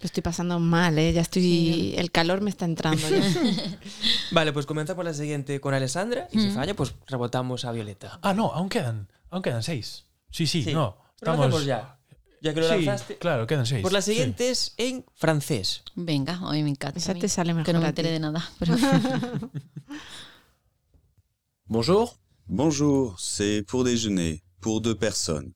Lo 0.00 0.04
estoy 0.06 0.22
pasando 0.22 0.60
mal, 0.60 0.96
¿eh? 0.98 1.12
Ya 1.12 1.22
estoy. 1.22 1.94
El 1.96 2.10
calor 2.12 2.40
me 2.40 2.50
está 2.50 2.64
entrando. 2.66 3.08
ya. 3.08 3.20
Vale, 4.30 4.52
pues 4.52 4.64
comenzamos 4.66 5.04
la 5.04 5.12
siguiente 5.14 5.60
con 5.60 5.74
Alessandra. 5.74 6.28
Y 6.30 6.38
si 6.40 6.48
Mm. 6.48 6.54
falla, 6.54 6.74
pues 6.74 6.94
rebotamos 7.06 7.64
a 7.64 7.72
Violeta. 7.72 8.18
ah, 8.22 8.32
no, 8.34 8.52
aún 8.52 8.68
quedan. 8.68 9.08
Aún 9.30 9.42
quedan 9.42 9.62
seis. 9.62 10.04
Sí, 10.30 10.46
sí, 10.46 10.62
Sí. 10.62 10.72
no. 10.72 10.98
Estamos. 11.16 11.64
ya. 11.64 11.97
Ya 12.40 12.54
que 12.54 12.60
lo 12.60 12.68
Sí, 12.68 12.84
lanzaste. 12.84 13.18
claro, 13.18 13.46
quedan 13.46 13.66
seis. 13.66 13.82
Pues 13.82 13.92
la 13.92 14.00
sí. 14.02 14.12
siguiente 14.12 14.50
es 14.50 14.74
en 14.76 15.04
francés. 15.14 15.82
Venga, 15.96 16.40
hoy 16.46 16.62
me 16.62 16.70
encanta. 16.70 16.98
Esa 16.98 17.10
a 17.12 17.14
mí, 17.14 17.20
te 17.20 17.28
sale 17.28 17.52
mejor 17.52 17.66
Que 17.66 17.72
no 17.72 17.80
me 17.80 17.86
a 17.86 17.88
enteré 17.88 18.10
de 18.12 18.20
nada. 18.20 18.48
Pero 18.58 18.74
Bonjour. 21.66 22.16
Bonjour, 22.46 23.18
c'est 23.20 23.62
pour 23.66 23.84
déjeuner, 23.84 24.42
pour 24.60 24.80
deux 24.80 24.94
personnes. 24.94 25.52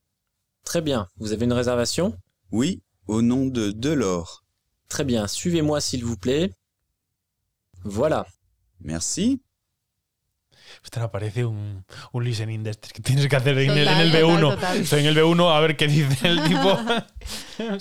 Très 0.65 0.81
bien. 0.83 1.09
Vous 1.17 1.33
avez 1.33 1.45
une 1.47 1.53
réservation? 1.55 2.17
Oui, 2.51 2.83
au 3.07 3.23
nom 3.23 3.47
de 3.47 3.71
Delors. 3.71 4.45
Très 4.89 5.05
bien. 5.05 5.27
Suivez-moi 5.27 5.81
s'il 5.81 6.05
vous 6.05 6.17
plaît. 6.19 6.53
Voilà. 7.85 8.27
Merci. 8.81 9.41
Ostras, 10.85 11.11
parece 11.11 11.45
un, 11.45 11.85
un 12.11 12.25
listening 12.25 12.65
de 12.65 12.75
que 12.75 13.03
tienes 13.03 13.29
que 13.29 13.37
hacer 13.37 13.57
en, 13.59 13.71
el, 13.71 13.79
en 13.79 13.85
Total, 13.87 14.01
el 14.03 14.13
total, 14.13 14.25
B1. 14.43 14.55
total. 14.55 14.77
Estoy 14.79 15.01
en 15.01 15.07
el 15.07 15.17
B1 15.17 15.57
a 15.57 15.61
ver 15.61 15.77
qué 15.77 15.87
dice 15.87 16.29
el 16.29 16.43
tipo. 16.49 16.77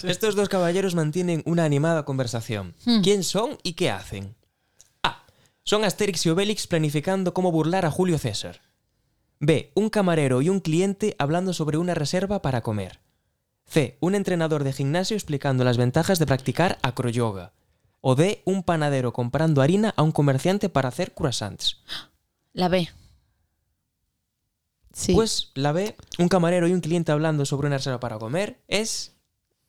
Estos 0.03 0.35
dos 0.35 0.49
caballeros 0.49 0.93
mantienen 0.93 1.41
una 1.45 1.63
animada 1.65 2.05
conversación. 2.05 2.75
Hmm. 2.85 3.01
¿Quién 3.01 3.23
son 3.23 3.57
y 3.63 3.73
qué 3.73 3.89
hacen? 3.89 4.35
A. 5.01 5.23
Son 5.63 5.83
Asterix 5.83 6.25
y 6.25 6.29
Obelix 6.29 6.67
planificando 6.67 7.33
cómo 7.33 7.51
burlar 7.51 7.85
a 7.85 7.91
Julio 7.91 8.19
César. 8.19 8.61
B. 9.39 9.71
Un 9.73 9.89
camarero 9.89 10.43
y 10.43 10.49
un 10.49 10.59
cliente 10.59 11.15
hablando 11.17 11.53
sobre 11.53 11.79
una 11.79 11.95
reserva 11.95 12.43
para 12.43 12.61
comer. 12.61 12.99
C. 13.65 13.97
Un 13.99 14.13
entrenador 14.13 14.63
de 14.63 14.73
gimnasio 14.73 15.15
explicando 15.15 15.63
las 15.63 15.77
ventajas 15.77 16.19
de 16.19 16.27
practicar 16.27 16.77
acroyoga. 16.83 17.53
O 17.99 18.13
D. 18.15 18.43
Un 18.45 18.61
panadero 18.61 19.11
comprando 19.11 19.63
harina 19.63 19.93
a 19.97 20.03
un 20.03 20.11
comerciante 20.11 20.69
para 20.69 20.89
hacer 20.89 21.13
croissants. 21.15 21.81
la 22.53 22.67
B. 22.67 22.89
Sí. 24.93 25.13
Pues 25.13 25.51
la 25.55 25.71
B. 25.71 25.95
Un 26.19 26.27
camarero 26.27 26.67
y 26.67 26.73
un 26.73 26.81
cliente 26.81 27.11
hablando 27.11 27.45
sobre 27.45 27.67
una 27.67 27.77
reserva 27.77 27.99
para 27.99 28.19
comer 28.19 28.59
es... 28.67 29.13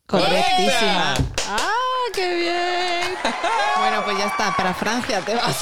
Correctísima. 0.07 1.15
¡Ah, 1.49 1.69
qué 2.15 2.35
bien! 2.37 3.15
Bueno, 3.79 4.05
pues 4.05 4.17
ya 4.17 4.27
está. 4.27 4.55
Para 4.57 4.75
Francia 4.75 5.25
te 5.25 5.35
vas. 5.35 5.61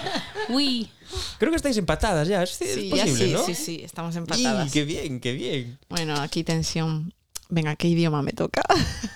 Uy. 0.48 0.90
Creo 1.38 1.50
que 1.50 1.56
estáis 1.56 1.76
empatadas 1.76 2.26
ya. 2.26 2.42
Es, 2.42 2.60
es 2.62 2.74
Sí, 2.74 2.88
ya 2.88 3.04
posible, 3.04 3.26
sí, 3.26 3.32
¿no? 3.32 3.44
sí, 3.44 3.54
sí. 3.54 3.80
Estamos 3.84 4.14
¡Y, 4.14 4.18
empatadas. 4.18 4.72
¡Qué 4.72 4.84
bien, 4.84 5.20
qué 5.20 5.32
bien! 5.32 5.78
Bueno, 5.90 6.14
aquí 6.18 6.44
tensión. 6.44 7.12
Venga, 7.50 7.76
¿qué 7.76 7.88
idioma 7.88 8.22
me 8.22 8.32
toca? 8.32 8.62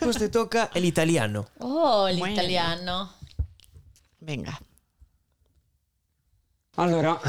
Pues 0.00 0.18
te 0.18 0.28
toca 0.28 0.70
el 0.74 0.84
italiano. 0.84 1.46
Oh, 1.60 2.08
el 2.08 2.18
Bueno. 2.18 2.34
italiano. 2.34 3.10
Venga. 4.20 4.60
Allora, 6.76 7.20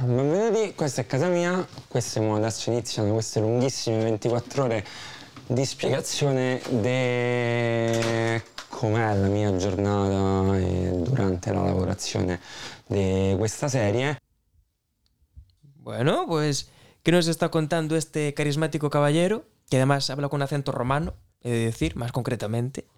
benvenuti, 0.00 0.74
questa 0.74 1.02
è 1.02 1.06
casa 1.06 1.28
mia, 1.28 1.64
queste 1.86 2.18
adesso 2.18 2.70
iniziano 2.72 3.12
queste 3.12 3.38
lunghissime 3.38 4.02
24 4.02 4.64
ore 4.64 4.84
di 5.46 5.64
spiegazione 5.64 6.60
di 6.68 8.42
com'è 8.66 9.14
la 9.14 9.28
mia 9.28 9.56
giornata 9.56 10.58
durante 10.92 11.52
la 11.52 11.62
lavorazione 11.62 12.40
di 12.88 13.32
questa 13.38 13.68
serie. 13.68 14.18
Bueno, 15.76 16.26
pues, 16.26 16.68
¿qué 17.04 17.12
nos 17.12 17.28
está 17.28 17.50
contando 17.50 17.94
este 17.94 18.34
carismático 18.34 18.90
caballero? 18.90 19.44
Que 19.70 19.76
además 19.76 20.10
habla 20.10 20.28
con 20.28 20.42
acento 20.42 20.72
romano, 20.72 21.14
he 21.42 21.50
de 21.50 21.64
decir, 21.66 21.94
más 21.94 22.10
concretamente. 22.10 22.88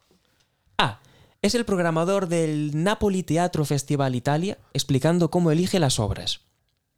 A. 0.79 1.01
Es 1.43 1.55
el 1.55 1.65
programador 1.65 2.29
del 2.29 2.83
Napoli 2.83 3.23
Teatro 3.23 3.65
Festival 3.65 4.15
Italia, 4.15 4.59
explicando 4.75 5.31
cómo 5.31 5.51
elige 5.51 5.79
las 5.79 5.99
obras. 5.99 6.43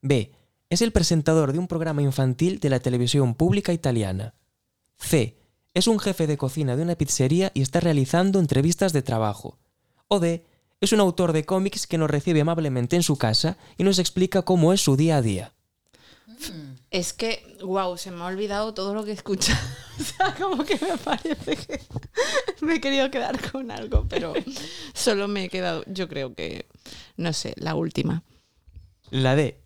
B. 0.00 0.32
Es 0.68 0.82
el 0.82 0.90
presentador 0.90 1.52
de 1.52 1.60
un 1.60 1.68
programa 1.68 2.02
infantil 2.02 2.58
de 2.58 2.68
la 2.68 2.80
televisión 2.80 3.36
pública 3.36 3.72
italiana. 3.72 4.34
C. 4.98 5.38
Es 5.74 5.86
un 5.86 6.00
jefe 6.00 6.26
de 6.26 6.36
cocina 6.36 6.74
de 6.74 6.82
una 6.82 6.96
pizzería 6.96 7.52
y 7.54 7.62
está 7.62 7.78
realizando 7.78 8.40
entrevistas 8.40 8.92
de 8.92 9.02
trabajo. 9.02 9.58
O 10.08 10.18
D. 10.18 10.44
Es 10.80 10.92
un 10.92 10.98
autor 10.98 11.32
de 11.32 11.44
cómics 11.44 11.86
que 11.86 11.96
nos 11.96 12.10
recibe 12.10 12.40
amablemente 12.40 12.96
en 12.96 13.04
su 13.04 13.16
casa 13.16 13.56
y 13.78 13.84
nos 13.84 14.00
explica 14.00 14.42
cómo 14.42 14.72
es 14.72 14.80
su 14.80 14.96
día 14.96 15.18
a 15.18 15.22
día. 15.22 15.52
Es 16.92 17.12
que, 17.14 17.56
wow, 17.62 17.96
se 17.96 18.10
me 18.10 18.22
ha 18.22 18.26
olvidado 18.26 18.74
todo 18.74 18.92
lo 18.94 19.04
que 19.04 19.10
he 19.12 19.14
escuchado. 19.14 19.58
O 20.00 20.04
sea, 20.04 20.34
como 20.34 20.64
que 20.64 20.74
me 20.76 20.96
parece 20.96 21.54
que 21.56 21.80
me 22.62 22.76
he 22.76 22.80
querido 22.80 23.10
quedar 23.10 23.38
con 23.52 23.70
algo, 23.70 24.06
pero 24.08 24.32
solo 24.94 25.28
me 25.28 25.44
he 25.44 25.48
quedado, 25.50 25.84
yo 25.86 26.08
creo 26.08 26.34
que, 26.34 26.66
no 27.18 27.32
sé, 27.34 27.52
la 27.56 27.74
última. 27.74 28.22
La 29.10 29.36
D. 29.36 29.60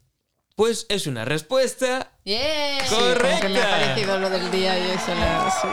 Pues 0.57 0.85
es 0.89 1.07
una 1.07 1.25
respuesta 1.25 2.11
Yeah. 2.25 2.85
Sí, 2.89 2.95
como 2.97 3.07
que 3.07 3.09
me 3.21 3.35
ha 3.35 3.41
correcta. 3.41 3.71
parecido 3.71 4.19
lo 4.19 4.31
del 4.31 4.51
día 4.51 4.77
y 4.79 4.91
eso. 4.91 5.15
la- 5.15 5.51
sí. 5.63 5.69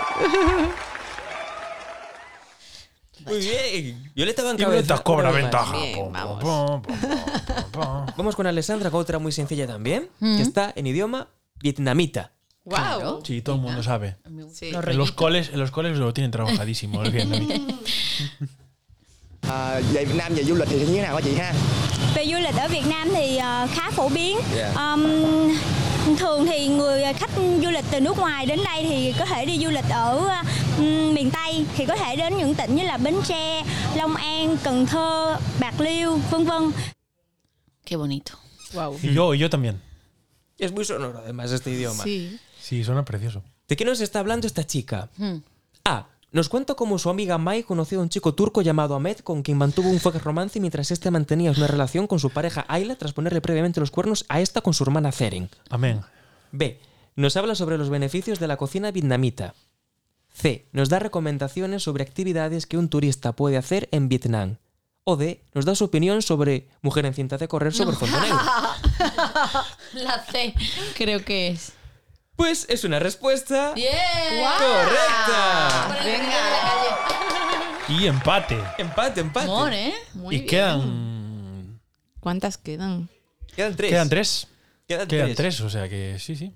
Muy 3.26 3.40
bien. 3.40 4.12
Violeta 4.16 4.44
va 4.44 4.50
en 4.52 4.56
Y 4.56 4.60
Violeta 4.60 4.88
cabeza. 4.88 5.04
cobra 5.04 5.32
ventaja. 5.32 5.76
Bien, 5.78 6.12
vamos. 6.12 6.84
Vamos 8.18 8.36
con 8.36 8.46
Alessandra 8.48 8.92
con 8.92 9.00
otra 9.02 9.18
muy 9.20 9.32
sencilla 9.32 9.66
también, 9.66 10.10
Mm. 10.20 10.36
que 10.38 10.42
está 10.44 10.72
en 10.76 10.88
idioma 10.88 11.28
vietnamita. 11.64 12.32
Wow. 12.66 13.22
Sí, 13.24 13.42
todo 13.42 13.56
el 13.56 13.62
mundo 13.62 13.84
sabe. 13.84 14.16
Sí. 14.54 14.72
Los 14.72 14.86
En 14.88 14.98
los 14.98 15.12
coles, 15.12 15.50
en 15.50 15.60
los 15.60 15.72
coles 15.72 15.98
lo 15.98 16.14
tienen 16.14 16.32
trabajadísimo 16.32 17.04
el 17.04 17.12
vietnamita. 17.12 17.56
À, 19.50 19.82
về 19.92 20.06
Việt 20.06 20.16
Nam 20.16 20.34
về 20.34 20.44
du 20.44 20.56
lịch 20.56 20.68
thì 20.70 20.80
như 20.80 20.86
thế 20.86 21.02
nào 21.02 21.16
hả 21.16 21.22
chị 21.22 21.36
ha? 21.36 21.54
Về 22.16 22.26
du 22.26 22.38
lịch 22.38 22.56
ở 22.56 22.68
Việt 22.68 22.86
Nam 22.88 23.10
thì 23.16 23.38
ờ, 23.38 23.68
khá 23.72 23.92
phổ 23.92 24.10
biến. 24.10 24.38
Dạ. 24.56 24.72
Ờm, 24.76 25.04
thường 26.18 26.46
thì 26.46 26.68
người 26.68 27.14
khách 27.14 27.30
du 27.36 27.70
lịch 27.70 27.86
từ 27.92 28.00
nước 28.00 28.18
ngoài 28.18 28.46
đến 28.46 28.60
đây 28.66 28.86
thì 28.90 29.14
có 29.20 29.26
thể 29.26 29.46
đi 29.46 29.58
du 29.58 29.70
lịch 29.70 29.86
ở 29.90 30.30
ừm, 30.78 31.14
miền 31.14 31.32
Tây 31.32 31.66
thì 31.78 31.86
có 31.86 31.96
thể 31.96 32.16
đến 32.16 32.38
những 32.38 32.56
tỉnh 32.56 32.76
như 32.76 32.84
là 32.84 32.98
Bến 32.98 33.16
Tre, 33.28 33.64
Long 33.96 34.16
An, 34.16 34.58
Cần 34.64 34.86
Thơ, 34.86 35.38
Bạc 35.60 35.82
Liêu, 35.82 36.20
vân 36.32 36.46
vân. 36.46 36.72
Qué 37.86 37.98
bonito. 37.98 38.36
Wow. 38.74 38.98
Y 39.04 39.16
yo, 39.18 39.32
y 39.32 39.42
yo 39.42 39.48
también. 39.48 39.74
Es 40.64 40.72
muy 40.72 40.86
sonoro 40.86 41.20
además 41.20 41.52
este 41.52 41.72
idioma. 41.72 42.04
Sí. 42.04 42.40
Sí, 42.60 42.84
suena 42.84 43.04
precioso. 43.04 43.44
¿De 43.68 43.76
qué 43.76 43.86
nos 43.86 44.00
está 44.00 44.20
hablando 44.20 44.48
esta 44.48 44.66
chica? 44.66 45.10
Hmm. 45.18 45.38
A. 45.84 46.08
Nos 46.32 46.50
cuenta 46.50 46.74
cómo 46.74 46.98
su 46.98 47.10
amiga 47.10 47.38
Mai 47.38 47.64
conoció 47.64 48.00
a 48.00 48.02
un 48.02 48.10
chico 48.10 48.34
turco 48.34 48.62
llamado 48.62 48.96
Ahmed 48.96 49.18
con 49.20 49.44
quien 49.44 49.58
mantuvo 49.58 49.90
un 49.90 50.00
fuerte 50.00 50.20
romance 50.20 50.60
mientras 50.60 50.90
este 50.90 51.12
mantenía 51.12 51.52
una 51.52 51.68
relación 51.68 52.08
con 52.08 52.20
su 52.20 52.32
pareja 52.32 52.66
Ayla 52.68 52.96
tras 52.96 53.14
ponerle 53.14 53.40
previamente 53.40 53.80
los 53.80 53.92
cuernos 53.92 54.26
a 54.30 54.42
esta 54.42 54.62
con 54.62 54.74
su 54.74 54.84
hermana 54.84 55.12
Zeren. 55.12 55.50
Amén. 55.70 56.02
B. 56.52 56.80
Nos 57.16 57.38
habla 57.38 57.54
sobre 57.54 57.78
los 57.78 57.90
beneficios 57.90 58.40
de 58.40 58.48
la 58.48 58.58
cocina 58.58 58.90
vietnamita. 58.90 59.54
C. 60.34 60.66
Nos 60.72 60.90
da 60.90 61.00
recomendaciones 61.00 61.84
sobre 61.84 62.04
actividades 62.04 62.66
que 62.66 62.78
un 62.78 62.90
turista 62.90 63.34
puede 63.34 63.58
hacer 63.58 63.88
en 63.92 64.10
Vietnam. 64.10 64.58
O 65.06 65.16
D. 65.18 65.44
Nos 65.54 65.66
da 65.66 65.76
su 65.76 65.84
opinión 65.86 66.22
sobre 66.22 66.70
mujer 66.82 67.06
en 67.06 67.14
cinta 67.14 67.38
de 67.38 67.48
correr 67.48 67.74
sobre 67.74 67.96
fondo 67.96 68.20
negro. 68.20 68.38
La 69.94 70.24
C, 70.32 70.54
creo 70.96 71.24
que 71.26 71.50
es. 71.50 71.74
Pues 72.36 72.66
es 72.70 72.84
una 72.84 72.98
respuesta 73.00 73.74
¡Bien! 73.74 73.94
correcta. 74.58 75.98
Y 77.90 78.08
empate. 78.08 78.60
Empate, 78.78 79.22
empate. 79.22 79.46
Amor, 79.46 79.74
¿eh? 79.74 79.94
Muy 80.14 80.36
y 80.36 80.40
bien. 80.40 80.50
quedan. 80.50 81.82
¿Cuántas 82.20 82.58
quedan? 82.58 83.10
Quedan 83.56 83.76
tres. 83.76 83.92
Quedan 83.92 84.10
tres. 84.10 84.48
Quedan 84.88 85.08
Quedan 85.08 85.28
tres. 85.28 85.38
tres, 85.38 85.62
o 85.62 85.70
sea 85.70 85.88
que 85.90 86.18
sí, 86.20 86.36
sí. 86.36 86.54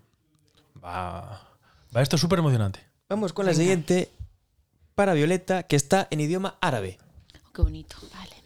Va, 0.84 1.48
va 1.96 2.02
esto 2.02 2.18
súper 2.18 2.40
emocionante. 2.40 2.80
Vamos 3.10 3.34
con 3.34 3.46
la 3.46 3.54
siguiente 3.54 4.10
para 4.96 5.14
Violeta, 5.14 5.64
que 5.64 5.76
está 5.76 6.08
en 6.12 6.22
idioma 6.22 6.58
árabe. 6.62 6.98
Qué 7.54 7.62
bonito. 7.62 7.98
Vale. 8.14 8.37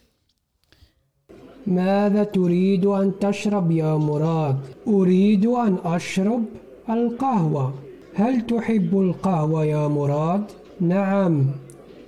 ماذا 1.66 2.24
تريد 2.24 2.86
أن 2.86 3.12
تشرب 3.20 3.70
يا 3.70 3.94
مراد؟ 3.96 4.60
أريد 4.86 5.46
أن 5.46 5.78
أشرب 5.84 6.44
القهوة. 6.88 7.74
هل 8.14 8.46
تحب 8.46 9.00
القهوة 9.00 9.64
يا 9.64 9.88
مراد؟ 9.88 10.44
نعم، 10.80 11.50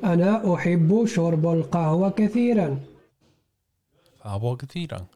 أنا 0.04 0.54
أحب 0.54 1.04
شرب 1.06 1.46
القهوة 1.46 2.10
كثيرا. 2.10 2.78
قهوة 4.24 4.56
كثيرا. 4.56 5.06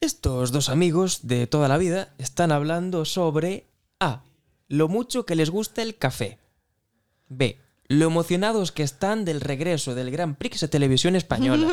Estos 0.00 0.52
dos 0.52 0.68
amigos 0.68 1.26
de 1.26 1.46
toda 1.46 1.68
la 1.68 1.78
vida 1.78 2.14
están 2.18 2.52
hablando 2.52 3.04
sobre 3.04 3.64
A. 4.00 4.22
Lo 4.68 4.88
mucho 4.88 5.24
que 5.24 5.34
les 5.34 5.50
gusta 5.50 5.82
el 5.82 5.96
café. 5.96 6.38
B. 7.28 7.56
Lo 7.94 8.06
emocionados 8.06 8.72
que 8.72 8.82
están 8.82 9.24
del 9.24 9.40
regreso 9.40 9.94
del 9.94 10.10
Gran 10.10 10.34
Prix 10.34 10.60
de 10.60 10.68
Televisión 10.68 11.14
Española. 11.16 11.68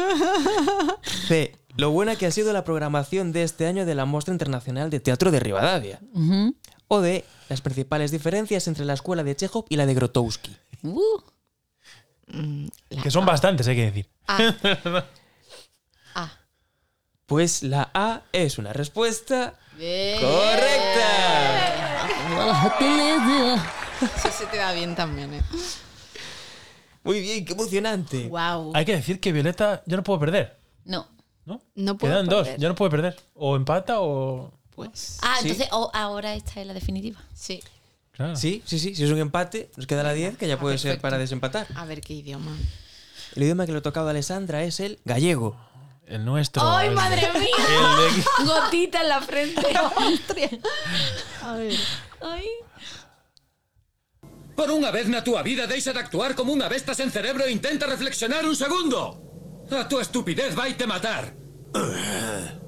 C. 1.28 1.56
Lo 1.78 1.90
buena 1.92 2.16
que 2.16 2.26
ha 2.28 2.32
sido 2.32 2.54
la 2.54 2.64
programación 2.64 3.32
de 3.32 3.42
este 3.44 3.66
año 3.66 3.86
de 3.86 3.96
la 3.96 4.06
Mostra 4.06 4.34
Internacional 4.34 4.90
de 4.92 5.00
Teatro 5.00 5.32
de 5.32 5.40
Rivadavia. 5.40 6.00
O 6.88 7.02
D. 7.02 7.26
Las 7.50 7.62
principales 7.62 8.12
diferencias 8.12 8.68
entre 8.68 8.86
la 8.86 8.94
escuela 8.94 9.24
de 9.24 9.36
Chekhov 9.36 9.66
y 9.70 9.78
la 9.78 9.86
de 9.88 9.94
Grotowski. 9.96 10.56
Uh, 10.84 11.00
Que 13.02 13.10
son 13.10 13.26
bastantes, 13.26 13.68
hay 13.68 13.76
que 13.76 13.86
decir. 13.92 14.10
Pues 17.26 17.64
la 17.64 17.90
A 17.94 18.24
es 18.34 18.58
una 18.58 18.74
respuesta 18.74 19.58
Bien. 19.78 20.20
correcta. 20.20 22.08
Eso 24.18 24.30
se 24.38 24.46
te 24.48 24.58
da 24.58 24.74
bien 24.74 24.96
también, 24.96 25.34
¿eh? 25.36 25.42
Muy 27.04 27.20
bien, 27.22 27.44
qué 27.46 27.54
emocionante. 27.54 28.28
Wow. 28.28 28.72
Hay 28.76 28.86
que 28.86 28.96
decir 28.96 29.20
que 29.20 29.32
Violeta 29.32 29.82
ya 29.86 29.98
no 29.98 30.04
puede 30.04 30.20
perder. 30.20 30.58
No. 30.86 31.08
¿No? 31.46 31.62
No 31.76 31.98
puedo 31.98 32.14
Quedan 32.14 32.28
dos, 32.28 32.48
ya 32.58 32.68
no 32.68 32.76
puede 32.76 32.92
perder. 32.92 33.20
O 33.34 33.56
empata 33.56 34.00
o. 34.02 34.52
Pues. 34.76 35.18
Ah, 35.22 35.36
Sí. 35.42 35.50
entonces 35.50 35.68
oh, 35.72 35.90
ahora 35.94 36.34
esta 36.36 36.62
es 36.62 36.68
la 36.68 36.74
definitiva. 36.74 37.20
Sí. 37.34 37.62
Claro. 38.12 38.36
Sí, 38.36 38.62
sí, 38.66 38.78
sí. 38.78 38.94
Si 38.94 39.04
es 39.04 39.10
un 39.10 39.18
empate, 39.18 39.72
nos 39.78 39.88
queda 39.88 40.04
la 40.04 40.14
10, 40.14 40.38
que 40.38 40.48
ya 40.48 40.60
puede 40.60 40.78
ser 40.78 40.90
perfecto. 40.92 41.02
para 41.02 41.18
desempatar. 41.18 41.68
A 41.76 41.86
ver 41.86 42.02
qué 42.02 42.14
idioma. 42.14 42.56
El 43.36 43.44
idioma 43.44 43.66
que 43.66 43.72
le 43.72 43.80
ha 43.80 43.82
tocado 43.82 44.08
a 44.08 44.12
Alessandra 44.12 44.64
es 44.64 44.80
el 44.80 45.00
gallego. 45.06 45.56
El 46.06 46.26
nuestro. 46.26 46.62
¡Ay, 46.70 46.90
el- 46.90 46.94
madre 46.96 47.22
mía! 47.34 47.50
el 48.10 48.16
de- 48.16 48.24
Gotita 48.46 49.02
en 49.02 49.08
la 49.08 49.22
frente. 49.22 49.62
A 51.44 51.54
ver. 51.54 51.74
Ay. 52.22 52.46
Por 54.56 54.70
unha 54.70 54.92
vez 54.92 55.08
na 55.08 55.24
túa 55.24 55.42
vida 55.42 55.66
deixa 55.66 55.94
de 55.96 56.00
actuar 56.04 56.36
como 56.36 56.52
unha 56.54 56.68
besta 56.70 56.94
sen 56.94 57.10
cerebro 57.10 57.48
e 57.48 57.52
intenta 57.52 57.88
reflexionar 57.88 58.46
un 58.46 58.54
segundo. 58.56 59.18
A 59.72 59.88
túa 59.88 60.04
estupidez 60.04 60.54
vaite 60.54 60.86
matar. 60.86 61.32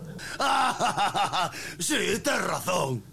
sí, 1.80 1.96
tienes 2.24 2.42
razón. 2.42 3.04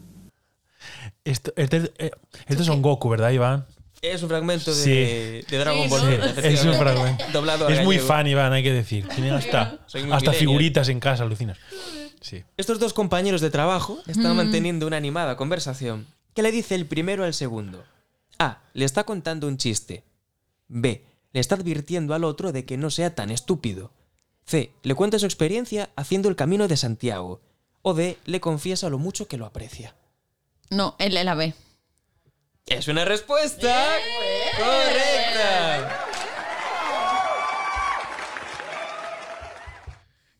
Esto, 1.24 1.52
este- 1.56 1.92
eh, 1.98 2.10
esto 2.46 2.62
es 2.62 2.68
un 2.68 2.82
Goku, 2.82 3.08
¿verdad, 3.08 3.30
Iván? 3.30 3.66
Es 4.00 4.22
un 4.22 4.30
fragmento 4.30 4.74
de, 4.74 4.82
Sí. 5.44 5.50
de 5.50 5.58
Dragon 5.58 5.84
Sí, 5.84 5.90
Ball. 5.90 6.00
Z, 6.34 6.48
es 6.48 6.64
un 6.64 6.74
fragmento. 6.74 7.24
Doblado 7.32 7.68
Es 7.68 7.84
muy 7.84 7.98
fan, 7.98 8.26
Iván, 8.26 8.52
hay 8.54 8.62
que 8.62 8.72
decir. 8.72 9.06
Tiene 9.08 9.30
hasta, 9.32 9.78
hasta 10.12 10.32
figuritas 10.32 10.88
en 10.88 11.00
casa, 11.00 11.24
alucinas. 11.24 11.58
Sí. 12.22 12.42
Estos 12.56 12.78
dos 12.78 12.94
compañeros 12.94 13.40
de 13.42 13.50
trabajo 13.50 13.98
están 14.06 14.32
Mm. 14.32 14.36
manteniendo 14.36 14.86
una 14.86 14.96
animada 14.96 15.36
conversación. 15.36 16.06
¿Qué 16.34 16.42
le 16.42 16.52
dice 16.52 16.74
el 16.76 16.86
primero 16.86 17.24
al 17.24 17.34
segundo? 17.34 17.84
A. 18.40 18.62
Le 18.72 18.84
está 18.84 19.04
contando 19.04 19.46
un 19.46 19.58
chiste. 19.58 20.02
B. 20.66 21.04
Le 21.32 21.40
está 21.40 21.54
advirtiendo 21.54 22.14
al 22.14 22.24
otro 22.24 22.50
de 22.50 22.64
que 22.64 22.76
no 22.76 22.90
sea 22.90 23.14
tan 23.14 23.30
estúpido. 23.30 23.92
C. 24.46 24.72
Le 24.82 24.94
cuenta 24.94 25.18
su 25.18 25.26
experiencia 25.26 25.90
haciendo 25.94 26.28
el 26.28 26.36
camino 26.36 26.66
de 26.66 26.76
Santiago. 26.76 27.40
O 27.82 27.94
D. 27.94 28.18
Le 28.24 28.40
confiesa 28.40 28.88
lo 28.88 28.98
mucho 28.98 29.28
que 29.28 29.36
lo 29.36 29.46
aprecia. 29.46 29.94
No, 30.70 30.96
de 30.98 31.10
la 31.10 31.34
B. 31.34 31.54
Es 32.66 32.88
una 32.88 33.04
respuesta 33.04 33.88
correcta. 34.56 36.06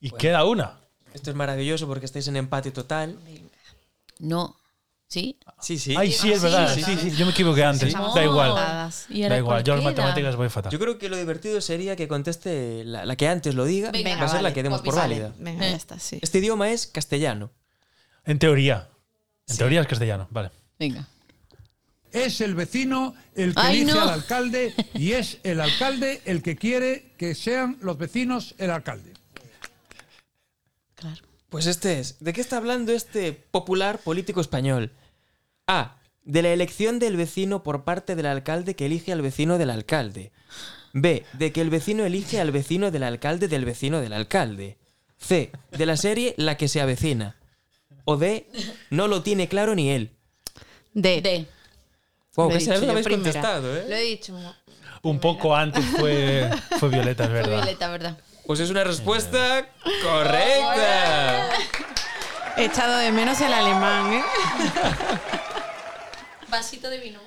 Y 0.01 0.11
queda 0.13 0.45
una. 0.45 0.81
Esto 1.13 1.31
es 1.31 1.37
maravilloso 1.37 1.87
porque 1.87 2.07
estáis 2.07 2.29
en 2.29 2.37
empate 2.37 2.71
total. 2.71 3.19
No. 4.19 4.57
¿Sí? 5.11 5.37
Sí, 5.61 5.77
sí. 5.77 5.95
Ay, 5.99 6.13
sí, 6.13 6.31
es 6.33 6.41
verdad. 6.41 6.73
Sí, 6.73 6.85
sí, 6.85 7.11
yo 7.17 7.27
me 7.27 7.33
equivoqué 7.33 7.65
antes. 7.65 7.93
Sí. 7.93 7.99
Da 8.15 8.23
igual. 8.25 8.93
¿Y 9.09 9.25
ahora 9.25 9.35
Da 9.35 9.39
igual, 9.41 9.65
yo 9.65 9.75
en 9.75 9.81
queda? 9.81 9.91
matemáticas 9.91 10.37
voy 10.37 10.49
fatal. 10.49 10.71
Yo 10.71 10.79
creo 10.79 10.99
que 10.99 11.09
lo 11.09 11.17
divertido 11.17 11.61
sería 11.61 11.97
que 11.97 12.07
conteste 12.07 12.85
la, 12.85 13.05
la 13.05 13.17
que 13.17 13.27
antes 13.27 13.57
lo 13.57 13.65
diga. 13.65 13.91
Venga, 13.91 14.17
va 14.17 14.27
a 14.27 14.29
ser 14.29 14.43
la 14.43 14.55
que 14.55 14.63
demos 14.63 14.83
por 14.83 14.95
Vale, 14.95 15.15
válida. 15.21 15.35
Venga, 15.41 15.69
ya 15.69 15.75
está, 15.75 15.99
sí. 15.99 16.21
Este 16.23 16.39
idioma 16.39 16.71
es 16.71 16.87
castellano. 16.87 17.51
En 18.25 18.39
teoría. 18.39 18.89
En 19.49 19.57
teoría 19.57 19.81
es 19.81 19.89
castellano, 19.89 20.29
vale. 20.31 20.53
Venga. 20.79 21.09
Es 22.13 22.41
el 22.41 22.55
vecino 22.55 23.15
el 23.35 23.53
que 23.55 23.61
Ay, 23.61 23.81
elige 23.81 23.97
no. 23.99 24.03
al 24.03 24.11
alcalde 24.11 24.75
y 24.95 25.13
es 25.13 25.39
el 25.43 25.61
alcalde 25.61 26.23
el 26.25 26.41
que 26.41 26.55
quiere 26.55 27.15
que 27.19 27.35
sean 27.35 27.79
los 27.81 27.99
vecinos 27.99 28.55
el 28.59 28.71
alcalde. 28.71 29.13
Pues 31.49 31.67
este 31.67 31.99
es. 31.99 32.17
¿De 32.21 32.33
qué 32.33 32.41
está 32.41 32.59
hablando 32.59 32.93
este 32.93 33.33
popular 33.33 33.99
político 33.99 34.41
español? 34.41 34.93
A. 35.71 35.97
De 36.25 36.43
la 36.43 36.51
elección 36.51 36.99
del 36.99 37.17
vecino 37.17 37.63
por 37.63 37.85
parte 37.85 38.15
del 38.15 38.27
alcalde 38.27 38.75
que 38.77 38.87
elige 38.87 39.13
al 39.13 39.23
vecino 39.23 39.57
del 39.59 39.71
alcalde. 39.71 40.33
B. 40.93 41.25
De 41.33 41.53
que 41.53 41.61
el 41.61 41.71
vecino 41.71 42.05
elige 42.05 42.41
al 42.41 42.51
vecino 42.51 42.91
del 42.91 43.05
alcalde 43.05 43.49
del 43.49 43.65
vecino 43.65 44.01
del 44.01 44.13
alcalde. 44.13 44.79
C. 45.19 45.51
De 45.71 45.87
la 45.87 45.97
serie 45.97 46.35
La 46.37 46.57
que 46.57 46.69
se 46.69 46.81
avecina. 46.81 47.37
o 48.05 48.17
D, 48.17 48.47
no 48.91 49.07
lo 49.09 49.23
tiene 49.23 49.49
claro 49.49 49.75
ni 49.75 49.91
él. 49.91 50.11
D. 50.95 51.21
D. 51.21 51.47
Wow, 52.37 52.49
Lo 52.51 52.57
he 52.57 52.59
dicho 52.59 52.71
lo 52.81 52.91
habéis 52.93 53.07
primera. 53.07 53.25
contestado, 53.33 53.77
¿eh? 53.77 53.85
Lo 53.89 53.95
he 53.97 54.03
dicho. 54.03 54.35
Un 55.03 55.19
poco 55.21 55.55
antes 55.57 55.85
fue, 55.85 56.51
fue 56.79 56.89
Violeta, 56.89 57.25
es 57.25 57.31
Fue 57.31 57.39
verdad. 57.41 57.57
Violeta, 57.63 57.89
¿verdad? 57.91 58.19
Pues 58.47 58.61
es 58.61 58.71
una 58.71 58.85
respuesta 58.85 59.69
correcta. 60.03 61.49
He 62.57 62.65
echado 62.67 62.97
de 62.99 63.13
menos 63.13 63.41
el 63.41 63.53
alemán, 63.53 64.13
¿eh? 64.15 64.23
Vasito 66.51 66.89
de 66.91 66.99
vino. 66.99 67.21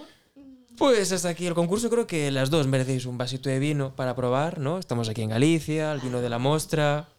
Pues 0.77 1.11
hasta 1.11 1.29
aquí 1.29 1.45
el 1.45 1.53
concurso. 1.53 1.89
Creo 1.89 2.07
que 2.07 2.31
las 2.31 2.49
dos 2.49 2.67
merecéis 2.67 3.05
un 3.05 3.17
vasito 3.17 3.49
de 3.49 3.59
vino 3.59 3.95
para 3.95 4.15
probar, 4.15 4.59
¿no? 4.59 4.79
Estamos 4.79 5.07
aquí 5.09 5.21
en 5.21 5.29
Galicia, 5.29 5.91
el 5.91 5.99
vino 6.01 6.19
de 6.21 6.29
la 6.29 6.39
mostra. 6.39 7.09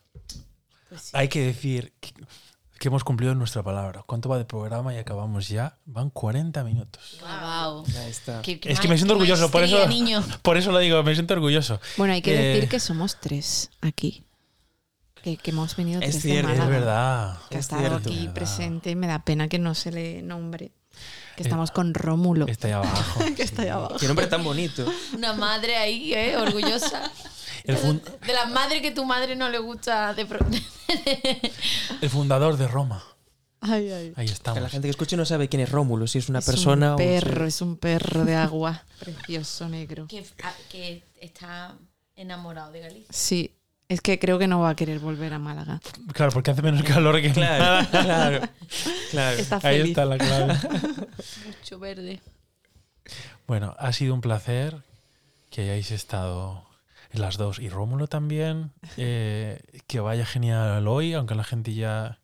Hay 1.12 1.28
que 1.28 1.40
decir 1.46 1.92
que, 2.00 2.12
que 2.78 2.88
hemos 2.88 3.04
cumplido 3.04 3.34
nuestra 3.34 3.62
palabra. 3.62 4.02
¿Cuánto 4.06 4.28
va 4.28 4.38
de 4.38 4.44
programa 4.44 4.92
y 4.94 4.98
acabamos 4.98 5.48
ya? 5.48 5.78
Van 5.86 6.10
40 6.10 6.64
minutos. 6.64 7.18
Wow. 7.20 7.84
Ahí 7.98 8.10
está. 8.10 8.42
Qué- 8.42 8.58
qué 8.60 8.72
Es 8.72 8.80
que 8.80 8.88
me 8.88 8.96
siento 8.96 9.14
orgulloso, 9.14 9.50
por 9.50 9.62
eso, 9.62 9.86
niño. 9.88 10.22
por 10.42 10.56
eso 10.56 10.72
lo 10.72 10.78
digo, 10.80 11.02
me 11.04 11.14
siento 11.14 11.34
orgulloso. 11.34 11.80
Bueno, 11.96 12.12
hay 12.14 12.22
que 12.22 12.34
Eh, 12.34 12.54
decir 12.54 12.68
que 12.68 12.80
somos 12.80 13.18
tres 13.20 13.70
aquí. 13.80 14.24
Que, 15.22 15.36
que 15.38 15.52
hemos 15.52 15.74
venido 15.76 16.00
Es 16.02 16.10
tres 16.10 16.22
cierto. 16.22 16.48
de 16.48 16.54
Es 16.54 16.58
Málaga. 16.60 16.78
verdad. 16.78 17.38
Que 17.48 17.56
ha 17.56 17.58
Es 17.60 17.64
estado 17.66 17.80
cierto. 17.82 18.08
aquí 18.10 18.18
Verdad. 18.18 18.34
presente 18.34 18.90
y 18.90 18.96
me 18.96 19.06
da 19.06 19.24
pena 19.24 19.48
que 19.48 19.58
no 19.58 19.74
se 19.74 19.90
le 19.92 20.22
nombre. 20.22 20.72
Que 21.36 21.42
Eh, 21.42 21.46
estamos 21.46 21.70
con 21.70 21.94
Rómulo. 21.94 22.46
Está 22.46 22.68
ahí 22.68 22.72
abajo. 22.74 23.20
que 23.36 23.42
está 23.42 23.62
ahí 23.62 23.68
abajo. 23.68 23.96
Qué 23.98 24.06
nombre 24.06 24.26
tan 24.26 24.44
bonito. 24.44 24.86
Una 25.14 25.32
madre 25.32 25.76
ahí, 25.76 26.14
¿eh? 26.14 26.36
Orgullosa. 26.36 27.10
El, 27.64 27.76
De 28.26 28.32
la 28.34 28.44
madre 28.46 28.82
que 28.82 28.90
tu 28.90 29.06
madre 29.06 29.36
no 29.36 29.48
le 29.48 29.58
gusta 29.58 30.12
de 30.12 30.22
el 32.02 32.10
fundador 32.10 32.58
de 32.58 32.68
Roma. 32.68 33.02
Ay, 33.60 33.90
ay. 33.90 34.12
Ahí 34.16 34.26
estamos. 34.26 34.60
la 34.60 34.68
gente 34.68 34.86
que 34.86 34.90
escuche 34.90 35.16
no 35.16 35.24
sabe 35.24 35.48
quién 35.48 35.62
es 35.62 35.70
Rómulo, 35.72 36.06
si 36.06 36.18
es 36.18 36.28
una 36.28 36.40
Es 36.40 36.44
persona 36.44 36.88
un 36.88 36.94
o 36.94 36.96
perro, 36.96 37.46
es 37.46 37.62
un 37.62 37.78
perro 37.78 38.26
de 38.26 38.34
agua. 38.34 38.84
Precioso, 38.98 39.66
negro. 39.70 40.06
que, 40.08 40.26
ah, 40.42 40.52
que 40.70 41.02
está 41.18 41.74
enamorado 42.16 42.70
de 42.72 42.80
Galicia. 42.80 43.06
Sí, 43.10 43.53
es 43.88 44.00
que 44.00 44.18
creo 44.18 44.38
que 44.38 44.46
no 44.46 44.60
va 44.60 44.70
a 44.70 44.76
querer 44.76 44.98
volver 44.98 45.32
a 45.34 45.38
Málaga. 45.38 45.80
Claro, 46.12 46.32
porque 46.32 46.50
hace 46.50 46.62
menos 46.62 46.82
calor 46.82 47.20
que 47.20 47.32
Claro, 47.32 47.86
claro, 47.90 48.48
claro. 49.10 49.36
Está 49.38 49.56
Ahí 49.56 49.78
feliz. 49.78 49.88
está 49.90 50.04
la 50.04 50.18
clave. 50.18 50.54
Mucho 51.46 51.78
verde. 51.78 52.20
Bueno, 53.46 53.74
ha 53.78 53.92
sido 53.92 54.14
un 54.14 54.20
placer 54.20 54.82
que 55.50 55.62
hayáis 55.62 55.90
estado 55.90 56.66
las 57.12 57.36
dos. 57.36 57.58
Y 57.58 57.68
Rómulo 57.68 58.06
también. 58.06 58.72
eh, 58.96 59.60
que 59.86 60.00
vaya 60.00 60.24
genial 60.26 60.86
hoy, 60.88 61.12
aunque 61.14 61.34
la 61.34 61.44
gente 61.44 61.74
ya, 61.74 62.18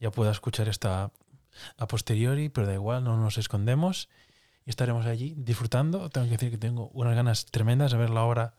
ya 0.00 0.10
pueda 0.10 0.30
escuchar 0.30 0.68
esta 0.68 1.10
a 1.78 1.86
posteriori, 1.86 2.48
pero 2.48 2.66
da 2.66 2.74
igual, 2.74 3.04
no 3.04 3.16
nos 3.16 3.38
escondemos. 3.38 4.08
Y 4.66 4.70
estaremos 4.70 5.04
allí 5.06 5.34
disfrutando. 5.36 6.08
Tengo 6.08 6.26
que 6.26 6.32
decir 6.32 6.50
que 6.50 6.58
tengo 6.58 6.88
unas 6.94 7.14
ganas 7.14 7.46
tremendas 7.46 7.92
de 7.92 7.98
ver 7.98 8.10
la 8.10 8.22
obra 8.22 8.54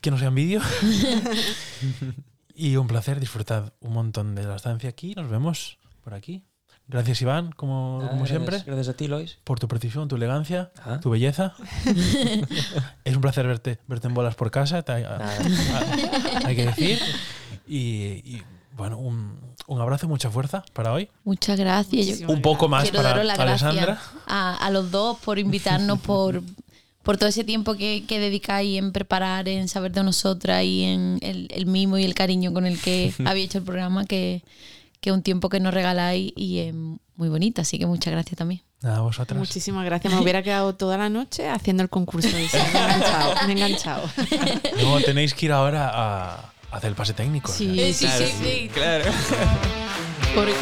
que 0.00 0.10
no 0.10 0.18
sea 0.18 0.28
en 0.28 0.34
vídeo. 0.34 0.60
y 2.54 2.76
un 2.76 2.86
placer, 2.86 3.20
disfrutad 3.20 3.72
un 3.80 3.92
montón 3.92 4.34
de 4.34 4.44
la 4.44 4.56
estancia 4.56 4.88
aquí. 4.90 5.14
Nos 5.14 5.28
vemos 5.30 5.78
por 6.02 6.14
aquí. 6.14 6.44
Gracias, 6.90 7.20
Iván, 7.20 7.52
como, 7.52 7.98
Nada, 7.98 8.10
como 8.12 8.22
gracias- 8.24 8.38
siempre 8.38 8.62
Gracias 8.64 8.88
a 8.88 8.94
ti, 8.96 9.08
Lois. 9.08 9.38
por 9.44 9.60
tu 9.60 9.68
precisión, 9.68 10.08
tu 10.08 10.16
elegancia, 10.16 10.70
Ah. 10.82 10.98
tu 11.00 11.10
belleza. 11.10 11.52
es 13.04 13.14
un 13.14 13.20
placer 13.20 13.46
verte, 13.46 13.78
verte 13.86 14.08
en 14.08 14.14
bolas 14.14 14.34
por 14.36 14.50
casa, 14.50 14.80
te- 14.82 14.92
a- 15.04 15.16
a- 15.16 16.46
hay 16.46 16.56
que 16.56 16.64
decir. 16.66 16.98
Y, 17.66 17.76
y, 18.24 18.42
bueno, 18.74 18.96
un, 18.96 19.38
un 19.66 19.80
abrazo, 19.82 20.08
mucha 20.08 20.30
fuerza 20.30 20.64
para 20.72 20.94
hoy. 20.94 21.10
Muchas 21.24 21.58
gracias. 21.58 22.06
Muchísimas 22.06 22.34
Un 22.36 22.40
poco 22.40 22.68
más 22.68 22.84
quiero 22.88 23.02
para 23.02 23.20
Alessandra. 23.20 24.00
a, 24.26 24.54
a 24.54 24.70
los 24.70 24.90
dos 24.90 25.18
por 25.18 25.38
invitarnos, 25.38 25.98
por, 26.00 26.42
por 27.08 27.16
todo 27.16 27.30
ese 27.30 27.42
tiempo 27.42 27.74
que, 27.74 28.04
que 28.06 28.18
dedicáis 28.20 28.78
en 28.78 28.92
preparar, 28.92 29.48
en 29.48 29.66
saber 29.68 29.92
de 29.92 30.04
nosotras 30.04 30.62
y 30.62 30.84
en 30.84 31.18
el, 31.22 31.48
el 31.54 31.64
mimo 31.64 31.96
y 31.96 32.04
el 32.04 32.12
cariño 32.12 32.52
con 32.52 32.66
el 32.66 32.78
que 32.78 33.14
habéis 33.24 33.46
hecho 33.46 33.56
el 33.56 33.64
programa, 33.64 34.04
que 34.04 34.42
que 35.00 35.08
es 35.08 35.16
un 35.16 35.22
tiempo 35.22 35.48
que 35.48 35.58
nos 35.58 35.72
regaláis 35.72 36.34
y 36.36 36.58
es 36.58 36.74
muy 36.74 37.30
bonito. 37.30 37.62
Así 37.62 37.78
que 37.78 37.86
muchas 37.86 38.12
gracias 38.12 38.36
también. 38.36 38.60
Nada, 38.82 39.00
vosotras. 39.00 39.38
Muchísimas 39.38 39.86
gracias. 39.86 40.12
Me 40.12 40.20
hubiera 40.20 40.42
quedado 40.42 40.74
toda 40.74 40.98
la 40.98 41.08
noche 41.08 41.48
haciendo 41.48 41.82
el 41.82 41.88
concurso. 41.88 42.28
ese. 42.28 42.58
Me 42.58 42.64
he 42.64 42.68
enganchado. 42.84 43.34
Me 43.46 43.52
he 43.52 43.56
enganchado. 43.56 44.10
No, 44.82 45.00
tenéis 45.00 45.32
que 45.32 45.46
ir 45.46 45.52
ahora 45.52 45.88
a, 45.88 46.34
a 46.70 46.76
hacer 46.76 46.90
el 46.90 46.94
pase 46.94 47.14
técnico. 47.14 47.50
o 47.50 47.54
sea. 47.54 47.66
Sí, 47.74 47.94
sí, 47.94 48.06
sí, 48.06 48.24
sí. 48.42 48.70
Claro. 48.74 49.10
Pobre. 50.34 50.52